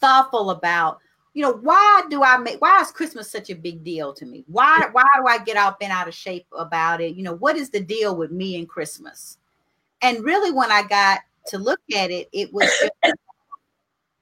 thoughtful 0.00 0.50
about, 0.50 0.98
you 1.34 1.42
know, 1.42 1.52
why 1.52 2.04
do 2.10 2.22
I 2.22 2.36
make 2.38 2.60
why 2.60 2.80
is 2.80 2.90
Christmas 2.92 3.30
such 3.30 3.50
a 3.50 3.54
big 3.54 3.82
deal 3.82 4.12
to 4.14 4.26
me? 4.26 4.44
Why 4.46 4.88
why 4.92 5.04
do 5.16 5.26
I 5.26 5.38
get 5.38 5.56
all 5.56 5.76
bent 5.80 5.92
out 5.92 6.08
of 6.08 6.14
shape 6.14 6.46
about 6.56 7.00
it? 7.00 7.16
You 7.16 7.22
know, 7.22 7.34
what 7.34 7.56
is 7.56 7.70
the 7.70 7.80
deal 7.80 8.16
with 8.16 8.30
me 8.30 8.56
and 8.58 8.68
Christmas? 8.68 9.38
And 10.02 10.24
really, 10.24 10.52
when 10.52 10.70
I 10.70 10.82
got 10.82 11.20
to 11.46 11.58
look 11.58 11.80
at 11.94 12.10
it, 12.10 12.28
it 12.32 12.52
was 12.52 12.64
just, 12.80 12.92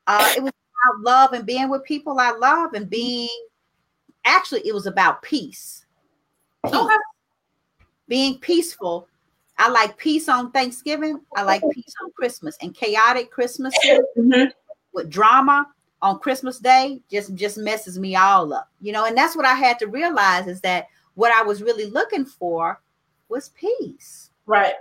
uh, 0.07 0.31
it 0.37 0.43
was 0.43 0.53
about 0.53 1.03
love 1.03 1.33
and 1.33 1.47
being 1.47 1.69
with 1.71 1.85
people 1.85 2.19
I 2.19 2.33
love 2.33 2.75
and 2.75 2.89
being. 2.89 3.29
Actually, 4.25 4.67
it 4.67 4.75
was 4.75 4.87
about 4.87 5.23
peace. 5.23 5.87
Peace 6.67 6.75
Okay. 6.75 6.95
being 8.09 8.39
peaceful. 8.39 9.09
I 9.57 9.69
like 9.71 9.97
peace 9.97 10.29
on 10.29 10.51
Thanksgiving. 10.51 11.21
I 11.37 11.43
like 11.43 11.63
peace 11.71 11.95
on 12.03 12.11
Christmas 12.13 12.57
and 12.61 12.75
chaotic 12.75 13.31
Christmas 13.31 13.75
Mhm. 14.17 14.53
with 14.93 15.09
drama 15.09 15.73
on 16.03 16.19
Christmas 16.19 16.59
Day 16.59 17.03
just 17.11 17.35
just 17.35 17.57
messes 17.59 17.99
me 17.99 18.17
all 18.17 18.53
up. 18.53 18.71
You 18.81 18.93
know, 18.93 19.05
and 19.05 19.17
that's 19.17 19.37
what 19.37 19.47
I 19.47 19.55
had 19.55 19.79
to 19.81 19.87
realize 19.87 20.47
is 20.47 20.61
that 20.63 20.89
what 21.15 21.33
I 21.33 21.43
was 21.43 21.63
really 21.63 21.87
looking 21.87 22.25
for 22.25 22.81
was 23.29 23.51
peace. 23.51 24.31
Right. 24.47 24.75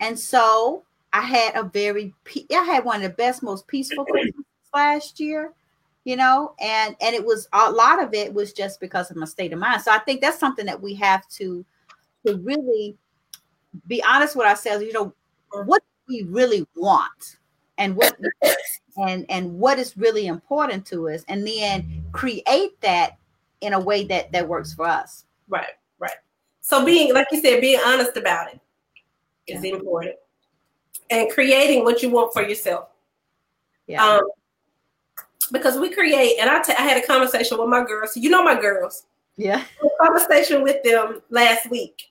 And 0.00 0.18
so 0.18 0.84
I 1.12 1.22
had 1.22 1.54
a 1.54 1.62
very 1.62 2.12
I 2.26 2.62
had 2.64 2.84
one 2.84 2.96
of 2.96 3.02
the 3.02 3.16
best 3.16 3.42
most 3.42 3.66
peaceful 3.68 4.04
Christmas 4.10 4.44
last 4.74 5.20
year, 5.20 5.52
you 6.04 6.16
know, 6.16 6.54
and 6.60 6.96
and 7.00 7.14
it 7.14 7.24
was 7.24 7.48
a 7.52 7.70
lot 7.70 8.02
of 8.02 8.12
it 8.12 8.34
was 8.34 8.52
just 8.52 8.80
because 8.80 9.10
of 9.10 9.16
my 9.16 9.26
state 9.26 9.52
of 9.52 9.60
mind. 9.60 9.82
So 9.82 9.92
I 9.92 9.98
think 9.98 10.20
that's 10.20 10.38
something 10.40 10.66
that 10.66 10.82
we 10.82 10.94
have 10.94 11.26
to 11.36 11.64
to 12.26 12.36
really 12.38 12.96
be 13.86 14.02
honest 14.02 14.34
with 14.34 14.46
ourselves, 14.46 14.84
you 14.84 14.92
know, 14.92 15.14
what 15.64 15.82
we 16.08 16.24
really 16.24 16.66
want 16.74 17.36
and 17.78 17.94
what 17.94 18.16
and 18.96 19.24
and 19.28 19.56
what 19.58 19.78
is 19.78 19.96
really 19.96 20.26
important 20.26 20.84
to 20.86 21.08
us 21.08 21.24
and 21.28 21.46
then 21.46 22.04
create 22.10 22.80
that 22.80 23.18
in 23.60 23.72
a 23.72 23.80
way 23.80 24.04
that 24.04 24.32
that 24.32 24.48
works 24.48 24.74
for 24.74 24.86
us. 24.86 25.26
Right. 25.48 25.74
Right. 26.00 26.16
So 26.60 26.84
being 26.84 27.14
like 27.14 27.28
you 27.30 27.40
said, 27.40 27.60
being 27.60 27.80
honest 27.86 28.16
about 28.16 28.52
it 28.52 28.60
is 29.46 29.64
important. 29.64 30.16
and 31.10 31.30
creating 31.30 31.84
what 31.84 32.02
you 32.02 32.10
want 32.10 32.32
for 32.32 32.42
yourself. 32.42 32.88
Yeah. 33.86 34.04
Um, 34.04 34.22
because 35.52 35.78
we 35.78 35.90
create, 35.92 36.38
and 36.40 36.48
I, 36.48 36.62
t- 36.62 36.72
I 36.76 36.82
had 36.82 37.02
a 37.02 37.06
conversation 37.06 37.58
with 37.58 37.68
my 37.68 37.84
girls. 37.84 38.16
You 38.16 38.30
know 38.30 38.42
my 38.42 38.58
girls. 38.58 39.04
yeah. 39.36 39.62
Conversation 40.00 40.62
with 40.62 40.82
them 40.82 41.20
last 41.30 41.70
week 41.70 42.10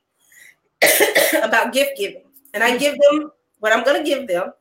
about 1.44 1.74
gift 1.74 1.98
giving, 1.98 2.24
and 2.54 2.64
I 2.64 2.78
give 2.78 2.96
them 3.00 3.32
what 3.60 3.74
I'm 3.74 3.84
going 3.84 4.04
to 4.04 4.08
give 4.08 4.28
them. 4.28 4.52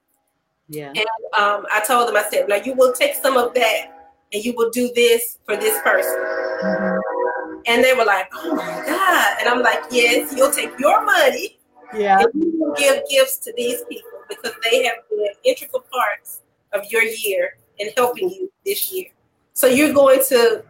Yeah. 0.69 0.89
And 0.89 1.07
um, 1.39 1.67
I 1.71 1.83
told 1.87 2.09
them, 2.09 2.17
I 2.17 2.25
said, 2.31 2.49
now 2.49 2.57
you 2.57 2.73
will 2.75 2.93
take 2.95 3.15
some 3.17 3.37
of 3.37 3.53
that 3.55 4.13
and 4.33 4.43
you 4.43 4.55
will 4.57 4.71
do 4.71 4.91
this 4.95 5.39
for 5.45 5.57
this 5.57 5.79
person. 5.83 6.17
Mm-hmm. 6.65 7.61
And 7.67 7.85
they 7.85 7.93
were 7.93 8.05
like, 8.05 8.29
oh 8.33 8.55
my 8.55 8.83
God. 8.87 9.37
And 9.41 9.49
I'm 9.49 9.61
like, 9.61 9.81
yes, 9.91 10.33
you'll 10.35 10.53
take 10.53 10.79
your 10.79 11.05
money 11.05 11.59
Yeah. 11.95 12.21
and 12.21 12.45
you 12.45 12.53
will 12.59 12.75
give 12.75 13.03
gifts 13.09 13.37
to 13.39 13.53
these 13.57 13.83
people 13.89 14.11
because 14.29 14.53
they 14.71 14.85
have 14.85 14.97
been 15.11 15.29
integral 15.45 15.85
parts 15.93 16.41
of 16.73 16.85
your 16.91 17.03
year 17.03 17.57
and 17.81 17.91
helping 17.97 18.31
you 18.31 18.51
this 18.65 18.93
year. 18.93 19.07
So 19.53 19.67
you're 19.67 19.93
going 19.93 20.23
to, 20.29 20.65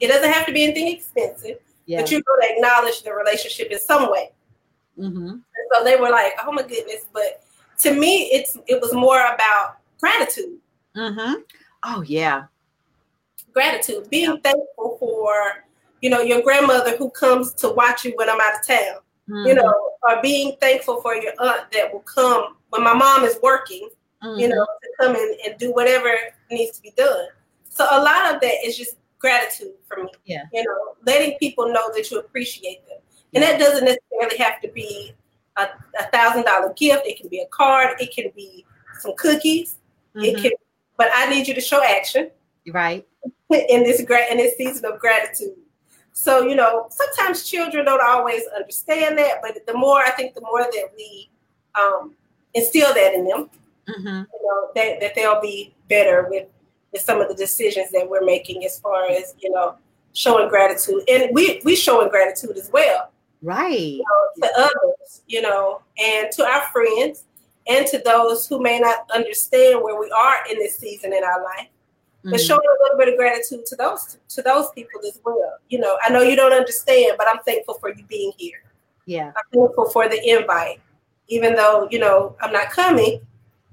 it 0.00 0.08
doesn't 0.08 0.32
have 0.32 0.46
to 0.46 0.52
be 0.52 0.64
anything 0.64 0.88
expensive, 0.88 1.58
Yeah. 1.86 2.00
but 2.00 2.10
you're 2.10 2.22
going 2.22 2.40
to 2.48 2.54
acknowledge 2.56 3.02
the 3.02 3.12
relationship 3.12 3.70
in 3.70 3.78
some 3.78 4.10
way. 4.10 4.30
Mm-hmm. 4.98 5.36
So 5.72 5.84
they 5.84 5.96
were 5.96 6.10
like, 6.10 6.32
oh 6.44 6.52
my 6.52 6.62
goodness. 6.62 7.06
But 7.12 7.42
to 7.80 7.94
me, 7.94 8.24
it's 8.32 8.56
it 8.66 8.80
was 8.80 8.92
more 8.92 9.20
about 9.20 9.78
gratitude. 10.00 10.58
Mm-hmm. 10.96 11.34
Oh 11.84 12.02
yeah. 12.02 12.44
Gratitude. 13.52 14.10
Being 14.10 14.40
thankful 14.40 14.96
for, 14.98 15.64
you 16.00 16.10
know, 16.10 16.20
your 16.20 16.42
grandmother 16.42 16.96
who 16.96 17.10
comes 17.10 17.54
to 17.54 17.68
watch 17.68 18.04
you 18.04 18.12
when 18.16 18.28
I'm 18.28 18.40
out 18.40 18.58
of 18.58 18.66
town. 18.66 18.96
You 19.28 19.34
Mm-hmm. 19.34 19.56
know, 19.56 19.90
or 20.08 20.22
being 20.22 20.56
thankful 20.60 21.02
for 21.02 21.14
your 21.14 21.32
aunt 21.38 21.70
that 21.72 21.92
will 21.92 22.00
come 22.00 22.56
when 22.70 22.82
my 22.82 22.94
mom 22.94 23.24
is 23.24 23.38
working, 23.42 23.88
Mm-hmm. 24.22 24.40
you 24.40 24.48
know, 24.48 24.64
to 24.64 24.88
come 24.98 25.14
in 25.14 25.36
and 25.46 25.56
do 25.58 25.72
whatever 25.72 26.12
needs 26.50 26.76
to 26.78 26.82
be 26.82 26.92
done. 26.96 27.26
So 27.68 27.84
a 27.88 28.02
lot 28.02 28.34
of 28.34 28.40
that 28.40 28.54
is 28.64 28.76
just 28.76 28.96
gratitude 29.20 29.74
for 29.86 30.02
me. 30.02 30.10
Yeah. 30.24 30.42
You 30.52 30.64
know, 30.64 30.94
letting 31.06 31.36
people 31.38 31.72
know 31.72 31.92
that 31.94 32.10
you 32.10 32.18
appreciate 32.18 32.84
them. 32.88 32.98
And 33.34 33.44
that 33.44 33.60
doesn't 33.60 33.84
necessarily 33.84 34.38
have 34.38 34.60
to 34.62 34.68
be 34.72 35.12
a 35.56 35.68
a 36.00 36.04
thousand 36.10 36.44
dollar 36.46 36.72
gift. 36.74 37.06
It 37.06 37.18
can 37.20 37.28
be 37.28 37.40
a 37.40 37.46
card. 37.46 38.00
It 38.00 38.12
can 38.14 38.32
be 38.34 38.64
some 39.00 39.12
cookies. 39.16 39.76
It 40.16 40.36
Mhm. 40.36 40.42
can, 40.42 40.52
but 40.96 41.10
I 41.14 41.28
need 41.30 41.46
you 41.46 41.54
to 41.54 41.60
show 41.60 41.82
action 41.84 42.30
right. 42.72 43.06
in 43.50 43.84
this 43.84 44.02
gra- 44.02 44.26
in 44.32 44.38
this 44.38 44.56
season 44.56 44.84
of 44.86 44.98
gratitude. 44.98 45.54
So 46.12 46.42
you 46.42 46.56
know, 46.56 46.88
sometimes 46.90 47.44
children 47.48 47.84
don't 47.84 48.04
always 48.04 48.42
understand 48.56 49.16
that, 49.18 49.40
but 49.42 49.64
the 49.66 49.74
more 49.74 50.00
I 50.00 50.10
think, 50.10 50.34
the 50.34 50.40
more 50.42 50.62
that 50.62 50.88
we 50.96 51.30
um, 51.80 52.14
instill 52.54 52.92
that 52.94 53.14
in 53.14 53.26
them, 53.26 53.50
Mm-hmm. 53.88 54.06
you 54.06 54.42
know, 54.44 54.68
that, 54.74 55.00
that 55.00 55.14
they'll 55.14 55.40
be 55.40 55.74
better 55.88 56.26
with 56.28 56.46
with 56.92 57.00
some 57.00 57.22
of 57.22 57.28
the 57.28 57.34
decisions 57.34 57.90
that 57.92 58.06
we're 58.08 58.24
making 58.24 58.64
as 58.66 58.78
far 58.78 59.06
as 59.10 59.34
you 59.40 59.50
know 59.50 59.76
showing 60.12 60.48
gratitude, 60.48 61.02
and 61.08 61.30
we 61.32 61.62
we 61.64 61.74
showing 61.74 62.08
gratitude 62.10 62.56
as 62.58 62.70
well 62.72 63.10
Right. 63.40 64.00
to 64.42 64.50
others, 64.58 65.22
you 65.26 65.40
know, 65.40 65.80
and 65.98 66.30
to 66.32 66.44
our 66.44 66.62
friends 66.72 67.24
and 67.66 67.86
to 67.86 67.98
those 68.04 68.46
who 68.46 68.60
may 68.60 68.78
not 68.78 69.08
understand 69.14 69.82
where 69.82 69.98
we 69.98 70.10
are 70.10 70.36
in 70.50 70.58
this 70.58 70.76
season 70.76 71.12
in 71.12 71.22
our 71.24 71.42
life. 71.44 71.68
But 72.30 72.40
Mhm. 72.40 72.46
showing 72.46 72.60
a 72.60 72.82
little 72.82 72.98
bit 72.98 73.08
of 73.08 73.16
gratitude 73.16 73.64
to 73.66 73.76
those 73.76 74.18
to 74.28 74.42
those 74.42 74.70
people 74.72 75.00
as 75.06 75.18
well. 75.24 75.58
You 75.68 75.78
know, 75.78 75.98
I 76.02 76.10
know 76.12 76.22
you 76.22 76.36
don't 76.36 76.52
understand, 76.52 77.16
but 77.16 77.26
I'm 77.28 77.40
thankful 77.44 77.74
for 77.74 77.90
you 77.90 78.04
being 78.04 78.32
here. 78.36 78.62
Yeah. 79.06 79.32
I'm 79.36 79.58
thankful 79.60 79.88
for 79.90 80.08
the 80.08 80.20
invite, 80.28 80.80
even 81.28 81.54
though 81.54 81.88
you 81.90 81.98
know 81.98 82.36
I'm 82.40 82.52
not 82.52 82.70
coming. 82.70 83.26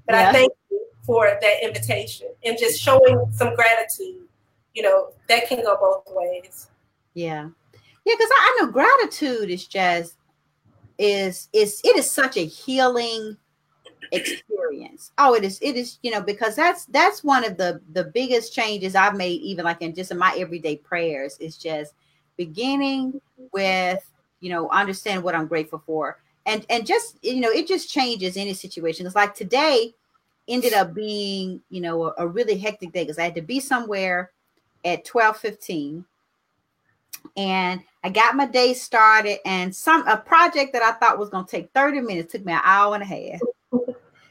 But 0.05 0.15
Yeah. 0.15 0.29
I 0.29 0.33
thank 0.33 0.53
you 0.69 0.85
for 1.03 1.37
that 1.41 1.63
invitation 1.63 2.27
and 2.43 2.57
just 2.57 2.79
showing 2.81 3.31
some 3.31 3.55
gratitude. 3.55 4.27
You 4.73 4.83
know, 4.83 5.13
that 5.27 5.47
can 5.47 5.63
go 5.63 5.75
both 5.77 6.15
ways. 6.15 6.67
Yeah. 7.13 7.49
Yeah, 8.05 8.13
because 8.13 8.29
I, 8.31 8.57
I 8.59 8.61
know 8.61 8.71
gratitude 8.71 9.49
is 9.49 9.65
just 9.65 10.15
is 10.97 11.49
is 11.51 11.81
it 11.83 11.97
is 11.97 12.09
such 12.09 12.37
a 12.37 12.45
healing 12.45 13.37
experience. 14.11 15.11
Oh, 15.17 15.33
it 15.33 15.43
is, 15.43 15.59
it 15.61 15.75
is, 15.75 15.99
you 16.03 16.11
know, 16.11 16.21
because 16.21 16.55
that's 16.55 16.85
that's 16.85 17.23
one 17.23 17.43
of 17.43 17.57
the 17.57 17.81
the 17.93 18.05
biggest 18.05 18.53
changes 18.53 18.95
I've 18.95 19.15
made, 19.15 19.41
even 19.41 19.65
like 19.65 19.81
in 19.81 19.93
just 19.93 20.11
in 20.11 20.17
my 20.17 20.35
everyday 20.37 20.77
prayers, 20.77 21.37
is 21.39 21.57
just 21.57 21.93
beginning 22.37 23.19
with, 23.51 23.99
you 24.39 24.49
know, 24.49 24.69
understand 24.69 25.23
what 25.23 25.35
I'm 25.35 25.47
grateful 25.47 25.81
for. 25.85 26.19
And 26.45 26.65
and 26.69 26.85
just 26.85 27.23
you 27.23 27.39
know, 27.39 27.49
it 27.49 27.67
just 27.67 27.89
changes 27.89 28.37
any 28.37 28.53
situation. 28.53 29.05
It's 29.05 29.15
like 29.15 29.35
today 29.35 29.93
ended 30.47 30.73
up 30.73 30.93
being, 30.93 31.61
you 31.69 31.81
know, 31.81 32.05
a, 32.05 32.13
a 32.19 32.27
really 32.27 32.57
hectic 32.57 32.91
day 32.91 33.03
because 33.03 33.17
I 33.17 33.23
had 33.23 33.35
to 33.35 33.41
be 33.41 33.59
somewhere 33.59 34.31
at 34.83 35.05
12 35.05 35.37
15 35.37 36.05
and 37.37 37.81
I 38.03 38.09
got 38.09 38.35
my 38.35 38.45
day 38.45 38.73
started 38.73 39.39
and 39.45 39.75
some 39.75 40.07
a 40.07 40.17
project 40.17 40.73
that 40.73 40.83
I 40.83 40.91
thought 40.91 41.17
was 41.17 41.29
going 41.29 41.45
to 41.45 41.51
take 41.51 41.71
30 41.73 42.01
minutes 42.01 42.31
took 42.31 42.45
me 42.45 42.53
an 42.53 42.61
hour 42.63 42.93
and 42.93 43.03
a 43.03 43.05
half. 43.05 43.39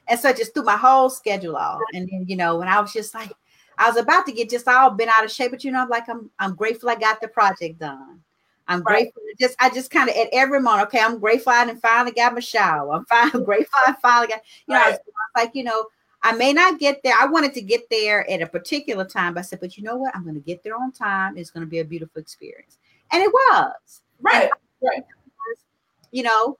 And 0.08 0.18
so 0.18 0.28
I 0.28 0.32
just 0.32 0.54
threw 0.54 0.64
my 0.64 0.76
whole 0.76 1.10
schedule 1.10 1.56
off. 1.56 1.80
And 1.92 2.08
then, 2.10 2.24
you 2.28 2.36
know, 2.36 2.56
when 2.58 2.68
I 2.68 2.80
was 2.80 2.92
just 2.92 3.14
like, 3.14 3.32
I 3.78 3.88
was 3.88 3.98
about 3.98 4.26
to 4.26 4.32
get 4.32 4.50
just 4.50 4.68
all 4.68 4.90
bent 4.90 5.10
out 5.16 5.24
of 5.24 5.30
shape, 5.30 5.50
but 5.50 5.64
you 5.64 5.72
know, 5.72 5.82
I'm 5.82 5.88
like, 5.88 6.08
I'm 6.08 6.30
I'm 6.38 6.54
grateful 6.54 6.90
I 6.90 6.94
got 6.94 7.20
the 7.20 7.28
project 7.28 7.78
done. 7.78 8.20
I'm 8.68 8.82
Right. 8.82 9.12
grateful. 9.12 9.22
Just 9.38 9.56
I 9.60 9.70
just 9.70 9.90
kind 9.90 10.08
of 10.08 10.16
at 10.16 10.28
every 10.32 10.60
moment, 10.60 10.88
okay, 10.88 11.00
I'm 11.00 11.18
grateful 11.18 11.52
I 11.52 11.66
didn't 11.66 11.80
finally 11.80 12.12
got 12.12 12.34
my 12.34 12.40
shower. 12.40 12.92
I'm 12.92 13.04
fine, 13.06 13.30
grateful 13.44 13.78
I 13.86 13.94
finally 14.00 14.28
got, 14.28 14.40
you 14.66 14.74
know, 14.74 14.80
Right. 14.80 14.88
I 14.88 14.90
was 14.90 14.98
like, 15.36 15.54
you 15.54 15.64
know, 15.64 15.86
I 16.22 16.32
may 16.32 16.52
not 16.52 16.78
get 16.78 17.02
there. 17.02 17.14
I 17.20 17.26
wanted 17.26 17.52
to 17.54 17.60
get 17.60 17.88
there 17.90 18.28
at 18.30 18.40
a 18.40 18.46
particular 18.46 19.04
time, 19.04 19.34
but 19.34 19.40
I 19.40 19.42
said, 19.42 19.60
but 19.60 19.76
you 19.76 19.82
know 19.82 19.96
what? 19.96 20.16
I'm 20.16 20.22
going 20.22 20.36
to 20.36 20.40
get 20.40 20.62
there 20.62 20.74
on 20.74 20.90
time. 20.90 21.36
It's 21.36 21.50
going 21.50 21.66
to 21.66 21.70
be 21.70 21.80
a 21.80 21.84
beautiful 21.84 22.20
experience. 22.20 22.78
And 23.12 23.22
it 23.22 23.30
was. 23.30 24.00
Right. 24.22 24.48
right. 24.82 25.04
You 26.12 26.22
know, 26.22 26.58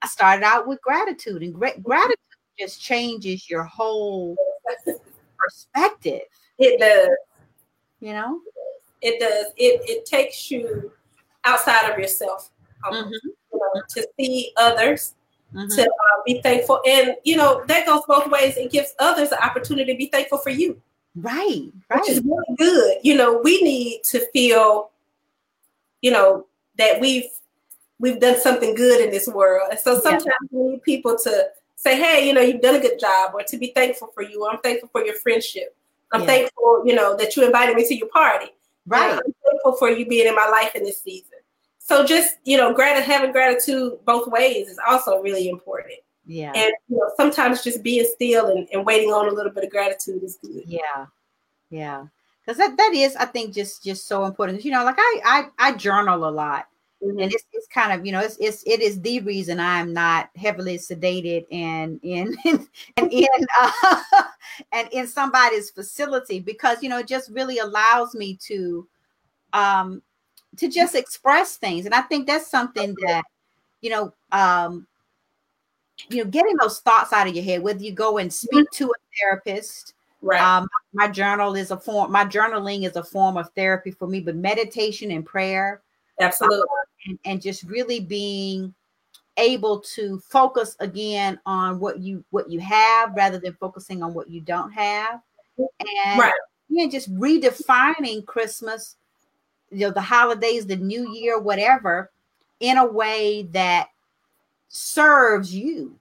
I 0.00 0.06
started 0.06 0.44
out 0.44 0.68
with 0.68 0.80
gratitude, 0.80 1.42
and 1.42 1.52
gra- 1.52 1.72
mm-hmm. 1.72 1.82
gratitude 1.82 2.18
just 2.58 2.80
changes 2.80 3.48
your 3.48 3.62
whole 3.64 4.36
perspective, 5.38 6.22
It 6.58 6.78
does. 6.80 7.16
you 8.00 8.12
know? 8.12 8.40
It 9.00 9.20
does. 9.20 9.52
It 9.56 9.80
it 9.88 10.06
takes 10.06 10.50
you 10.50 10.90
outside 11.44 11.90
of 11.90 11.98
yourself. 11.98 12.50
almost, 12.84 13.06
Mhm. 13.06 13.30
You 13.52 13.58
know, 13.74 13.82
to 13.88 14.08
see 14.18 14.52
others, 14.56 15.14
Mhm. 15.52 15.74
to 15.76 15.82
uh, 15.82 16.22
be 16.24 16.40
thankful, 16.42 16.80
and 16.86 17.16
you 17.24 17.36
know 17.36 17.64
that 17.66 17.86
goes 17.86 18.02
both 18.06 18.28
ways. 18.28 18.56
It 18.56 18.70
gives 18.70 18.94
others 19.00 19.30
the 19.30 19.44
opportunity 19.44 19.92
to 19.92 19.98
be 19.98 20.06
thankful 20.06 20.38
for 20.38 20.50
you, 20.50 20.80
Right, 21.16 21.72
Right. 21.90 22.00
which 22.00 22.08
is 22.10 22.20
really 22.22 22.56
good. 22.56 22.98
You 23.02 23.16
know, 23.16 23.38
we 23.42 23.60
need 23.62 24.02
to 24.10 24.20
feel, 24.32 24.90
you 26.02 26.10
know, 26.12 26.46
that 26.76 27.00
we've 27.00 27.30
we've 27.98 28.20
done 28.20 28.38
something 28.38 28.74
good 28.76 29.00
in 29.00 29.10
this 29.10 29.26
world, 29.26 29.68
and 29.70 29.80
so 29.80 29.94
Yeah. 29.94 30.00
sometimes 30.02 30.48
we 30.52 30.62
need 30.70 30.82
people 30.84 31.18
to 31.18 31.50
say, 31.78 31.96
"Hey, 31.96 32.26
you 32.26 32.34
know, 32.34 32.40
you've 32.40 32.60
done 32.60 32.74
a 32.74 32.80
good 32.80 32.98
job," 32.98 33.32
or 33.34 33.42
to 33.44 33.56
be 33.56 33.68
thankful 33.74 34.08
for 34.14 34.22
you. 34.22 34.46
I'm 34.46 34.58
thankful 34.58 34.88
for 34.90 35.04
your 35.04 35.14
friendship. 35.14 35.74
I'm 36.12 36.22
Yeah. 36.22 36.26
thankful, 36.26 36.82
you 36.84 36.94
know, 36.94 37.16
that 37.16 37.36
you 37.36 37.44
invited 37.44 37.76
me 37.76 37.86
to 37.86 37.94
your 37.94 38.08
party. 38.08 38.50
Right. 38.86 39.12
I'm 39.12 39.34
thankful 39.44 39.74
for 39.78 39.88
you 39.90 40.06
being 40.06 40.26
in 40.26 40.34
my 40.34 40.48
life 40.48 40.74
in 40.74 40.82
this 40.82 41.00
season. 41.02 41.38
So 41.78 42.04
just 42.04 42.36
you 42.44 42.56
know, 42.56 42.72
grat- 42.74 43.02
having 43.04 43.32
gratitude 43.32 43.98
both 44.04 44.26
ways 44.28 44.68
is 44.68 44.78
also 44.88 45.20
really 45.22 45.48
important. 45.48 46.00
Yeah. 46.26 46.52
And 46.54 46.72
you 46.88 46.96
know, 46.96 47.10
sometimes 47.16 47.62
just 47.62 47.82
being 47.82 48.06
still 48.14 48.48
and, 48.48 48.68
and 48.72 48.84
waiting 48.84 49.10
on 49.12 49.28
a 49.28 49.32
little 49.32 49.52
bit 49.52 49.64
of 49.64 49.70
gratitude 49.70 50.22
is 50.22 50.38
good. 50.42 50.64
Yeah. 50.66 51.06
Yeah. 51.70 52.06
Because 52.44 52.58
that, 52.58 52.76
that 52.78 52.92
is, 52.94 53.14
I 53.16 53.26
think, 53.26 53.54
just 53.54 53.84
just 53.84 54.06
so 54.06 54.24
important. 54.24 54.64
You 54.64 54.72
know, 54.72 54.84
like 54.84 54.96
I 54.98 55.20
I, 55.24 55.68
I 55.68 55.72
journal 55.72 56.26
a 56.26 56.30
lot. 56.30 56.66
Mhm. 57.02 57.22
and 57.22 57.32
it's, 57.32 57.44
it's 57.52 57.68
kind 57.68 57.92
of 57.92 58.04
you 58.04 58.10
know 58.10 58.20
it's, 58.20 58.36
it's 58.40 58.64
it 58.66 58.80
is 58.80 59.00
the 59.00 59.20
reason 59.20 59.60
i'm 59.60 59.92
not 59.92 60.30
heavily 60.34 60.76
sedated 60.76 61.46
and 61.52 62.00
in 62.02 62.36
and 62.96 63.12
in 63.12 63.28
uh, 63.60 63.70
and 64.72 64.88
in 64.90 65.06
somebody's 65.06 65.70
facility 65.70 66.40
because 66.40 66.82
you 66.82 66.88
know 66.88 66.98
it 66.98 67.06
just 67.06 67.30
really 67.30 67.58
allows 67.58 68.14
me 68.14 68.36
to 68.42 68.86
um 69.52 70.02
to 70.56 70.68
just 70.68 70.96
express 70.96 71.56
things 71.56 71.86
and 71.86 71.94
i 71.94 72.00
think 72.00 72.26
that's 72.26 72.50
something 72.50 72.96
that 73.06 73.22
you 73.80 73.90
know 73.90 74.12
um 74.32 74.84
you 76.10 76.24
know 76.24 76.28
getting 76.30 76.56
those 76.56 76.80
thoughts 76.80 77.12
out 77.12 77.28
of 77.28 77.34
your 77.34 77.44
head 77.44 77.62
whether 77.62 77.82
you 77.82 77.92
go 77.92 78.18
and 78.18 78.32
speak 78.32 78.68
to 78.72 78.86
a 78.86 78.94
therapist 79.20 79.94
Right. 80.20 80.40
um 80.40 80.66
my 80.94 81.06
journal 81.06 81.54
is 81.54 81.70
a 81.70 81.76
form 81.76 82.10
my 82.10 82.24
journaling 82.24 82.84
is 82.84 82.96
a 82.96 83.04
form 83.04 83.36
of 83.36 83.48
therapy 83.54 83.92
for 83.92 84.08
me 84.08 84.18
but 84.18 84.34
meditation 84.34 85.12
and 85.12 85.24
prayer 85.24 85.80
Absolutely. 86.20 86.66
And, 87.06 87.18
and 87.24 87.42
just 87.42 87.62
really 87.64 88.00
being 88.00 88.74
able 89.36 89.80
to 89.80 90.18
focus 90.20 90.76
again 90.80 91.38
on 91.46 91.78
what 91.78 92.00
you 92.00 92.24
what 92.30 92.50
you 92.50 92.58
have 92.58 93.14
rather 93.14 93.38
than 93.38 93.52
focusing 93.54 94.02
on 94.02 94.12
what 94.12 94.28
you 94.28 94.40
don't 94.40 94.72
have 94.72 95.20
and 95.58 96.18
Right. 96.18 96.32
yeah 96.68 96.86
just 96.88 97.14
redefining 97.14 98.26
christmas 98.26 98.96
you 99.70 99.86
know 99.86 99.92
the 99.92 100.00
holidays 100.00 100.66
the 100.66 100.74
new 100.74 101.14
year 101.14 101.38
whatever 101.38 102.10
in 102.58 102.78
a 102.78 102.86
way 102.86 103.44
that 103.52 103.90
serves 104.68 105.54
you 105.54 105.98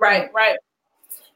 Right. 0.00 0.32
Right. 0.32 0.56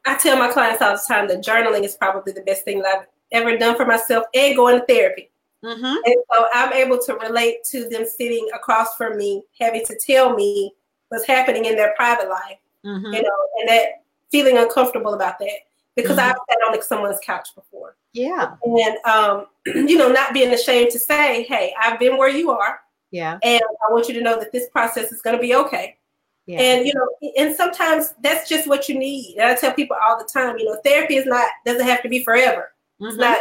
I 0.05 0.17
tell 0.17 0.37
my 0.39 0.53
clients 0.53 0.81
all 0.83 0.93
the 0.93 1.03
time 1.07 1.27
that 1.29 1.45
journaling 1.45 1.85
is 1.85 1.97
probably 1.97 2.33
the 2.33 2.43
best 2.43 2.65
thing 2.65 2.81
that 2.83 2.95
I've 2.97 3.07
ever 3.33 3.57
done 3.57 3.77
for 3.77 3.85
myself 3.85 4.25
and 4.35 4.57
going 4.57 4.79
to 4.79 4.87
therapy. 4.87 5.32
Mm-hmm. 5.65 5.85
And 5.85 6.17
so 6.33 6.47
I'm 6.53 6.73
able 6.73 6.99
to 6.99 7.15
relate 7.15 7.59
to 7.71 7.89
them 7.89 8.05
sitting 8.05 8.49
across 8.55 8.97
from 8.97 9.17
me, 9.17 9.45
having 9.61 9.85
to 9.87 9.99
tell 9.99 10.35
me 10.35 10.73
what's 11.09 11.27
happening 11.27 11.67
in 11.67 11.77
their 11.77 11.95
private 11.95 12.29
life, 12.29 12.59
mm-hmm. 12.85 13.13
you 13.13 13.23
know, 13.23 13.37
and 13.61 13.69
that 13.69 14.03
feeling 14.31 14.59
uncomfortable 14.59 15.15
about 15.15 15.39
that 15.39 15.51
because 15.95 16.17
mm-hmm. 16.17 16.31
I've 16.31 16.37
sat 16.51 16.59
on 16.69 16.83
someone's 16.83 17.21
couch 17.23 17.55
before. 17.55 17.97
Yeah. 18.13 18.55
And, 18.65 18.97
um, 19.05 19.47
you 19.67 19.97
know, 19.97 20.11
not 20.11 20.33
being 20.33 20.53
ashamed 20.53 20.91
to 20.93 20.99
say, 20.99 21.45
hey, 21.45 21.75
I've 21.81 21.99
been 21.99 22.17
where 22.17 22.31
you 22.31 22.51
are. 22.51 22.81
Yeah. 23.11 23.39
And 23.43 23.61
I 23.87 23.93
want 23.93 24.09
you 24.09 24.15
to 24.15 24.23
know 24.23 24.39
that 24.39 24.53
this 24.53 24.69
process 24.71 25.13
is 25.13 25.23
going 25.23 25.37
to 25.37 25.43
be 25.43 25.55
okay. 25.55 25.99
Yeah. 26.47 26.61
And 26.61 26.87
you 26.87 26.93
know, 26.95 27.33
and 27.39 27.55
sometimes 27.55 28.15
that's 28.21 28.49
just 28.49 28.67
what 28.67 28.89
you 28.89 28.99
need. 28.99 29.37
And 29.37 29.47
I 29.47 29.55
tell 29.55 29.73
people 29.73 29.97
all 30.03 30.19
the 30.19 30.29
time, 30.33 30.59
you 30.59 30.65
know, 30.65 30.77
therapy 30.85 31.17
is 31.17 31.27
not 31.27 31.49
doesn't 31.65 31.87
have 31.87 32.03
to 32.03 32.09
be 32.09 32.25
forever. 32.25 32.73
Mm-hmm. 33.01 33.07
It's 33.07 33.17
not 33.17 33.39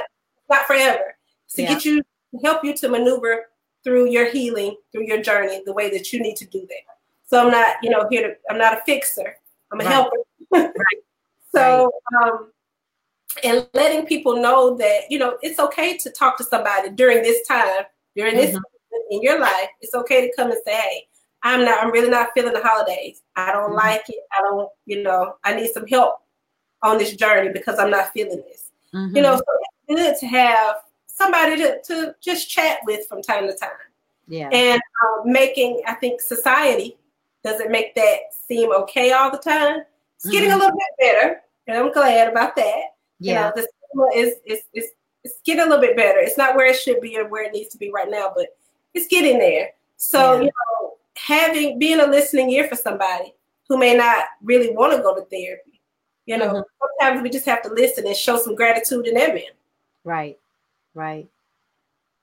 not 0.49 0.67
forever. 0.67 1.15
It's 1.45 1.55
to 1.55 1.63
yeah. 1.63 1.69
get 1.69 1.86
you 1.86 2.03
help 2.43 2.63
you 2.63 2.75
to 2.77 2.89
maneuver 2.89 3.45
through 3.84 4.09
your 4.09 4.29
healing, 4.29 4.75
through 4.91 5.05
your 5.07 5.21
journey, 5.21 5.61
the 5.65 5.73
way 5.73 5.89
that 5.89 6.13
you 6.13 6.21
need 6.21 6.36
to 6.38 6.45
do 6.45 6.61
that. 6.61 6.95
So 7.27 7.43
I'm 7.43 7.51
not, 7.51 7.77
you 7.82 7.89
know, 7.89 8.07
here 8.09 8.27
to 8.27 8.36
I'm 8.49 8.57
not 8.57 8.77
a 8.77 8.82
fixer. 8.86 9.36
I'm 9.71 9.82
a 9.82 9.84
right. 9.84 9.93
helper. 9.93 10.17
right. 10.51 10.71
So 11.53 11.91
um 12.17 12.51
and 13.43 13.67
letting 13.73 14.05
people 14.05 14.41
know 14.41 14.75
that, 14.77 15.01
you 15.09 15.19
know, 15.19 15.38
it's 15.41 15.59
okay 15.59 15.97
to 15.97 16.09
talk 16.09 16.38
to 16.38 16.43
somebody 16.45 16.89
during 16.89 17.23
this 17.23 17.45
time, 17.47 17.84
during 18.15 18.36
this 18.36 18.55
mm-hmm. 18.55 18.97
in 19.09 19.21
your 19.21 19.39
life. 19.39 19.67
It's 19.82 19.93
okay 19.93 20.27
to 20.27 20.36
come 20.36 20.51
and 20.51 20.59
say, 20.65 20.73
hey, 20.73 21.07
I'm 21.43 21.65
not, 21.65 21.84
I'm 21.84 21.91
really 21.91 22.09
not 22.09 22.29
feeling 22.34 22.53
the 22.53 22.61
holidays. 22.61 23.21
I 23.36 23.51
don't 23.51 23.69
mm-hmm. 23.71 23.75
like 23.75 24.03
it. 24.09 24.19
I 24.38 24.41
don't, 24.41 24.69
you 24.86 25.03
know, 25.03 25.36
I 25.43 25.55
need 25.55 25.71
some 25.71 25.88
help 25.88 26.19
on 26.84 26.97
this 26.97 27.15
journey 27.15 27.49
because 27.51 27.79
I'm 27.79 27.91
not 27.91 28.11
feeling 28.13 28.43
this. 28.47 28.71
Mm-hmm. 28.93 29.15
You 29.15 29.21
know, 29.23 29.36
so 29.36 29.43
it's 29.88 30.01
good 30.01 30.19
to 30.19 30.27
have 30.27 30.75
somebody 31.22 31.57
to, 31.57 31.82
to 31.88 32.15
just 32.22 32.49
chat 32.49 32.80
with 32.86 33.07
from 33.07 33.22
time 33.22 33.47
to 33.47 33.55
time. 33.55 33.69
Yeah. 34.28 34.49
And 34.49 34.82
um, 35.03 35.32
making, 35.32 35.82
I 35.88 35.93
think 35.95 36.22
society 36.22 36.97
doesn't 37.43 37.72
make 37.72 37.95
that 37.95 38.34
seem 38.47 38.72
okay 38.72 39.11
all 39.11 39.32
the 39.32 39.38
time. 39.38 39.82
It's 40.15 40.26
mm-hmm. 40.26 40.32
getting 40.32 40.51
a 40.51 40.57
little 40.57 40.72
bit 40.72 40.99
better, 40.99 41.41
and 41.67 41.78
I'm 41.78 41.91
glad 41.91 42.30
about 42.30 42.55
that. 42.55 42.82
Yeah. 43.19 43.34
You 43.34 43.34
know, 43.34 43.51
the 43.55 44.19
is, 44.19 44.36
is, 44.45 44.59
is, 44.74 44.86
it's 45.24 45.41
getting 45.43 45.63
a 45.63 45.65
little 45.65 45.82
bit 45.82 45.97
better. 45.97 46.19
It's 46.19 46.38
not 46.38 46.55
where 46.55 46.67
it 46.67 46.78
should 46.78 47.01
be 47.01 47.17
or 47.17 47.28
where 47.28 47.43
it 47.43 47.53
needs 47.53 47.69
to 47.69 47.78
be 47.78 47.91
right 47.91 48.09
now, 48.09 48.32
but 48.36 48.47
it's 48.93 49.07
getting 49.07 49.38
there. 49.38 49.72
So, 49.97 50.36
yeah. 50.36 50.41
you 50.41 50.45
know, 50.45 50.93
having 51.15 51.78
being 51.78 51.99
a 51.99 52.07
listening 52.07 52.49
ear 52.51 52.67
for 52.67 52.76
somebody 52.76 53.34
who 53.67 53.78
may 53.78 53.95
not 53.95 54.26
really 54.41 54.74
want 54.74 54.95
to 54.95 55.01
go 55.01 55.15
to 55.15 55.22
therapy. 55.26 55.82
You 56.26 56.38
know, 56.38 56.47
mm-hmm. 56.47 56.86
sometimes 56.99 57.24
we 57.24 57.30
just 57.30 57.45
have 57.45 57.61
to 57.63 57.74
listen 57.74 58.07
and 58.07 58.15
show 58.15 58.38
some 58.38 58.55
gratitude 58.55 59.07
in 59.07 59.15
that 59.15 59.34
man. 59.34 59.43
Right, 60.03 60.39
right, 60.94 61.28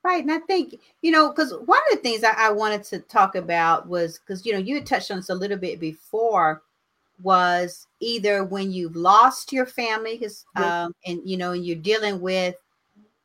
right. 0.03 0.21
And 0.21 0.31
I 0.31 0.39
think 0.39 0.79
you 1.01 1.11
know, 1.11 1.29
because 1.29 1.53
one 1.53 1.79
of 1.91 1.97
the 1.97 2.01
things 2.01 2.23
I, 2.23 2.33
I 2.37 2.51
wanted 2.51 2.83
to 2.85 2.99
talk 2.99 3.35
about 3.35 3.87
was 3.87 4.19
because 4.19 4.45
you 4.45 4.53
know 4.53 4.59
you 4.59 4.75
had 4.75 4.85
touched 4.85 5.11
on 5.11 5.17
this 5.17 5.29
a 5.29 5.35
little 5.35 5.57
bit 5.57 5.79
before 5.79 6.61
was 7.21 7.87
either 7.99 8.45
when 8.45 8.71
you've 8.71 8.95
lost 8.95 9.51
your 9.51 9.65
family, 9.65 10.25
um, 10.55 10.93
and 11.05 11.21
you 11.25 11.37
know, 11.37 11.51
and 11.51 11.65
you're 11.65 11.75
dealing 11.75 12.21
with 12.21 12.55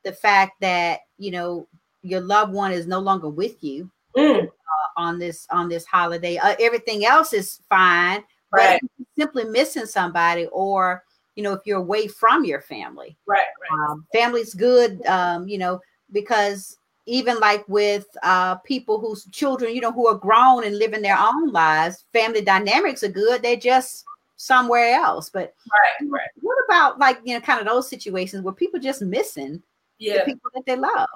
the 0.05 0.13
fact 0.13 0.61
that 0.61 1.01
you 1.19 1.31
know 1.31 1.67
your 2.03 2.21
loved 2.21 2.53
one 2.53 2.73
is 2.73 2.87
no 2.87 2.99
longer 2.99 3.29
with 3.29 3.63
you. 3.63 3.91
Mm 4.17 4.49
on 4.97 5.19
this 5.19 5.47
on 5.51 5.69
this 5.69 5.85
holiday. 5.85 6.37
Uh, 6.37 6.55
everything 6.61 7.05
else 7.05 7.33
is 7.33 7.61
fine, 7.69 8.23
right? 8.53 8.81
simply 9.17 9.45
missing 9.45 9.87
somebody, 9.87 10.47
or 10.47 11.05
you 11.37 11.43
know, 11.43 11.53
if 11.53 11.61
you're 11.65 11.79
away 11.79 12.07
from 12.07 12.45
your 12.45 12.61
family, 12.61 13.17
right? 13.27 13.41
right. 13.61 13.91
Um, 13.91 14.07
family's 14.13 14.55
good, 14.55 15.05
um, 15.07 15.49
you 15.49 15.59
know, 15.59 15.81
because 16.13 16.79
even 17.07 17.39
like 17.39 17.69
with 17.69 18.07
uh, 18.23 18.57
people 18.57 18.99
whose 18.99 19.27
children, 19.27 19.75
you 19.75 19.81
know, 19.81 19.93
who 19.93 20.07
are 20.07 20.15
grown 20.15 20.65
and 20.65 20.79
living 20.79 21.03
their 21.03 21.19
own 21.19 21.51
lives, 21.51 22.05
family 22.13 22.41
dynamics 22.41 23.03
are 23.03 23.09
good. 23.09 23.43
They're 23.43 23.57
just 23.57 24.05
somewhere 24.37 24.95
else. 24.95 25.29
But 25.29 25.55
right, 26.01 26.09
right. 26.09 26.29
What 26.41 26.57
about 26.67 26.99
like 26.99 27.19
you 27.25 27.35
know, 27.35 27.41
kind 27.41 27.61
of 27.61 27.67
those 27.67 27.89
situations 27.89 28.43
where 28.43 28.55
people 28.55 28.81
just 28.81 29.03
missing 29.03 29.63
yeah. 29.99 30.19
the 30.19 30.25
people 30.25 30.51
that 30.55 30.65
they 30.67 30.77
love? 30.77 31.09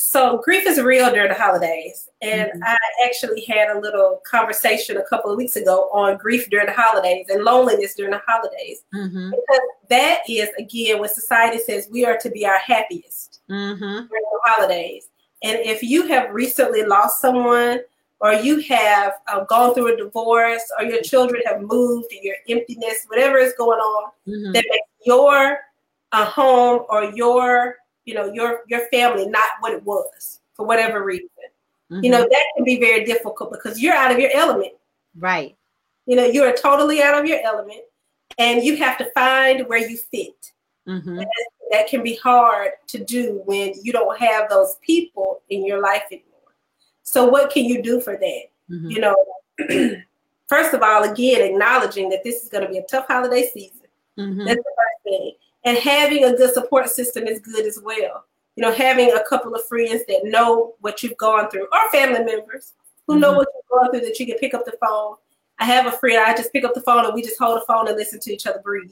So 0.00 0.38
grief 0.44 0.64
is 0.64 0.80
real 0.80 1.10
during 1.10 1.28
the 1.28 1.34
holidays. 1.34 2.08
And 2.22 2.52
mm-hmm. 2.52 2.62
I 2.62 2.78
actually 3.04 3.44
had 3.46 3.68
a 3.68 3.80
little 3.80 4.20
conversation 4.24 4.96
a 4.96 5.02
couple 5.02 5.28
of 5.28 5.36
weeks 5.36 5.56
ago 5.56 5.90
on 5.92 6.16
grief 6.18 6.48
during 6.50 6.66
the 6.66 6.72
holidays 6.72 7.26
and 7.30 7.42
loneliness 7.42 7.96
during 7.96 8.12
the 8.12 8.22
holidays. 8.24 8.84
Mm-hmm. 8.94 9.30
Because 9.30 9.60
that 9.90 10.20
is, 10.28 10.50
again, 10.56 11.00
when 11.00 11.08
society 11.08 11.58
says 11.58 11.88
we 11.90 12.04
are 12.04 12.16
to 12.18 12.30
be 12.30 12.46
our 12.46 12.58
happiest 12.58 13.40
mm-hmm. 13.50 13.82
during 13.82 14.06
the 14.08 14.40
holidays. 14.44 15.08
And 15.42 15.58
if 15.58 15.82
you 15.82 16.06
have 16.06 16.30
recently 16.30 16.84
lost 16.84 17.20
someone, 17.20 17.80
or 18.20 18.34
you 18.34 18.60
have 18.60 19.14
uh, 19.26 19.44
gone 19.46 19.74
through 19.74 19.94
a 19.94 19.96
divorce, 19.96 20.62
or 20.78 20.84
your 20.84 21.02
children 21.02 21.42
have 21.44 21.60
moved, 21.60 22.06
and 22.12 22.22
your 22.22 22.36
emptiness, 22.48 23.04
whatever 23.08 23.38
is 23.38 23.52
going 23.58 23.80
on, 23.80 24.12
mm-hmm. 24.28 24.52
that 24.52 24.64
makes 24.70 24.88
your 25.04 25.58
uh, 26.12 26.24
home 26.24 26.84
or 26.88 27.04
your 27.16 27.78
you 28.08 28.14
know 28.14 28.32
your 28.32 28.62
your 28.68 28.88
family 28.88 29.26
not 29.28 29.50
what 29.60 29.72
it 29.72 29.84
was 29.84 30.40
for 30.54 30.64
whatever 30.64 31.04
reason 31.04 31.28
mm-hmm. 31.92 32.02
you 32.02 32.10
know 32.10 32.22
that 32.22 32.44
can 32.56 32.64
be 32.64 32.80
very 32.80 33.04
difficult 33.04 33.52
because 33.52 33.80
you're 33.80 33.94
out 33.94 34.10
of 34.10 34.18
your 34.18 34.30
element 34.34 34.72
right 35.18 35.56
you 36.06 36.16
know 36.16 36.24
you're 36.24 36.56
totally 36.56 37.02
out 37.02 37.20
of 37.20 37.26
your 37.26 37.40
element 37.42 37.82
and 38.38 38.64
you 38.64 38.76
have 38.76 38.96
to 38.96 39.10
find 39.10 39.68
where 39.68 39.86
you 39.86 39.98
fit 39.98 40.52
mm-hmm. 40.88 41.20
that 41.70 41.86
can 41.86 42.02
be 42.02 42.16
hard 42.16 42.70
to 42.86 43.04
do 43.04 43.42
when 43.44 43.74
you 43.82 43.92
don't 43.92 44.18
have 44.18 44.48
those 44.48 44.76
people 44.80 45.42
in 45.50 45.66
your 45.66 45.82
life 45.82 46.04
anymore 46.10 46.54
so 47.02 47.26
what 47.26 47.50
can 47.50 47.66
you 47.66 47.82
do 47.82 48.00
for 48.00 48.16
that 48.16 48.44
mm-hmm. 48.70 48.90
you 48.90 49.00
know 49.00 49.16
first 50.48 50.72
of 50.72 50.82
all 50.82 51.02
again 51.02 51.42
acknowledging 51.42 52.08
that 52.08 52.24
this 52.24 52.42
is 52.42 52.48
going 52.48 52.64
to 52.64 52.70
be 52.70 52.78
a 52.78 52.86
tough 52.90 53.06
holiday 53.06 53.50
season 53.52 53.86
mm-hmm. 54.18 54.46
that's 54.46 54.56
the 54.56 54.74
first 54.76 55.04
thing 55.04 55.32
and 55.68 55.76
having 55.76 56.24
a 56.24 56.34
good 56.34 56.54
support 56.54 56.88
system 56.88 57.26
is 57.26 57.40
good 57.40 57.66
as 57.66 57.78
well. 57.82 58.24
You 58.56 58.62
know, 58.62 58.72
having 58.72 59.12
a 59.12 59.22
couple 59.28 59.54
of 59.54 59.66
friends 59.66 60.02
that 60.08 60.22
know 60.24 60.74
what 60.80 61.02
you've 61.02 61.18
gone 61.18 61.50
through, 61.50 61.68
or 61.70 61.90
family 61.92 62.24
members 62.24 62.72
who 63.06 63.14
mm-hmm. 63.14 63.20
know 63.20 63.32
what 63.34 63.48
you've 63.54 63.70
gone 63.70 63.90
through 63.90 64.00
that 64.08 64.18
you 64.18 64.26
can 64.26 64.38
pick 64.38 64.54
up 64.54 64.64
the 64.64 64.78
phone. 64.80 65.16
I 65.58 65.66
have 65.66 65.86
a 65.86 65.92
friend, 65.92 66.18
I 66.18 66.34
just 66.34 66.52
pick 66.52 66.64
up 66.64 66.72
the 66.72 66.80
phone 66.80 67.04
and 67.04 67.12
we 67.12 67.22
just 67.22 67.38
hold 67.38 67.60
the 67.60 67.66
phone 67.66 67.86
and 67.86 67.96
listen 67.96 68.18
to 68.20 68.32
each 68.32 68.46
other 68.46 68.60
breathe. 68.60 68.90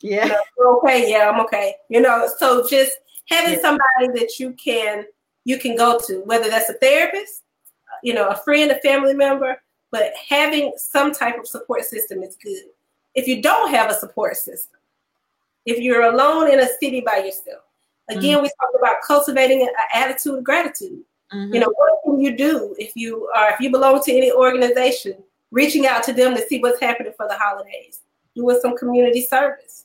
Yeah. 0.00 0.26
You 0.26 0.32
know, 0.58 0.78
okay, 0.78 1.10
yeah, 1.10 1.30
I'm 1.30 1.40
okay. 1.46 1.76
You 1.88 2.02
know, 2.02 2.28
so 2.38 2.68
just 2.68 2.92
having 3.30 3.54
yeah. 3.54 3.60
somebody 3.60 4.20
that 4.20 4.38
you 4.38 4.52
can 4.52 5.04
you 5.44 5.58
can 5.58 5.76
go 5.76 5.98
to, 6.06 6.20
whether 6.26 6.50
that's 6.50 6.68
a 6.68 6.74
therapist, 6.74 7.42
you 8.02 8.12
know, 8.12 8.28
a 8.28 8.36
friend, 8.36 8.70
a 8.70 8.78
family 8.80 9.14
member, 9.14 9.62
but 9.90 10.12
having 10.28 10.74
some 10.76 11.10
type 11.10 11.38
of 11.38 11.46
support 11.46 11.86
system 11.86 12.22
is 12.22 12.36
good. 12.36 12.64
If 13.14 13.26
you 13.26 13.40
don't 13.40 13.70
have 13.70 13.90
a 13.90 13.94
support 13.94 14.36
system, 14.36 14.77
if 15.68 15.78
you're 15.78 16.02
alone 16.02 16.50
in 16.50 16.60
a 16.60 16.68
city 16.80 17.02
by 17.02 17.18
yourself. 17.18 17.62
Again, 18.08 18.36
mm-hmm. 18.36 18.42
we 18.42 18.48
talked 18.48 18.76
about 18.78 18.96
cultivating 19.06 19.60
an 19.60 19.68
attitude 19.92 20.38
of 20.38 20.44
gratitude. 20.44 21.02
Mm-hmm. 21.32 21.54
You 21.54 21.60
know, 21.60 21.74
what 21.76 22.00
can 22.04 22.20
you 22.20 22.34
do 22.34 22.74
if 22.78 22.96
you 22.96 23.30
are 23.36 23.50
if 23.52 23.60
you 23.60 23.70
belong 23.70 24.02
to 24.02 24.12
any 24.12 24.32
organization, 24.32 25.14
reaching 25.50 25.86
out 25.86 26.02
to 26.04 26.14
them 26.14 26.34
to 26.34 26.40
see 26.48 26.58
what's 26.60 26.80
happening 26.80 27.12
for 27.14 27.28
the 27.28 27.34
holidays, 27.34 28.00
doing 28.34 28.58
some 28.62 28.78
community 28.78 29.20
service, 29.20 29.84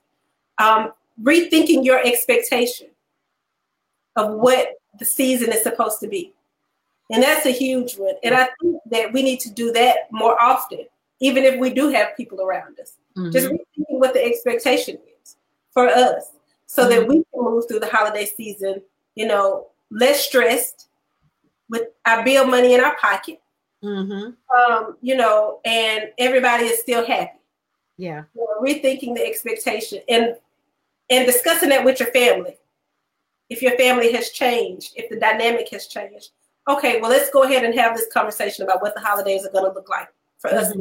um, 0.58 0.94
rethinking 1.22 1.84
your 1.84 2.00
expectation 2.06 2.88
of 4.16 4.36
what 4.36 4.70
the 5.00 5.06
season 5.06 5.52
is 5.52 5.62
supposed 5.62 6.00
to 6.00 6.08
be. 6.08 6.34
And 7.12 7.22
that's 7.22 7.46
a 7.46 7.52
huge 7.52 7.98
one. 7.98 8.16
And 8.24 8.34
I 8.34 8.48
think 8.62 8.78
that 8.90 9.12
we 9.12 9.22
need 9.22 9.42
to 9.42 9.52
do 9.52 9.74
that 9.74 10.08
more 10.12 10.42
often, 10.42 10.86
even 11.20 11.44
if 11.44 11.60
we 11.60 11.74
do 11.74 11.90
have 11.90 12.16
people 12.16 12.40
around 12.40 12.80
us. 12.80 12.94
Mm-hmm. 13.18 13.32
Just 13.32 13.48
rethinking 13.48 14.00
what 14.00 14.14
the 14.14 14.24
expectation 14.24 14.96
is 14.96 15.13
for 15.74 15.88
us 15.88 16.32
so 16.66 16.84
mm-hmm. 16.84 16.92
that 16.92 17.08
we 17.08 17.16
can 17.16 17.44
move 17.44 17.66
through 17.68 17.80
the 17.80 17.90
holiday 17.90 18.26
season, 18.26 18.82
you 19.16 19.28
know, 19.28 19.68
less 19.92 20.26
stressed 20.26 20.88
with 21.70 21.84
our 22.06 22.24
bill 22.24 22.46
money 22.46 22.74
in 22.74 22.82
our 22.82 22.96
pocket. 22.98 23.40
Mm-hmm. 23.84 24.32
Um, 24.58 24.98
you 25.02 25.16
know, 25.16 25.60
and 25.66 26.06
everybody 26.18 26.66
is 26.66 26.80
still 26.80 27.06
happy. 27.06 27.40
Yeah. 27.98 28.24
Know, 28.36 28.48
rethinking 28.62 29.16
the 29.16 29.26
expectation 29.26 30.00
and 30.08 30.36
and 31.10 31.26
discussing 31.26 31.70
that 31.70 31.84
with 31.84 32.00
your 32.00 32.12
family. 32.12 32.58
If 33.50 33.62
your 33.62 33.78
family 33.78 34.12
has 34.14 34.30
changed, 34.30 34.94
if 34.96 35.10
the 35.10 35.20
dynamic 35.20 35.70
has 35.70 35.88
changed. 35.88 36.30
Okay, 36.68 37.02
well, 37.02 37.10
let's 37.12 37.30
go 37.30 37.44
ahead 37.44 37.66
and 37.66 37.76
have 37.76 37.96
this 37.96 38.08
conversation 38.12 38.64
about 38.64 38.82
what 38.82 38.96
the 38.96 39.02
holidays 39.02 39.46
are 39.46 39.52
going 39.52 39.66
to 39.66 39.74
look 39.74 39.90
like 39.90 40.08
for 40.40 40.50
mm-hmm. 40.50 40.60
us 40.60 40.74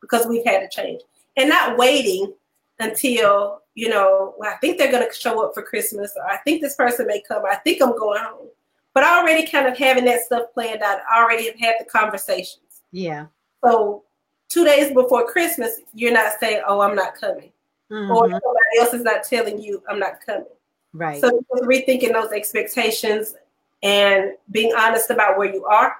because 0.00 0.26
we've 0.26 0.44
had 0.44 0.62
a 0.62 0.68
change. 0.68 1.00
And 1.36 1.48
not 1.48 1.78
waiting 1.78 2.32
until 2.78 3.62
you 3.74 3.88
know 3.88 4.34
well, 4.38 4.50
i 4.50 4.56
think 4.56 4.78
they're 4.78 4.90
going 4.90 5.06
to 5.06 5.14
show 5.14 5.44
up 5.44 5.54
for 5.54 5.62
christmas 5.62 6.12
or 6.16 6.24
i 6.30 6.36
think 6.38 6.60
this 6.60 6.76
person 6.76 7.06
may 7.06 7.22
come 7.26 7.42
i 7.50 7.54
think 7.56 7.82
i'm 7.82 7.96
going 7.96 8.22
home 8.22 8.48
but 8.92 9.04
already 9.04 9.46
kind 9.46 9.66
of 9.66 9.76
having 9.76 10.04
that 10.04 10.20
stuff 10.22 10.42
planned 10.54 10.82
out 10.82 11.00
I 11.12 11.20
already 11.22 11.46
have 11.46 11.58
had 11.58 11.74
the 11.78 11.84
conversations 11.84 12.82
yeah 12.92 13.26
so 13.64 14.04
two 14.48 14.64
days 14.64 14.92
before 14.92 15.26
christmas 15.26 15.80
you're 15.94 16.12
not 16.12 16.32
saying 16.40 16.62
oh 16.66 16.80
i'm 16.80 16.94
not 16.94 17.14
coming 17.14 17.52
mm-hmm. 17.90 18.10
or 18.10 18.28
somebody 18.28 18.78
else 18.78 18.94
is 18.94 19.02
not 19.02 19.24
telling 19.24 19.60
you 19.60 19.82
I'm 19.88 19.98
not 19.98 20.20
coming. 20.24 20.46
Right. 20.92 21.20
So 21.20 21.44
rethinking 21.62 22.12
those 22.12 22.32
expectations 22.32 23.34
and 23.82 24.32
being 24.50 24.72
honest 24.76 25.10
about 25.10 25.38
where 25.38 25.52
you 25.52 25.64
are. 25.64 25.96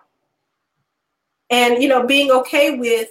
And 1.51 1.83
you 1.83 1.89
know, 1.89 2.07
being 2.07 2.31
okay 2.31 2.79
with 2.79 3.09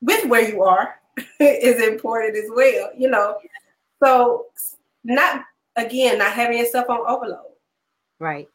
with 0.00 0.26
where 0.26 0.48
you 0.48 0.62
are 0.62 0.95
is 1.40 1.82
important 1.82 2.36
as 2.36 2.50
well, 2.54 2.90
you 2.96 3.08
know. 3.08 3.38
So 4.02 4.46
not 5.04 5.44
again, 5.76 6.18
not 6.18 6.32
having 6.32 6.58
yourself 6.58 6.88
on 6.90 7.00
overload. 7.06 7.52
Right. 8.18 8.48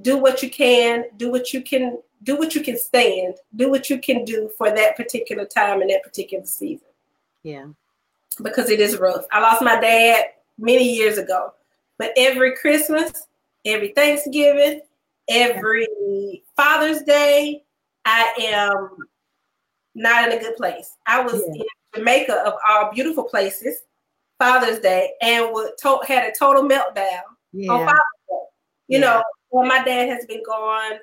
Do 0.00 0.18
what 0.18 0.42
you 0.42 0.50
can, 0.50 1.04
do 1.16 1.30
what 1.30 1.52
you 1.52 1.62
can, 1.62 1.98
do 2.22 2.36
what 2.36 2.54
you 2.54 2.62
can 2.62 2.78
stand, 2.78 3.34
do 3.54 3.70
what 3.70 3.88
you 3.88 3.98
can 3.98 4.24
do 4.24 4.50
for 4.58 4.70
that 4.70 4.96
particular 4.96 5.44
time 5.44 5.80
and 5.80 5.90
that 5.90 6.02
particular 6.02 6.44
season. 6.44 6.86
Yeah. 7.42 7.66
Because 8.42 8.70
it 8.70 8.80
is 8.80 8.98
rough. 8.98 9.24
I 9.30 9.40
lost 9.40 9.62
my 9.62 9.80
dad 9.80 10.26
many 10.58 10.92
years 10.92 11.18
ago. 11.18 11.52
But 11.98 12.12
every 12.16 12.56
Christmas, 12.56 13.26
every 13.64 13.88
Thanksgiving, 13.88 14.80
every 15.28 16.42
Father's 16.56 17.02
Day, 17.02 17.62
I 18.04 18.32
am 18.40 18.96
not 19.94 20.30
in 20.30 20.38
a 20.38 20.40
good 20.40 20.56
place. 20.56 20.96
I 21.06 21.22
was 21.22 21.40
yeah. 21.46 21.62
in 21.62 21.66
Jamaica 21.94 22.42
of 22.46 22.54
all 22.68 22.92
beautiful 22.92 23.24
places, 23.24 23.82
Father's 24.38 24.80
Day, 24.80 25.12
and 25.22 25.52
would 25.52 25.72
to- 25.78 26.00
had 26.06 26.28
a 26.28 26.32
total 26.36 26.62
meltdown 26.62 27.22
yeah. 27.52 27.70
on 27.70 27.86
Father's 27.86 28.24
Day. 28.28 28.44
You 28.88 28.98
yeah. 28.98 29.00
know, 29.00 29.22
when 29.50 29.68
my 29.68 29.82
dad 29.84 30.08
has 30.08 30.26
been 30.26 30.42
gone 30.44 30.98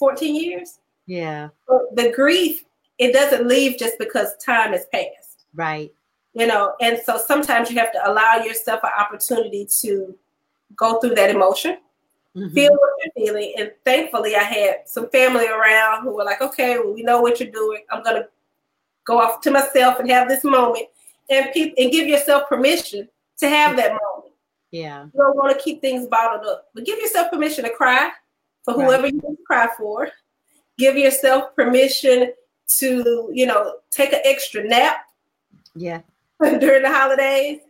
14 0.00 0.34
years. 0.34 0.78
Yeah. 1.06 1.50
The 1.94 2.12
grief, 2.14 2.64
it 2.98 3.12
doesn't 3.12 3.46
leave 3.46 3.78
just 3.78 3.98
because 3.98 4.36
time 4.44 4.72
has 4.72 4.86
passed. 4.92 5.44
Right. 5.54 5.92
You 6.32 6.46
know, 6.46 6.74
and 6.80 6.98
so 7.04 7.18
sometimes 7.18 7.70
you 7.70 7.78
have 7.78 7.92
to 7.92 8.10
allow 8.10 8.42
yourself 8.44 8.80
an 8.82 8.90
opportunity 8.98 9.68
to 9.82 10.16
go 10.76 11.00
through 11.00 11.16
that 11.16 11.30
emotion, 11.30 11.78
mm-hmm. 12.36 12.54
feel 12.54 12.72
what 12.72 12.90
you're 13.04 13.26
feeling. 13.26 13.52
And 13.58 13.72
thankfully, 13.84 14.36
I 14.36 14.44
had 14.44 14.76
some 14.86 15.10
family 15.10 15.48
around 15.48 16.04
who 16.04 16.14
were 16.14 16.24
like, 16.24 16.40
okay, 16.40 16.78
well, 16.78 16.94
we 16.94 17.02
know 17.02 17.20
what 17.20 17.40
you're 17.40 17.50
doing. 17.50 17.82
I'm 17.90 18.02
going 18.02 18.22
to 18.22 18.28
go 19.04 19.20
off 19.20 19.40
to 19.42 19.50
myself 19.50 19.98
and 19.98 20.10
have 20.10 20.28
this 20.28 20.44
moment 20.44 20.86
and, 21.28 21.50
and 21.54 21.92
give 21.92 22.06
yourself 22.06 22.48
permission 22.48 23.08
to 23.38 23.48
have 23.48 23.76
that 23.76 23.90
moment. 23.90 24.34
Yeah. 24.70 25.04
You 25.04 25.10
don't 25.16 25.36
want 25.36 25.56
to 25.56 25.62
keep 25.62 25.80
things 25.80 26.06
bottled 26.06 26.46
up, 26.46 26.68
but 26.74 26.84
give 26.84 26.98
yourself 26.98 27.30
permission 27.30 27.64
to 27.64 27.70
cry 27.70 28.10
for 28.64 28.74
whoever 28.74 29.04
right. 29.04 29.12
you 29.12 29.20
want 29.20 29.38
to 29.38 29.44
cry 29.44 29.68
for. 29.76 30.08
Give 30.78 30.96
yourself 30.96 31.54
permission 31.56 32.32
to, 32.78 33.30
you 33.32 33.46
know, 33.46 33.76
take 33.90 34.12
an 34.12 34.20
extra 34.24 34.62
nap. 34.66 34.96
Yeah. 35.74 36.00
During 36.40 36.82
the 36.82 36.90
holidays 36.90 37.60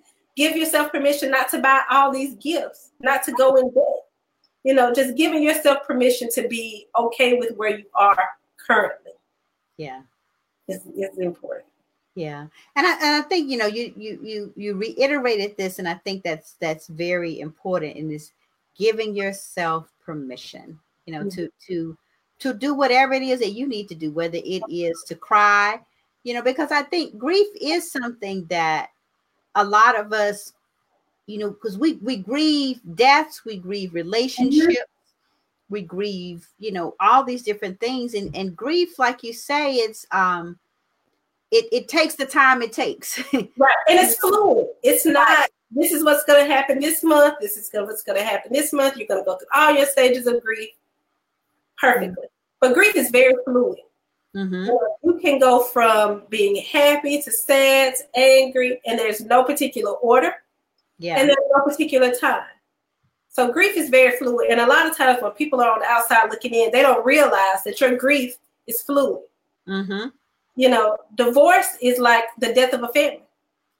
give 0.41 0.57
yourself 0.57 0.91
permission 0.91 1.31
not 1.31 1.51
to 1.51 1.59
buy 1.59 1.83
all 1.91 2.11
these 2.11 2.35
gifts, 2.37 2.93
not 3.01 3.23
to 3.25 3.33
go 3.33 3.57
in 3.57 3.73
debt. 3.75 3.85
You 4.65 4.75
know, 4.75 4.93
just 4.93 5.17
giving 5.17 5.43
yourself 5.43 5.87
permission 5.87 6.29
to 6.33 6.49
be 6.49 6.87
okay 6.99 7.39
with 7.39 7.57
where 7.57 7.79
you 7.79 7.85
are 7.95 8.19
currently. 8.67 9.13
Yeah. 9.77 10.03
Is, 10.71 10.87
is 10.97 11.19
important. 11.19 11.67
Yeah. 12.15 12.47
And 12.77 12.87
I, 12.87 12.93
and 12.95 13.25
I 13.25 13.29
think, 13.29 13.51
you 13.51 13.57
know, 13.57 13.67
you, 13.67 13.93
you, 13.97 14.21
you, 14.23 14.53
you 14.57 14.75
reiterated 14.75 15.57
this, 15.57 15.79
and 15.79 15.89
I 15.89 15.95
think 15.95 16.23
that's, 16.23 16.55
that's 16.61 16.87
very 16.89 17.41
important 17.41 17.97
in 17.97 18.09
this 18.09 18.33
giving 18.77 19.15
yourself 19.15 19.93
permission, 20.05 20.79
you 21.07 21.15
know, 21.15 21.21
mm-hmm. 21.21 21.29
to, 21.29 21.51
to, 21.69 21.99
to 22.41 22.55
do 22.55 22.75
whatever 22.75 23.13
it 23.13 23.23
is 23.23 23.39
that 23.41 23.53
you 23.53 23.69
need 23.69 23.89
to 23.89 23.95
do, 23.95 24.11
whether 24.11 24.39
it 24.39 24.63
is 24.69 25.05
to 25.07 25.15
cry, 25.15 25.79
you 26.25 26.35
know, 26.35 26.43
because 26.43 26.73
I 26.73 26.83
think 26.83 27.17
grief 27.17 27.47
is 27.61 27.91
something 27.91 28.47
that 28.47 28.91
a 29.55 29.65
lot 29.65 29.99
of 29.99 30.13
us, 30.13 30.53
you 31.27 31.39
know, 31.39 31.51
because 31.51 31.79
we 31.79 31.95
we 31.95 32.17
grieve 32.17 32.81
deaths, 32.95 33.45
we 33.45 33.57
grieve 33.57 33.95
relationships, 33.95 34.67
mm-hmm. 34.67 34.90
We 35.71 35.83
grieve, 35.83 36.49
you 36.59 36.73
know, 36.73 36.95
all 37.01 37.25
these 37.25 37.43
different 37.43 37.81
things, 37.81 38.15
and 38.15 38.35
and 38.37 38.57
grief, 38.57 38.99
like 38.99 39.23
you 39.23 39.33
say, 39.33 39.77
it's 39.77 40.05
um, 40.11 40.59
it 41.51 41.67
it 41.73 41.89
takes 41.89 42.17
the 42.17 42.27
time 42.27 42.61
it 42.61 42.73
takes. 42.73 43.19
right, 43.33 43.77
and 43.89 43.99
it's 43.99 44.19
fluid. 44.19 44.67
It's 44.83 45.07
not. 45.07 45.49
This 45.71 45.93
is 45.93 46.05
what's 46.05 46.25
going 46.25 46.45
to 46.45 46.53
happen 46.53 46.81
this 46.81 47.05
month. 47.05 47.37
This 47.41 47.57
is 47.57 47.71
what's 47.73 48.03
going 48.03 48.19
to 48.19 48.25
happen 48.25 48.53
this 48.53 48.73
month. 48.73 48.97
You're 48.97 49.07
going 49.07 49.21
to 49.21 49.25
go 49.25 49.37
through 49.37 49.47
all 49.55 49.73
your 49.73 49.87
stages 49.87 50.27
of 50.27 50.43
grief 50.43 50.71
perfectly. 51.79 52.27
But 52.61 52.75
grief 52.75 52.97
is 52.97 53.11
very 53.11 53.35
fluid. 53.45 53.79
Mm-hmm. 54.35 54.71
You 55.05 55.19
can 55.21 55.39
go 55.39 55.63
from 55.63 56.23
being 56.29 56.57
happy 56.57 57.23
to 57.23 57.31
sad 57.31 57.95
to 57.97 58.19
angry, 58.19 58.81
and 58.85 58.99
there's 58.99 59.21
no 59.21 59.45
particular 59.45 59.93
order. 59.93 60.35
Yeah. 60.99 61.19
And 61.19 61.29
there's 61.29 61.39
no 61.57 61.65
particular 61.65 62.13
time. 62.15 62.45
So 63.31 63.53
grief 63.53 63.77
is 63.77 63.91
very 63.91 64.17
fluid. 64.19 64.51
And 64.51 64.61
a 64.61 64.67
lot 64.67 64.87
of 64.87 64.97
times 64.97 65.23
when 65.23 65.31
people 65.33 65.61
are 65.61 65.71
on 65.71 65.81
the 65.81 65.87
outside 65.87 66.29
looking 66.31 66.53
in, 66.53 66.71
they 66.73 66.83
don't 66.83 67.05
realize 67.05 67.63
that 67.65 67.81
your 67.81 67.97
grief 67.97 68.37
is 68.67 68.83
fluid. 68.83 69.23
Mm-hmm. 69.69 70.09
You 70.57 70.69
know, 70.69 70.99
divorce 71.15 71.77
is 71.81 71.99
like 71.99 72.25
the 72.39 72.53
death 72.53 72.75
of 72.75 72.83
a 72.83 72.89
family. 72.89 73.23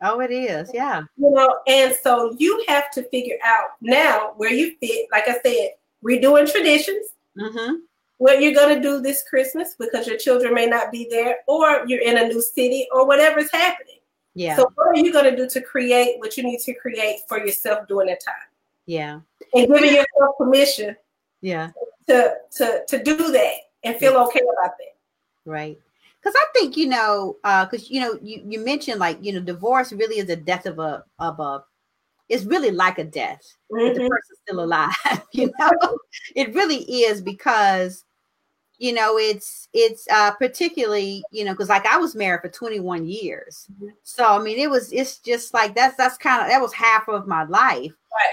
Oh, 0.03 0.21
it 0.21 0.31
is. 0.31 0.71
Yeah. 0.73 1.03
You 1.19 1.31
know, 1.31 1.59
and 1.67 1.95
so 2.03 2.35
you 2.39 2.65
have 2.69 2.91
to 2.93 3.03
figure 3.11 3.37
out 3.45 3.71
now 3.83 4.33
where 4.37 4.53
you 4.53 4.77
fit. 4.81 5.09
Like 5.13 5.29
I 5.29 5.37
said, 5.45 5.71
redoing 6.03 6.51
traditions. 6.51 7.07
Mm-hmm 7.39 7.75
what 8.21 8.43
you're 8.43 8.53
going 8.53 8.77
to 8.77 8.83
do 8.83 9.01
this 9.01 9.25
Christmas 9.27 9.77
because 9.79 10.07
your 10.07 10.19
children 10.19 10.53
may 10.53 10.67
not 10.67 10.93
be 10.93 11.09
there, 11.11 11.39
or 11.49 11.85
you're 11.87 12.03
in 12.03 12.19
a 12.19 12.29
new 12.29 12.43
city, 12.43 12.87
or 12.93 13.07
whatever's 13.07 13.51
happening. 13.51 13.97
Yeah. 14.35 14.57
So, 14.57 14.71
what 14.75 14.89
are 14.89 14.97
you 14.97 15.11
going 15.11 15.25
to 15.25 15.35
do 15.35 15.49
to 15.49 15.61
create 15.63 16.19
what 16.19 16.37
you 16.37 16.43
need 16.43 16.61
to 16.61 16.75
create 16.75 17.21
for 17.27 17.39
yourself 17.39 17.89
during 17.89 18.09
that 18.09 18.23
time? 18.23 18.35
Yeah. 18.85 19.21
And 19.55 19.73
giving 19.73 19.95
yourself 19.95 20.37
permission. 20.39 20.97
Yeah. 21.41 21.71
To 22.09 22.35
to 22.57 22.83
to 22.89 23.03
do 23.03 23.17
that 23.33 23.55
and 23.85 23.97
feel 23.97 24.17
okay 24.17 24.41
about 24.41 24.73
that. 24.79 24.95
Right. 25.45 25.79
Because 26.21 26.35
I 26.37 26.47
think 26.55 26.77
you 26.77 26.87
know, 26.87 27.37
because 27.43 27.85
uh, 27.85 27.87
you 27.89 28.01
know, 28.01 28.19
you 28.23 28.43
you 28.47 28.65
mentioned 28.65 29.01
like 29.01 29.19
you 29.23 29.33
know, 29.33 29.41
divorce 29.41 29.93
really 29.93 30.19
is 30.19 30.29
a 30.29 30.37
death 30.37 30.67
of 30.67 30.79
a 30.79 31.05
of 31.19 31.41
a 31.41 31.65
it's 32.29 32.45
really 32.45 32.71
like 32.71 32.99
a 32.99 33.05
death. 33.05 33.43
Mm-hmm. 33.73 33.95
the 33.95 34.09
person's 34.09 34.39
still 34.47 34.61
alive. 34.65 34.95
You 35.33 35.53
know, 35.61 35.99
it 36.35 36.55
really 36.55 36.79
is 36.79 37.21
because 37.21 38.05
you 38.81 38.95
know 38.95 39.19
it's 39.19 39.69
it's 39.75 40.09
uh 40.11 40.33
particularly 40.33 41.23
you 41.31 41.45
know 41.45 41.53
because 41.53 41.69
like 41.69 41.87
i 41.87 41.99
was 41.99 42.17
married 42.17 42.41
for 42.41 42.49
21 42.49 43.07
years. 43.07 43.69
Mm-hmm. 43.73 43.89
so 44.03 44.25
i 44.25 44.43
mean 44.43 44.59
it 44.59 44.71
was 44.71 44.91
it's 44.91 45.19
just 45.19 45.55
like 45.55 45.75
that's 45.75 45.97
that's 45.97 46.17
kind 46.17 46.43
of 46.43 46.49
that 46.49 46.61
was 46.61 46.73
half 46.73 47.09
of 47.09 47.29
my 47.29 47.45
life. 47.45 47.93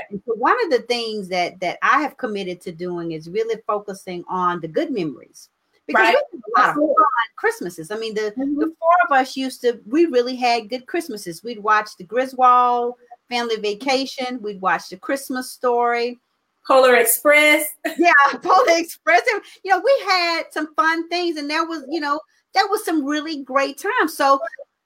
Right. 0.09 0.19
So 0.25 0.33
one 0.33 0.55
of 0.65 0.71
the 0.71 0.79
things 0.87 1.27
that 1.27 1.59
that 1.59 1.77
i 1.83 2.01
have 2.01 2.17
committed 2.17 2.61
to 2.61 2.71
doing 2.71 3.11
is 3.11 3.29
really 3.29 3.61
focusing 3.67 4.23
on 4.27 4.61
the 4.61 4.67
good 4.67 4.89
memories. 4.89 5.49
Because 5.85 6.01
right. 6.01 6.15
we 6.33 6.39
a 6.39 6.59
lot 6.59 6.69
of 6.69 6.75
fun 6.75 6.95
christmases. 7.35 7.91
I 7.91 7.97
mean 7.97 8.13
the 8.13 8.33
mm-hmm. 8.37 8.59
the 8.59 8.73
four 8.79 8.97
of 9.05 9.11
us 9.11 9.35
used 9.35 9.61
to 9.61 9.81
we 9.85 10.05
really 10.05 10.35
had 10.35 10.69
good 10.69 10.87
christmases. 10.87 11.43
We'd 11.43 11.59
watch 11.59 11.89
the 11.97 12.05
griswold 12.05 12.95
family 13.29 13.57
vacation. 13.57 14.41
We'd 14.41 14.61
watch 14.61 14.87
the 14.89 14.97
christmas 14.97 15.51
story 15.51 16.19
Polar 16.67 16.95
Express. 16.95 17.67
yeah, 17.97 18.11
Polar 18.43 18.77
Express. 18.77 19.21
And, 19.33 19.41
you 19.63 19.71
know, 19.71 19.81
we 19.83 20.05
had 20.05 20.43
some 20.51 20.73
fun 20.75 21.07
things, 21.09 21.37
and 21.37 21.49
that 21.49 21.67
was, 21.67 21.83
you 21.89 21.99
know, 21.99 22.19
that 22.53 22.67
was 22.69 22.83
some 22.83 23.05
really 23.05 23.43
great 23.43 23.77
times. 23.77 24.15
So, 24.15 24.39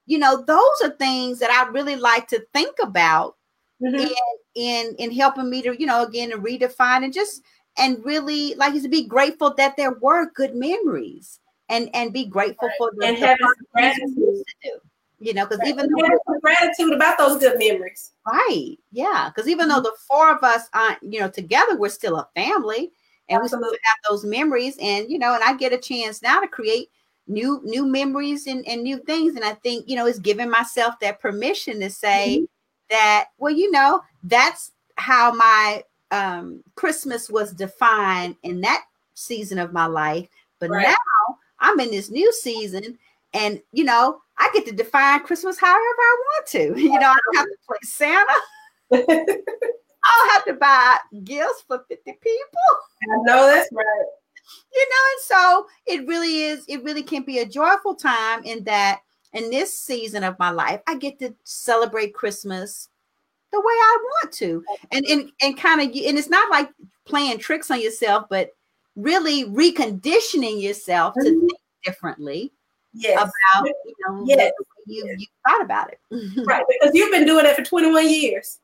you 0.05 0.19
know, 0.19 0.43
those 0.43 0.81
are 0.83 0.95
things 0.97 1.39
that 1.39 1.49
I 1.49 1.69
really 1.71 1.95
like 1.95 2.27
to 2.29 2.45
think 2.53 2.75
about 2.81 3.35
mm-hmm. 3.81 3.95
in, 3.95 4.13
in 4.55 4.95
in 4.97 5.11
helping 5.11 5.49
me 5.49 5.61
to, 5.63 5.79
you 5.79 5.85
know, 5.87 6.03
again 6.03 6.29
to 6.31 6.37
redefine 6.37 7.03
and 7.03 7.13
just 7.13 7.41
and 7.77 8.03
really 8.03 8.53
like 8.55 8.79
to 8.81 8.89
be 8.89 9.07
grateful 9.07 9.53
that 9.55 9.77
there 9.77 9.93
were 10.01 10.31
good 10.31 10.55
memories 10.55 11.39
and 11.69 11.89
and 11.93 12.13
be 12.13 12.25
grateful 12.25 12.67
right. 12.67 12.77
for 12.77 12.91
the, 12.97 13.07
and 13.07 13.17
having 13.17 13.47
gratitude 13.73 14.15
to 14.15 14.43
do 14.63 14.79
you 15.21 15.35
know, 15.35 15.45
because 15.45 15.65
even 15.67 15.87
though 15.87 16.39
gratitude 16.41 16.93
about 16.93 17.17
those 17.19 17.37
good 17.37 17.59
memories. 17.59 18.11
Right. 18.25 18.75
Yeah. 18.91 19.29
Because 19.29 19.47
even 19.47 19.69
mm-hmm. 19.69 19.77
though 19.77 19.89
the 19.89 19.95
four 20.07 20.35
of 20.35 20.43
us 20.43 20.67
aren't, 20.73 20.97
you 21.03 21.19
know, 21.19 21.29
together, 21.29 21.77
we're 21.77 21.89
still 21.89 22.17
a 22.17 22.27
family 22.35 22.91
and 23.29 23.41
Absolutely. 23.41 23.69
we 23.69 23.75
still 23.75 23.79
have 23.83 23.97
those 24.09 24.25
memories. 24.25 24.77
And, 24.81 25.09
you 25.11 25.19
know, 25.19 25.35
and 25.35 25.43
I 25.43 25.55
get 25.55 25.73
a 25.73 25.77
chance 25.77 26.23
now 26.23 26.39
to 26.39 26.47
create 26.47 26.89
new 27.27 27.61
new 27.63 27.85
memories 27.85 28.47
and, 28.47 28.67
and 28.67 28.81
new 28.81 28.97
things. 28.97 29.35
And 29.35 29.45
I 29.45 29.53
think, 29.53 29.87
you 29.87 29.95
know, 29.95 30.07
it's 30.07 30.17
giving 30.17 30.49
myself 30.49 30.99
that 31.01 31.19
permission 31.19 31.79
to 31.81 31.91
say 31.91 32.37
mm-hmm. 32.37 32.45
that, 32.89 33.27
well, 33.37 33.53
you 33.53 33.69
know, 33.69 34.01
that's 34.23 34.71
how 34.95 35.31
my 35.33 35.83
um 36.09 36.63
Christmas 36.73 37.29
was 37.29 37.53
defined 37.53 38.37
in 38.41 38.59
that 38.61 38.85
season 39.13 39.59
of 39.59 39.71
my 39.71 39.85
life. 39.85 40.27
But 40.59 40.71
right. 40.71 40.87
now 40.87 41.37
I'm 41.59 41.79
in 41.79 41.91
this 41.91 42.09
new 42.09 42.33
season 42.33 42.97
and 43.33 43.61
you 43.71 43.83
know 43.83 44.19
I 44.41 44.49
get 44.53 44.65
to 44.65 44.71
define 44.71 45.21
Christmas 45.21 45.59
however 45.59 45.77
I 45.79 46.17
want 46.25 46.47
to. 46.47 46.73
You 46.81 46.99
know, 46.99 47.09
I 47.09 47.17
don't 47.25 47.37
have 47.37 47.45
to 47.45 47.57
play 47.67 47.77
Santa. 47.83 48.33
I 50.03 50.25
don't 50.25 50.31
have 50.31 50.45
to 50.45 50.53
buy 50.53 50.97
gifts 51.23 51.63
for 51.67 51.85
50 51.87 52.11
people. 52.11 52.59
I 53.03 53.17
know 53.23 53.45
that's 53.45 53.69
right. 53.71 54.05
You 54.73 54.89
know, 54.89 54.95
and 55.11 55.21
so 55.21 55.67
it 55.85 56.07
really 56.07 56.41
is, 56.43 56.65
it 56.67 56.83
really 56.83 57.03
can 57.03 57.23
be 57.23 57.39
a 57.39 57.45
joyful 57.45 57.95
time 57.95 58.43
in 58.43 58.63
that 58.63 59.01
in 59.33 59.49
this 59.51 59.77
season 59.77 60.23
of 60.23 60.39
my 60.39 60.49
life, 60.49 60.81
I 60.87 60.97
get 60.97 61.19
to 61.19 61.33
celebrate 61.43 62.15
Christmas 62.15 62.89
the 63.51 63.59
way 63.59 63.65
I 63.65 63.97
want 64.01 64.33
to. 64.33 64.63
And 64.91 65.05
and 65.05 65.31
and 65.41 65.57
kind 65.57 65.81
of 65.81 65.87
and 65.87 66.17
it's 66.17 66.29
not 66.29 66.49
like 66.49 66.69
playing 67.05 67.37
tricks 67.37 67.69
on 67.69 67.79
yourself, 67.79 68.25
but 68.29 68.49
really 68.95 69.45
reconditioning 69.45 70.61
yourself 70.61 71.13
mm-hmm. 71.13 71.27
to 71.27 71.39
think 71.39 71.59
differently 71.85 72.51
yes. 72.93 73.17
about 73.17 73.67
you 73.67 73.93
know 74.07 74.23
yes. 74.25 74.51
you, 74.85 75.03
yes. 75.05 75.19
you 75.19 75.27
thought 75.47 75.63
about 75.63 75.91
it. 75.91 75.99
right, 76.45 76.63
because 76.67 76.95
you've 76.95 77.11
been 77.11 77.25
doing 77.25 77.45
it 77.45 77.55
for 77.55 77.63
21 77.63 78.09
years. 78.09 78.59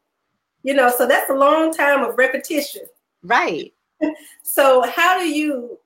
You 0.63 0.73
know, 0.73 0.91
so 0.95 1.07
that's 1.07 1.29
a 1.29 1.33
long 1.33 1.73
time 1.73 2.03
of 2.03 2.17
repetition. 2.17 2.81
Right. 3.23 3.73
so 4.43 4.83
how 4.89 5.17
do 5.17 5.27
you 5.27 5.79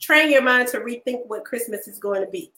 train 0.00 0.30
your 0.30 0.42
mind 0.42 0.68
to 0.68 0.78
rethink 0.78 1.26
what 1.26 1.44
Christmas 1.44 1.86
is 1.86 1.98
going 1.98 2.24
to 2.24 2.30
be? 2.30 2.52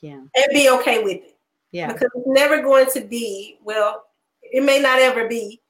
Yeah. 0.00 0.20
And 0.20 0.46
be 0.52 0.68
okay 0.70 1.02
with 1.02 1.18
it. 1.18 1.36
Yeah. 1.70 1.92
Because 1.92 2.10
it's 2.14 2.26
never 2.26 2.62
going 2.62 2.86
to 2.92 3.00
be, 3.00 3.58
well, 3.64 4.04
it 4.42 4.62
may 4.62 4.78
not 4.78 4.98
ever 5.00 5.26
be 5.26 5.60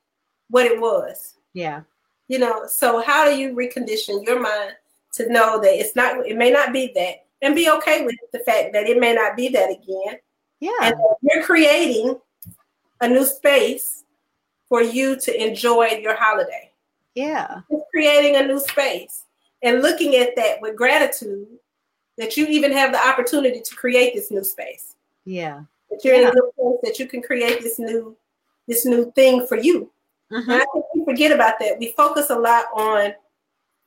what 0.48 0.66
it 0.66 0.80
was. 0.80 1.34
Yeah. 1.54 1.82
You 2.28 2.38
know, 2.38 2.66
so 2.66 3.02
how 3.02 3.24
do 3.24 3.36
you 3.36 3.54
recondition 3.54 4.26
your 4.26 4.40
mind 4.40 4.72
to 5.14 5.30
know 5.32 5.60
that 5.60 5.78
it's 5.78 5.94
not, 5.94 6.26
it 6.26 6.36
may 6.36 6.50
not 6.50 6.72
be 6.72 6.92
that, 6.94 7.26
and 7.42 7.54
be 7.54 7.68
okay 7.68 8.04
with 8.04 8.14
the 8.32 8.38
fact 8.40 8.72
that 8.72 8.86
it 8.86 8.98
may 8.98 9.12
not 9.12 9.36
be 9.36 9.48
that 9.48 9.70
again. 9.70 10.18
Yeah. 10.60 10.72
And 10.80 10.94
you're 11.22 11.42
creating 11.42 12.18
a 13.00 13.08
new 13.08 13.26
space 13.26 14.04
for 14.68 14.80
you 14.80 15.18
to 15.20 15.44
enjoy 15.44 15.98
your 16.00 16.14
holiday. 16.14 16.70
Yeah. 17.14 17.60
It's 17.68 17.84
creating 17.92 18.36
a 18.36 18.46
new 18.46 18.60
space 18.60 19.24
and 19.62 19.82
looking 19.82 20.16
at 20.16 20.34
that 20.36 20.60
with 20.62 20.76
gratitude 20.76 21.46
that 22.16 22.36
you 22.36 22.46
even 22.46 22.72
have 22.72 22.92
the 22.92 23.06
opportunity 23.06 23.60
to 23.60 23.74
create 23.74 24.14
this 24.14 24.30
new 24.30 24.44
space. 24.44 24.94
Yeah. 25.24 25.62
That 25.90 26.04
you're 26.04 26.14
yeah. 26.14 26.22
in 26.22 26.28
a 26.28 26.32
good 26.32 26.50
place 26.56 26.78
that 26.84 26.98
you 26.98 27.06
can 27.06 27.22
create 27.22 27.60
this 27.60 27.78
new 27.78 28.16
this 28.68 28.86
new 28.86 29.10
thing 29.12 29.46
for 29.48 29.58
you. 29.58 29.90
Mm-hmm. 30.30 30.50
I 30.50 30.64
think 30.72 30.84
we 30.94 31.04
forget 31.04 31.32
about 31.32 31.58
that. 31.58 31.78
We 31.78 31.92
focus 31.96 32.30
a 32.30 32.38
lot 32.38 32.66
on 32.74 33.12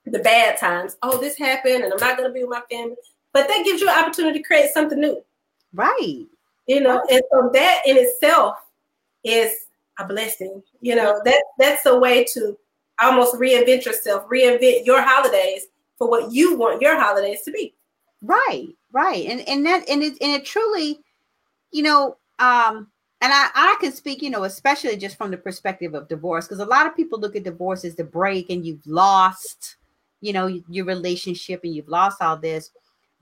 the 0.06 0.20
bad 0.20 0.58
times. 0.58 0.98
Oh, 1.02 1.18
this 1.18 1.38
happened 1.38 1.84
and 1.84 1.94
I'm 1.94 2.00
not 2.00 2.18
gonna 2.18 2.32
be 2.32 2.44
with 2.44 2.50
my 2.50 2.62
family. 2.70 2.96
But 3.36 3.50
that 3.50 3.64
gives 3.66 3.82
you 3.82 3.90
an 3.90 4.00
opportunity 4.00 4.40
to 4.40 4.48
create 4.48 4.72
something 4.72 4.98
new. 4.98 5.22
Right. 5.74 6.26
You 6.68 6.80
know, 6.80 7.00
right. 7.00 7.12
and 7.12 7.22
so 7.30 7.50
that 7.52 7.82
in 7.86 7.98
itself 7.98 8.56
is 9.26 9.52
a 10.00 10.06
blessing. 10.08 10.64
You 10.80 10.96
know, 10.96 11.20
that 11.26 11.44
that's 11.60 11.86
a 11.86 12.00
way 12.00 12.24
to 12.34 12.58
almost 13.02 13.36
reinvent 13.36 13.86
yourself, 13.86 14.26
reinvent 14.30 14.86
your 14.86 15.02
holidays 15.02 15.66
for 15.98 16.10
what 16.10 16.32
you 16.32 16.58
want 16.58 16.82
your 16.82 16.98
holidays 16.98 17.42
to 17.42 17.52
be. 17.52 17.74
Right, 18.22 18.70
right. 18.94 19.26
And 19.26 19.42
and 19.50 19.66
that 19.66 19.90
and 19.90 20.02
it 20.02 20.18
and 20.22 20.32
it 20.32 20.46
truly, 20.46 21.02
you 21.72 21.84
know, 21.84 22.16
um, 22.40 22.88
and 23.20 23.34
I, 23.34 23.50
I 23.54 23.78
can 23.82 23.92
speak, 23.92 24.22
you 24.22 24.30
know, 24.30 24.46
especially 24.46 24.96
just 24.96 25.18
from 25.18 25.30
the 25.30 25.38
perspective 25.38 25.94
of 25.94 26.08
divorce, 26.08 26.48
because 26.48 26.62
a 26.62 26.66
lot 26.66 26.88
of 26.88 26.96
people 26.96 27.20
look 27.20 27.36
at 27.36 27.44
divorce 27.44 27.84
as 27.84 27.96
the 27.96 28.06
break 28.06 28.50
and 28.50 28.66
you've 28.66 28.88
lost, 28.88 29.76
you 30.22 30.32
know, 30.32 30.48
your 30.70 30.86
relationship 30.86 31.66
and 31.66 31.76
you've 31.76 31.90
lost 31.90 32.22
all 32.22 32.38
this. 32.38 32.72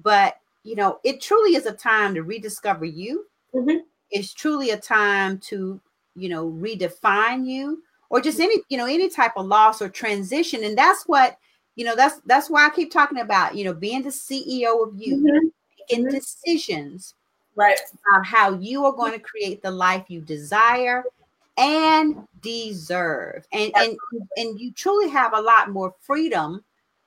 But, 0.02 0.36
you 0.64 0.76
know, 0.76 1.00
it 1.04 1.22
truly 1.22 1.56
is 1.56 1.66
a 1.66 1.74
time 1.74 2.14
to 2.16 2.24
rediscover 2.24 2.86
you. 2.86 3.26
Mm-hmm. 3.54 3.80
It's 4.12 4.34
truly 4.34 4.72
a 4.72 4.78
time 4.78 5.38
to, 5.40 5.80
you 6.16 6.30
know, 6.30 6.50
redefine 6.52 7.46
you 7.46 7.84
or 8.10 8.22
just 8.22 8.40
any, 8.40 8.58
you 8.70 8.78
know, 8.78 8.86
any 8.86 9.10
type 9.10 9.34
of 9.38 9.46
loss 9.46 9.82
or 9.82 9.90
transition. 9.90 10.64
And 10.64 10.78
that's 10.78 11.04
what, 11.04 11.38
you 11.76 11.86
know, 11.86 11.96
that's 11.96 12.20
that's 12.26 12.50
why 12.50 12.66
I 12.66 12.70
keep 12.70 12.92
talking 12.92 13.20
about, 13.20 13.56
you 13.56 13.64
know, 13.64 13.74
being 13.74 14.04
the 14.04 14.10
CEO 14.10 14.88
of 14.88 15.02
you, 15.02 15.18
mm-hmm. 15.18 15.48
making 15.80 16.06
mm-hmm. 16.06 16.16
decisions 16.16 17.16
right 17.56 17.78
about 17.92 18.26
how 18.26 18.54
you 18.60 18.86
are 18.86 18.94
going 18.94 19.14
to 19.14 19.20
create 19.20 19.62
the 19.62 19.72
life 19.72 20.06
you 20.08 20.22
desire 20.22 21.04
and 21.58 22.28
deserve 22.42 23.46
and 23.52 23.72
and 23.76 23.98
and 24.38 24.60
you 24.60 24.72
truly 24.72 25.08
have 25.08 25.34
a 25.34 25.42
lot 25.42 25.70
more 25.70 25.94
freedom 26.02 26.64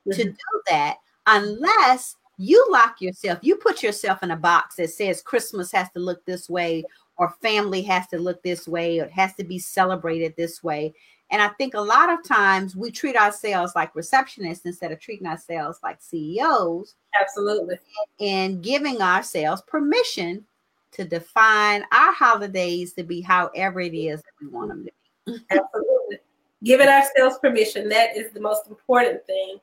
mm-hmm. 0.07 0.12
to 0.12 0.24
do 0.24 0.62
that 0.68 0.99
unless 1.26 2.14
you 2.39 2.64
lock 2.70 3.01
yourself 3.01 3.39
you 3.43 3.57
put 3.57 3.82
yourself 3.82 4.22
in 4.22 4.30
a 4.30 4.37
box 4.37 4.76
that 4.76 4.91
says 4.91 5.22
christmas 5.22 5.72
has 5.72 5.91
to 5.91 5.99
look 5.99 6.24
this 6.24 6.49
way 6.49 6.84
or 7.18 7.34
family 7.41 7.82
has 7.82 8.07
to 8.09 8.18
look 8.18 8.43
this 8.43 8.68
way 8.68 9.01
or 9.01 9.05
it 9.05 9.12
has 9.12 9.34
to 9.34 9.45
be 9.45 9.59
celebrated 9.59 10.34
this 10.37 10.62
way 10.62 10.93
and 11.30 11.41
i 11.41 11.49
think 11.49 11.74
a 11.74 11.80
lot 11.80 12.11
of 12.11 12.22
times 12.22 12.76
we 12.76 12.91
treat 12.91 13.16
ourselves 13.16 13.72
like 13.74 13.95
receptionists 13.95 14.66
instead 14.66 14.93
of 14.93 15.01
treating 15.01 15.26
ourselves 15.26 15.78
like 15.82 15.99
ceos 16.01 16.95
Absolutely. 17.20 17.78
And 18.20 18.62
giving 18.62 19.01
ourselves 19.01 19.62
permission 19.66 20.45
to 20.93 21.05
define 21.05 21.84
our 21.93 22.12
holidays 22.12 22.93
to 22.95 23.03
be 23.03 23.20
however 23.20 23.80
it 23.80 23.95
is 23.95 24.20
that 24.20 24.32
we 24.41 24.49
want 24.49 24.68
them 24.68 24.87
to 24.87 24.93
be. 25.26 25.45
Absolutely. 25.51 26.18
Giving 26.64 26.89
ourselves 26.89 27.39
permission. 27.39 27.89
That 27.89 28.16
is 28.16 28.32
the 28.32 28.41
most 28.41 28.66
important 28.68 29.24
thing 29.26 29.59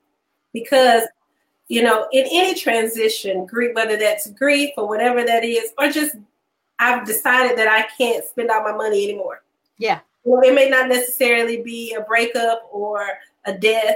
because, 0.53 1.03
you 1.67 1.81
know, 1.81 2.07
in 2.11 2.25
any 2.31 2.59
transition, 2.59 3.45
grief, 3.45 3.75
whether 3.75 3.97
that's 3.97 4.29
grief 4.31 4.71
or 4.77 4.87
whatever 4.87 5.23
that 5.23 5.43
is, 5.43 5.71
or 5.77 5.89
just 5.89 6.15
I've 6.79 7.05
decided 7.05 7.57
that 7.57 7.67
I 7.67 7.87
can't 7.97 8.25
spend 8.25 8.49
all 8.49 8.63
my 8.63 8.73
money 8.73 9.03
anymore. 9.03 9.43
Yeah. 9.77 9.99
Well, 10.23 10.41
it 10.41 10.53
may 10.53 10.69
not 10.69 10.87
necessarily 10.87 11.61
be 11.61 11.95
a 11.97 12.01
breakup 12.01 12.69
or 12.71 13.07
a 13.45 13.53
death, 13.53 13.95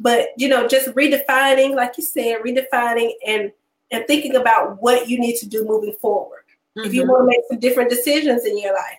but 0.00 0.28
you 0.36 0.48
know 0.48 0.66
just 0.66 0.88
redefining 0.88 1.74
like 1.74 1.96
you 1.96 2.04
said 2.04 2.40
redefining 2.44 3.12
and 3.26 3.52
and 3.90 4.06
thinking 4.06 4.36
about 4.36 4.80
what 4.82 5.08
you 5.08 5.18
need 5.18 5.36
to 5.36 5.46
do 5.46 5.64
moving 5.64 5.94
forward 6.00 6.44
mm-hmm. 6.76 6.86
if 6.86 6.94
you 6.94 7.02
mm-hmm. 7.02 7.10
want 7.10 7.22
to 7.22 7.26
make 7.26 7.40
some 7.48 7.58
different 7.58 7.90
decisions 7.90 8.44
in 8.44 8.58
your 8.58 8.74
life 8.74 8.98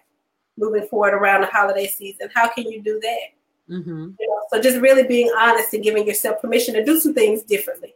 moving 0.57 0.88
forward 0.88 1.13
around 1.13 1.41
the 1.41 1.47
holiday 1.47 1.88
season 1.88 2.30
how 2.34 2.47
can 2.47 2.70
you 2.70 2.82
do 2.82 2.99
that 3.01 3.74
mm-hmm. 3.74 4.09
you 4.20 4.28
know 4.28 4.41
so 4.51 4.61
just 4.61 4.80
really 4.80 5.03
being 5.03 5.30
honest 5.38 5.74
and 5.74 5.84
giving 5.84 6.07
yourself 6.07 6.41
permission 6.41 6.74
to 6.74 6.86
do 6.86 6.99
some 6.99 7.13
things 7.13 7.43
differently 7.43 7.93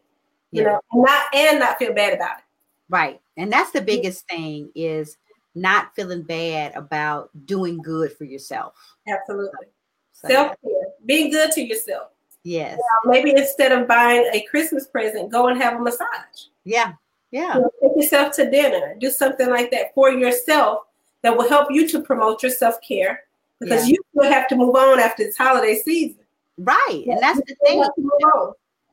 you 0.52 0.64
yeah. 0.64 0.78
know 0.94 1.04
not 1.04 1.26
and 1.34 1.60
not 1.60 1.78
feel 1.78 1.94
bad 1.94 2.14
about 2.14 2.38
it 2.38 2.44
right 2.90 3.20
and 3.38 3.52
that's 3.52 3.72
the 3.72 3.82
biggest 3.82 4.28
thing 4.28 4.72
is 4.76 5.18
not 5.56 5.94
feeling 5.96 6.24
bad 6.24 6.76
about 6.76 7.30
doing 7.46 7.78
good 7.82 8.12
for 8.14 8.24
yourself 8.24 8.76
absolutely 9.08 9.68
so, 10.12 10.28
self-care 10.28 10.72
being 11.06 11.32
good 11.32 11.52
to 11.52 11.62
yourself 11.62 12.12
Yes. 12.44 12.80
maybe 13.06 13.32
instead 13.32 13.72
of 13.72 13.88
buying 13.88 14.28
a 14.34 14.42
Christmas 14.50 14.88
present, 14.88 15.32
go 15.32 15.48
and 15.48 15.62
have 15.62 15.76
a 15.76 15.80
massage. 15.80 16.48
Yeah. 16.64 16.94
Yeah. 17.32 17.56
You 17.56 17.62
know, 17.62 17.72
take 17.82 17.92
yourself 17.96 18.36
to 18.36 18.50
dinner. 18.50 18.96
Do 19.00 19.12
something 19.12 19.50
like 19.50 19.72
that 19.72 19.94
for 19.94 20.12
yourself 20.12 20.86
that 21.22 21.36
will 21.36 21.48
help 21.48 21.68
you 21.70 21.88
to 21.90 22.02
promote 22.02 22.42
your 22.42 22.52
self 22.52 22.82
care 22.82 23.24
because 23.60 23.88
yeah. 23.88 23.96
you 23.96 24.04
will 24.14 24.32
have 24.32 24.48
to 24.48 24.56
move 24.56 24.76
on 24.76 25.00
after 25.00 25.24
this 25.24 25.38
holiday 25.38 25.76
season. 25.76 26.24
Right. 26.58 27.04
And 27.08 27.20
that's 27.22 27.40
the 27.40 27.56
thing. 27.66 27.86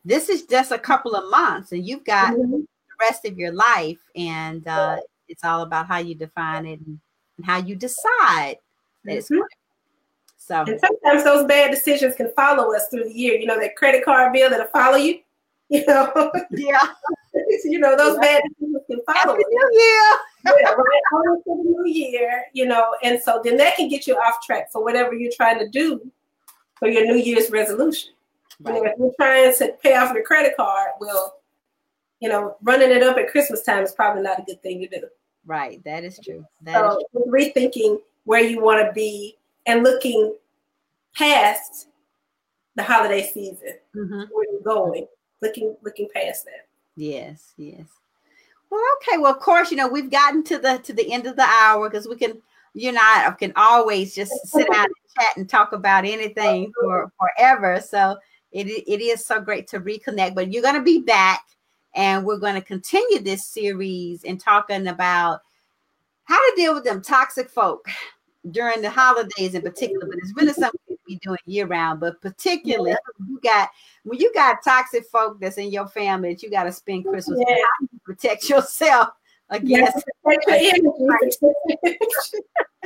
This 0.07 0.29
is 0.29 0.47
just 0.47 0.71
a 0.71 0.79
couple 0.79 1.17
of 1.17 1.29
months, 1.31 1.73
and 1.73 1.87
you've 1.87 2.05
got 2.05 2.33
mm-hmm. 2.33 2.53
the 2.53 2.67
rest 3.01 3.25
of 3.25 3.37
your 3.37 3.53
life, 3.53 3.99
and 4.15 4.67
uh, 4.69 4.99
it's 5.29 5.43
all 5.43 5.63
about 5.63 5.89
how 5.89 5.99
you 5.99 6.15
define 6.15 6.65
it 6.65 6.79
and, 6.79 7.01
and 7.37 7.45
how 7.45 7.59
you 7.59 7.75
decide 7.75 8.57
that 9.05 9.19
mm-hmm. 9.19 9.19
it's 9.19 9.29
so 10.47 10.61
and 10.61 10.79
sometimes 10.79 11.25
those 11.25 11.45
bad 11.47 11.73
decisions 11.73 12.15
can 12.15 12.31
follow 12.37 12.73
us 12.73 12.87
through 12.89 13.05
the 13.05 13.13
year. 13.13 13.35
You 13.35 13.47
know, 13.47 13.59
that 13.59 13.75
credit 13.75 14.05
card 14.05 14.33
bill 14.33 14.49
that'll 14.49 14.67
follow 14.69 14.97
you. 14.97 15.21
You 15.69 15.85
know. 15.85 16.31
Yeah. 16.53 16.79
you 17.65 17.81
know, 17.81 17.97
those 17.97 18.15
yeah. 18.15 18.21
bad 18.21 18.43
decisions 18.49 18.85
can 18.89 19.01
follow 19.05 19.35
Happy 19.35 19.43
New 19.51 19.71
Year. 19.73 20.03
yeah, 20.61 20.71
right. 20.71 21.03
On 21.13 21.43
to 21.43 21.43
the 21.47 21.55
new 21.65 21.93
year, 21.93 22.45
you 22.53 22.67
know, 22.67 22.95
and 23.03 23.21
so 23.21 23.41
then 23.43 23.57
that 23.57 23.75
can 23.75 23.89
get 23.89 24.07
you 24.07 24.15
off 24.15 24.37
track 24.47 24.71
for 24.71 24.85
whatever 24.85 25.13
you're 25.13 25.33
trying 25.35 25.59
to 25.59 25.69
do 25.69 26.01
for 26.77 26.87
your 26.87 27.05
New 27.05 27.17
Year's 27.17 27.51
resolution. 27.51 28.13
Right. 28.61 28.75
You 28.75 28.85
know, 28.85 28.91
if 28.91 28.99
you're 28.99 29.13
trying 29.19 29.55
to 29.55 29.77
pay 29.83 29.97
off 29.97 30.15
your 30.15 30.23
credit 30.23 30.57
card, 30.57 30.91
well, 31.01 31.41
you 32.21 32.29
know, 32.29 32.57
running 32.63 32.91
it 32.91 33.03
up 33.03 33.19
at 33.19 33.31
Christmas 33.31 33.63
time 33.63 33.85
is 33.85 33.93
probably 33.93 34.23
not 34.23 34.39
a 34.39 34.43
good 34.43 34.63
thing 34.63 34.81
to 34.81 34.89
do. 34.89 35.07
Right. 35.45 35.83
That 35.85 36.05
is 36.05 36.19
true. 36.23 36.45
That 36.63 36.77
so 36.77 36.99
is 36.99 37.05
true. 37.13 37.33
rethinking 37.33 37.99
where 38.25 38.43
you 38.43 38.61
want 38.61 38.85
to 38.85 38.93
be 38.93 39.37
and 39.67 39.83
looking 39.83 40.35
past 41.15 41.89
the 42.75 42.83
holiday 42.83 43.27
season, 43.27 43.75
mm-hmm. 43.95 44.23
where 44.33 44.53
you're 44.53 44.61
going, 44.63 45.07
looking 45.43 45.77
looking 45.83 46.09
past 46.15 46.45
that. 46.45 46.67
Yes, 46.97 47.53
yes. 47.57 47.87
Well, 48.71 48.83
okay. 48.97 49.19
Well, 49.19 49.33
of 49.33 49.41
course, 49.41 49.71
you 49.71 49.77
know 49.77 49.89
we've 49.89 50.11
gotten 50.11 50.45
to 50.45 50.59
the 50.59 50.79
to 50.79 50.93
the 50.93 51.13
end 51.13 51.27
of 51.27 51.37
the 51.37 51.45
hour 51.45 51.89
because 51.89 52.07
we 52.07 52.17
can, 52.17 52.41
you 52.75 52.91
and 52.91 52.99
I 53.01 53.31
can 53.39 53.53
always 53.57 54.15
just 54.15 54.33
sit 54.47 54.71
down 54.71 54.85
and 54.85 54.95
chat 55.19 55.37
and 55.37 55.49
talk 55.49 55.73
about 55.73 56.05
anything 56.05 56.73
for 56.81 57.13
forever. 57.19 57.81
So 57.81 58.17
it 58.57 58.69
it 58.69 59.03
is 59.03 59.25
so 59.25 59.41
great 59.41 59.67
to 59.69 59.81
reconnect. 59.81 60.35
But 60.35 60.53
you're 60.53 60.63
going 60.63 60.75
to 60.75 60.83
be 60.83 61.01
back, 61.01 61.45
and 61.95 62.25
we're 62.25 62.39
going 62.39 62.55
to 62.55 62.61
continue 62.61 63.21
this 63.21 63.45
series 63.45 64.25
and 64.25 64.41
talking 64.41 64.87
about 64.87 65.41
how 66.25 66.37
to 66.37 66.57
deal 66.57 66.75
with 66.75 66.85
them 66.85 67.03
toxic 67.03 67.49
folk 67.51 67.87
during 68.51 68.81
the 68.81 68.91
holidays 68.91 69.55
in 69.55 69.63
particular, 69.63 70.07
but 70.07 70.19
it's 70.19 70.33
really 70.37 70.53
something 70.53 70.81
to 70.89 70.99
be 71.07 71.17
doing 71.17 71.39
year 71.47 71.67
round. 71.67 72.01
But 72.01 72.21
particularly, 72.21 72.91
yeah. 72.91 72.97
you 73.29 73.41
got 73.43 73.69
when 74.05 74.19
you 74.19 74.33
got 74.33 74.65
toxic 74.65 75.05
folk 75.07 75.41
that's 75.41 75.59
in 75.59 75.71
your 75.71 75.89
family 75.89 76.33
that 76.33 76.43
you 76.43 76.51
got 76.51 76.65
to 76.65 76.73
spend 76.73 77.05
Christmas, 77.05 77.41
yeah. 77.47 77.57
protect 78.05 78.49
yourself 78.49 79.11
again. 79.51 79.89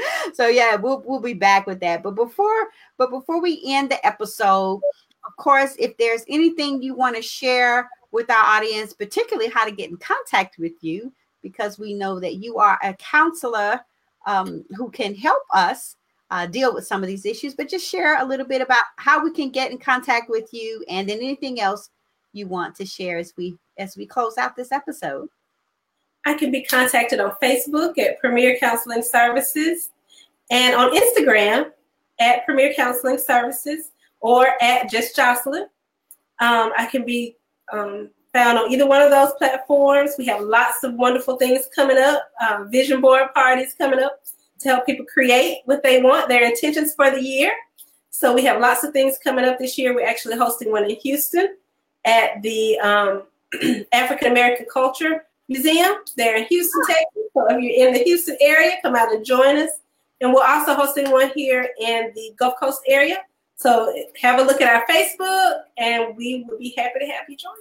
so 0.34 0.48
yeah, 0.48 0.76
we'll 0.76 1.02
we'll 1.06 1.20
be 1.20 1.34
back 1.34 1.66
with 1.66 1.80
that. 1.80 2.02
But 2.02 2.14
before 2.14 2.68
but 2.96 3.10
before 3.10 3.40
we 3.40 3.62
end 3.66 3.90
the 3.90 4.04
episode, 4.06 4.80
of 5.30 5.36
course, 5.36 5.76
if 5.78 5.96
there's 5.96 6.24
anything 6.28 6.82
you 6.82 6.92
want 6.92 7.14
to 7.14 7.22
share 7.22 7.88
with 8.10 8.28
our 8.30 8.44
audience, 8.44 8.92
particularly 8.92 9.48
how 9.48 9.64
to 9.64 9.70
get 9.70 9.88
in 9.88 9.96
contact 9.96 10.58
with 10.58 10.72
you, 10.80 11.12
because 11.40 11.78
we 11.78 11.94
know 11.94 12.18
that 12.18 12.34
you 12.34 12.58
are 12.58 12.76
a 12.82 12.94
counselor 12.94 13.80
um, 14.26 14.64
who 14.76 14.90
can 14.90 15.14
help 15.14 15.44
us 15.54 15.94
uh, 16.32 16.46
deal 16.46 16.74
with 16.74 16.84
some 16.84 17.04
of 17.04 17.06
these 17.06 17.24
issues, 17.24 17.54
but 17.54 17.68
just 17.68 17.88
share 17.88 18.20
a 18.20 18.24
little 18.24 18.44
bit 18.44 18.60
about 18.60 18.82
how 18.96 19.22
we 19.22 19.30
can 19.30 19.50
get 19.50 19.70
in 19.70 19.78
contact 19.78 20.28
with 20.28 20.52
you 20.52 20.84
and 20.88 21.08
then 21.08 21.18
anything 21.18 21.60
else 21.60 21.90
you 22.32 22.48
want 22.48 22.74
to 22.74 22.84
share 22.84 23.18
as 23.18 23.32
we 23.36 23.56
as 23.78 23.96
we 23.96 24.04
close 24.04 24.36
out 24.36 24.56
this 24.56 24.72
episode. 24.72 25.28
I 26.26 26.34
can 26.34 26.50
be 26.50 26.64
contacted 26.64 27.20
on 27.20 27.36
Facebook 27.40 27.98
at 27.98 28.18
Premier 28.18 28.56
Counseling 28.58 29.02
Services 29.02 29.90
and 30.50 30.74
on 30.74 30.90
Instagram 30.90 31.70
at 32.18 32.44
Premier 32.44 32.74
Counseling 32.74 33.18
Services 33.18 33.92
or 34.20 34.48
at 34.62 34.90
Just 34.90 35.16
Jocelyn. 35.16 35.66
Um, 36.40 36.72
I 36.76 36.86
can 36.86 37.04
be 37.04 37.36
um, 37.72 38.10
found 38.32 38.58
on 38.58 38.70
either 38.70 38.86
one 38.86 39.02
of 39.02 39.10
those 39.10 39.32
platforms. 39.38 40.12
We 40.18 40.26
have 40.26 40.40
lots 40.40 40.84
of 40.84 40.94
wonderful 40.94 41.36
things 41.36 41.68
coming 41.74 41.98
up, 41.98 42.22
um, 42.48 42.70
vision 42.70 43.00
board 43.00 43.34
parties 43.34 43.74
coming 43.76 44.00
up 44.00 44.20
to 44.60 44.68
help 44.68 44.86
people 44.86 45.06
create 45.06 45.58
what 45.64 45.82
they 45.82 46.02
want, 46.02 46.28
their 46.28 46.44
intentions 46.44 46.94
for 46.94 47.10
the 47.10 47.22
year. 47.22 47.52
So 48.10 48.34
we 48.34 48.44
have 48.44 48.60
lots 48.60 48.84
of 48.84 48.92
things 48.92 49.18
coming 49.22 49.44
up 49.44 49.58
this 49.58 49.78
year. 49.78 49.94
We're 49.94 50.06
actually 50.06 50.36
hosting 50.36 50.70
one 50.70 50.84
in 50.84 50.96
Houston 50.96 51.56
at 52.04 52.42
the 52.42 52.78
um, 52.80 53.22
African 53.92 54.30
American 54.30 54.66
Culture 54.72 55.24
Museum 55.48 55.96
there 56.16 56.36
in 56.36 56.44
Houston, 56.44 56.82
Texas. 56.86 57.22
So 57.34 57.46
if 57.48 57.62
you're 57.62 57.88
in 57.88 57.94
the 57.94 58.00
Houston 58.04 58.36
area, 58.40 58.76
come 58.82 58.94
out 58.94 59.12
and 59.12 59.24
join 59.24 59.56
us. 59.56 59.70
And 60.20 60.34
we're 60.34 60.44
also 60.44 60.74
hosting 60.74 61.10
one 61.10 61.30
here 61.34 61.70
in 61.80 62.12
the 62.14 62.32
Gulf 62.38 62.54
Coast 62.60 62.82
area. 62.86 63.16
So 63.60 63.94
have 64.22 64.40
a 64.40 64.42
look 64.42 64.62
at 64.62 64.74
our 64.74 64.86
Facebook, 64.86 65.60
and 65.76 66.16
we 66.16 66.46
will 66.48 66.56
be 66.56 66.72
happy 66.78 67.00
to 67.00 67.04
have 67.04 67.26
you 67.28 67.36
join. 67.36 67.52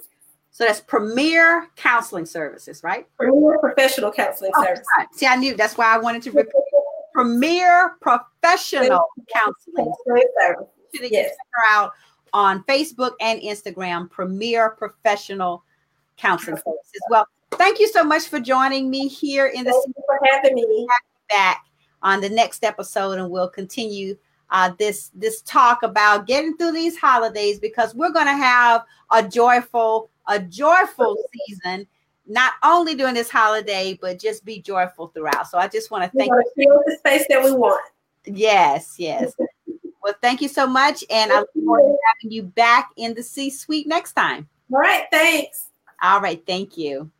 So 0.50 0.64
that's 0.64 0.80
Premier 0.80 1.68
Counseling 1.76 2.24
Services, 2.24 2.82
right? 2.82 3.06
Premier 3.18 3.58
Professional 3.58 4.10
Counseling 4.10 4.50
oh, 4.54 4.64
Services. 4.64 4.86
Right. 4.96 5.06
See, 5.12 5.26
I 5.26 5.36
knew 5.36 5.54
that's 5.54 5.76
why 5.76 5.94
I 5.94 5.98
wanted 5.98 6.22
to 6.22 6.30
repeat. 6.30 6.54
Premier 7.12 7.98
Professional 8.00 9.02
Counseling 9.30 9.92
Services. 10.06 10.68
Yes. 10.94 11.28
Check 11.28 11.36
her 11.52 11.64
out 11.70 11.92
on 12.32 12.64
Facebook 12.64 13.12
and 13.20 13.38
Instagram. 13.42 14.10
Premier 14.10 14.70
Professional 14.70 15.64
Counseling 16.16 16.56
Services. 16.56 17.02
Well, 17.10 17.26
thank 17.50 17.78
you 17.78 17.88
so 17.88 18.02
much 18.04 18.26
for 18.26 18.40
joining 18.40 18.88
me 18.88 19.06
here 19.06 19.48
in 19.48 19.64
the. 19.64 19.70
Thank 19.70 19.86
you 19.86 20.02
for 20.06 20.18
having 20.32 20.54
me. 20.54 20.88
Back 21.28 21.66
on 22.02 22.22
the 22.22 22.30
next 22.30 22.64
episode, 22.64 23.18
and 23.18 23.30
we'll 23.30 23.50
continue 23.50 24.16
uh, 24.50 24.72
this 24.78 25.10
this 25.14 25.42
talk 25.42 25.82
about 25.82 26.26
getting 26.26 26.56
through 26.56 26.72
these 26.72 26.96
holidays 26.96 27.58
because 27.58 27.94
we're 27.94 28.10
going 28.10 28.26
to 28.26 28.32
have 28.36 28.84
a 29.12 29.26
joyful 29.26 30.10
a 30.28 30.40
joyful 30.40 31.16
season 31.46 31.86
not 32.26 32.52
only 32.62 32.94
during 32.94 33.14
this 33.14 33.30
holiday 33.30 33.98
but 34.00 34.18
just 34.18 34.44
be 34.44 34.60
joyful 34.60 35.08
throughout. 35.08 35.48
So 35.48 35.58
i 35.58 35.68
just 35.68 35.90
want 35.90 36.04
to 36.04 36.18
thank 36.18 36.30
you 36.30 36.52
feel 36.56 36.82
the 36.86 36.96
space 36.98 37.26
that 37.28 37.42
we 37.42 37.52
want. 37.52 37.82
Yes 38.24 38.96
yes. 38.98 39.32
Well 40.02 40.14
thank 40.22 40.40
you 40.40 40.48
so 40.48 40.66
much 40.66 41.04
and 41.10 41.30
i 41.30 41.40
look 41.40 41.50
forward 41.52 41.82
to 41.82 41.98
having 42.14 42.32
you 42.34 42.42
back 42.42 42.90
in 42.96 43.12
the 43.12 43.22
c 43.22 43.50
suite 43.50 43.86
next 43.86 44.14
time. 44.14 44.48
All 44.72 44.78
right 44.78 45.04
thanks. 45.10 45.68
All 46.02 46.22
right 46.22 46.42
thank 46.46 46.78
you. 46.78 47.10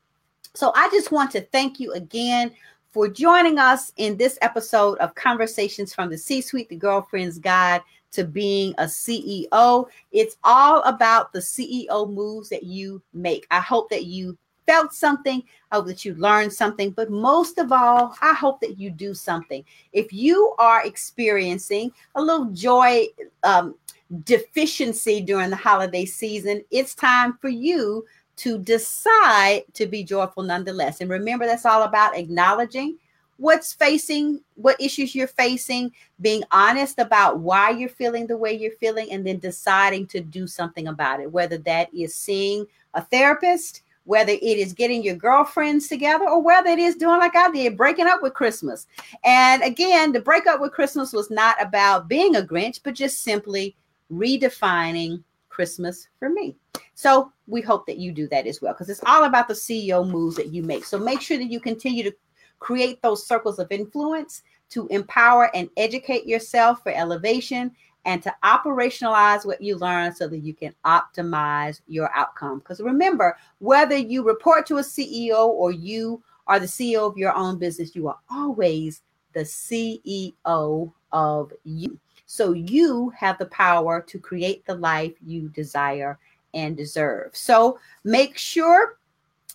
So 0.55 0.71
I 0.75 0.89
just 0.89 1.11
want 1.11 1.31
to 1.31 1.41
thank 1.41 1.79
you 1.79 1.93
again 1.93 2.51
for 2.91 3.07
joining 3.07 3.57
us 3.57 3.91
in 3.97 4.17
this 4.17 4.37
episode 4.41 4.99
of 4.99 5.15
Conversations 5.15 5.91
from 5.93 6.11
the 6.11 6.17
C 6.17 6.41
Suite, 6.41 6.69
the 6.69 6.75
Girlfriend's 6.75 7.39
Guide 7.39 7.81
to 8.13 8.23
being 8.23 8.73
a 8.77 8.83
CEO. 8.83 9.87
It's 10.11 10.37
all 10.43 10.81
about 10.83 11.33
the 11.33 11.39
CEO 11.39 12.11
moves 12.11 12.49
that 12.49 12.63
you 12.63 13.01
make. 13.13 13.45
I 13.51 13.59
hope 13.59 13.89
that 13.89 14.05
you 14.05 14.37
felt 14.65 14.93
something. 14.93 15.43
I 15.71 15.75
hope 15.75 15.87
that 15.87 16.05
you 16.05 16.15
learned 16.15 16.53
something. 16.53 16.91
But 16.91 17.11
most 17.11 17.57
of 17.57 17.71
all, 17.71 18.15
I 18.21 18.33
hope 18.33 18.61
that 18.61 18.79
you 18.79 18.89
do 18.89 19.13
something. 19.13 19.63
If 19.91 20.13
you 20.13 20.55
are 20.59 20.85
experiencing 20.85 21.91
a 22.15 22.21
little 22.21 22.45
joy 22.51 23.07
um, 23.43 23.75
deficiency 24.23 25.21
during 25.21 25.49
the 25.49 25.55
holiday 25.55 26.05
season, 26.05 26.63
it's 26.71 26.95
time 26.95 27.37
for 27.41 27.49
you 27.49 28.05
to 28.35 28.57
decide 28.57 29.63
to 29.73 29.85
be 29.85 30.03
joyful 30.03 30.43
nonetheless. 30.43 31.01
And 31.01 31.09
remember, 31.09 31.45
that's 31.45 31.65
all 31.65 31.83
about 31.83 32.17
acknowledging 32.17 32.97
what's 33.37 33.73
facing 33.73 34.41
what 34.55 34.79
issues 34.79 35.15
you're 35.15 35.27
facing 35.27 35.91
being 36.21 36.43
honest 36.51 36.99
about 36.99 37.39
why 37.39 37.69
you're 37.69 37.89
feeling 37.89 38.27
the 38.27 38.37
way 38.37 38.53
you're 38.53 38.71
feeling 38.71 39.11
and 39.11 39.25
then 39.25 39.39
deciding 39.39 40.05
to 40.05 40.21
do 40.21 40.45
something 40.47 40.87
about 40.87 41.19
it 41.19 41.31
whether 41.31 41.57
that 41.57 41.93
is 41.93 42.15
seeing 42.15 42.65
a 42.93 43.01
therapist 43.01 43.81
whether 44.05 44.33
it 44.33 44.43
is 44.43 44.73
getting 44.73 45.03
your 45.03 45.15
girlfriends 45.15 45.87
together 45.87 46.25
or 46.25 46.41
whether 46.41 46.69
it 46.69 46.79
is 46.79 46.95
doing 46.95 47.19
like 47.19 47.35
I 47.35 47.49
did, 47.51 47.77
breaking 47.77 48.07
up 48.07 48.21
with 48.21 48.33
Christmas. 48.33 48.87
And 49.23 49.63
again, 49.63 50.11
the 50.11 50.19
breakup 50.19 50.59
with 50.59 50.73
Christmas 50.73 51.13
was 51.13 51.31
not 51.31 51.61
about 51.61 52.07
being 52.07 52.35
a 52.35 52.41
Grinch, 52.41 52.81
but 52.83 52.95
just 52.95 53.23
simply 53.23 53.75
redefining 54.11 55.23
Christmas 55.49 56.09
for 56.19 56.29
me. 56.29 56.55
So 56.95 57.31
we 57.47 57.61
hope 57.61 57.85
that 57.87 57.97
you 57.97 58.11
do 58.11 58.27
that 58.29 58.47
as 58.47 58.61
well 58.61 58.73
because 58.73 58.89
it's 58.89 59.03
all 59.05 59.23
about 59.23 59.47
the 59.47 59.53
CEO 59.53 60.07
moves 60.07 60.35
that 60.35 60.53
you 60.53 60.63
make. 60.63 60.83
So 60.83 60.97
make 60.97 61.21
sure 61.21 61.37
that 61.37 61.51
you 61.51 61.59
continue 61.59 62.03
to 62.03 62.15
create 62.63 63.01
those 63.01 63.27
circles 63.27 63.59
of 63.59 63.67
influence 63.71 64.41
to 64.69 64.87
empower 64.87 65.53
and 65.53 65.69
educate 65.75 66.25
yourself 66.25 66.81
for 66.81 66.93
elevation 66.93 67.69
and 68.05 68.23
to 68.23 68.33
operationalize 68.43 69.45
what 69.45 69.61
you 69.61 69.75
learn 69.75 70.15
so 70.15 70.27
that 70.29 70.39
you 70.39 70.53
can 70.53 70.73
optimize 70.85 71.81
your 71.87 72.09
outcome. 72.15 72.59
Because 72.59 72.79
remember, 72.79 73.37
whether 73.59 73.97
you 73.97 74.23
report 74.23 74.65
to 74.67 74.77
a 74.77 74.81
CEO 74.81 75.47
or 75.47 75.71
you 75.71 76.23
are 76.47 76.59
the 76.59 76.65
CEO 76.65 77.05
of 77.05 77.17
your 77.17 77.33
own 77.35 77.59
business, 77.59 77.95
you 77.95 78.07
are 78.07 78.19
always 78.31 79.01
the 79.33 79.41
CEO 79.41 80.91
of 81.11 81.51
you. 81.65 81.99
So 82.25 82.53
you 82.53 83.11
have 83.17 83.37
the 83.37 83.47
power 83.47 84.01
to 84.01 84.19
create 84.19 84.65
the 84.65 84.75
life 84.75 85.13
you 85.25 85.49
desire 85.49 86.17
and 86.53 86.77
deserve. 86.77 87.35
So 87.35 87.77
make 88.05 88.37
sure 88.37 88.97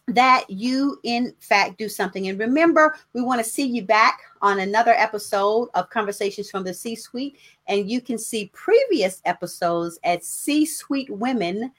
that 0.09 0.49
you 0.49 0.99
in 1.05 1.35
fact 1.39 1.79
do 1.79 1.89
something 1.89 2.29
and 2.29 2.39
remember 2.39 2.97
we 3.13 3.21
want 3.21 3.39
to 3.39 3.49
see 3.49 3.67
you 3.67 3.83
back 3.83 4.21
on 4.41 4.61
another 4.61 4.93
episode 4.93 5.69
of 5.75 5.91
conversations 5.91 6.51
from 6.51 6.65
the 6.65 6.73
c 6.73 6.95
suite 6.95 7.39
and 7.67 7.91
you 7.91 8.01
can 8.01 8.17
see 8.19 8.51
previous 8.55 9.21
episodes 9.27 9.99
at 10.05 10.25
c 10.25 10.65
suite 10.65 11.11
women 11.11 11.73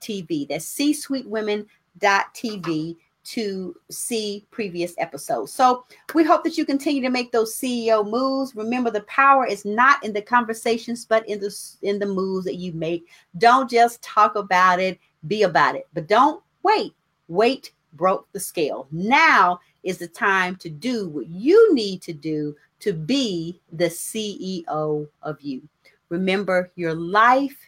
TV. 0.00 0.46
that's 0.48 0.66
c 0.66 0.92
suite 0.92 1.28
women.tv 1.28 2.96
to 3.24 3.76
see 3.90 4.46
previous 4.50 4.94
episodes. 4.96 5.52
So 5.52 5.84
we 6.14 6.24
hope 6.24 6.44
that 6.44 6.56
you 6.56 6.64
continue 6.64 7.02
to 7.02 7.10
make 7.10 7.30
those 7.30 7.54
CEO 7.54 8.08
moves. 8.08 8.56
Remember, 8.56 8.90
the 8.90 9.02
power 9.02 9.46
is 9.46 9.66
not 9.66 10.02
in 10.02 10.14
the 10.14 10.22
conversations, 10.22 11.04
but 11.04 11.28
in 11.28 11.38
the 11.38 11.54
in 11.82 11.98
the 11.98 12.06
moves 12.06 12.46
that 12.46 12.54
you 12.54 12.72
make. 12.72 13.06
Don't 13.36 13.68
just 13.68 14.00
talk 14.02 14.34
about 14.36 14.80
it, 14.80 14.98
be 15.26 15.42
about 15.42 15.74
it. 15.74 15.86
But 15.92 16.08
don't 16.08 16.42
wait 16.62 16.94
Weight 17.28 17.72
broke 17.94 18.30
the 18.32 18.40
scale. 18.40 18.86
Now 18.90 19.60
is 19.82 19.98
the 19.98 20.08
time 20.08 20.56
to 20.56 20.68
do 20.68 21.08
what 21.08 21.28
you 21.28 21.74
need 21.74 22.02
to 22.02 22.12
do 22.12 22.56
to 22.80 22.92
be 22.92 23.60
the 23.72 23.86
CEO 23.86 25.08
of 25.22 25.40
you. 25.40 25.62
Remember, 26.08 26.70
your 26.76 26.94
life 26.94 27.58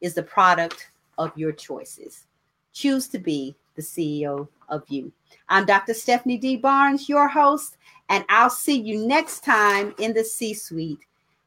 is 0.00 0.14
the 0.14 0.22
product 0.22 0.90
of 1.18 1.36
your 1.36 1.52
choices. 1.52 2.26
choose 2.72 3.08
to 3.08 3.18
be 3.18 3.54
the 3.74 3.82
CEO 3.82 4.46
of 4.68 4.84
you. 4.88 5.12
I'm 5.48 5.66
Dr. 5.66 5.94
Stephanie 5.94 6.38
D. 6.38 6.56
Barnes, 6.56 7.08
your 7.08 7.28
host, 7.28 7.76
and 8.08 8.24
I'll 8.28 8.50
see 8.50 8.80
you 8.80 9.06
next 9.06 9.44
time 9.44 9.94
in 9.98 10.12
the 10.12 10.24
C 10.24 10.54
suite 10.54 11.04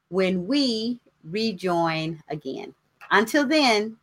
when 0.09 0.45
we 0.45 0.99
rejoin 1.23 2.21
again. 2.29 2.73
Until 3.11 3.47
then, 3.47 3.97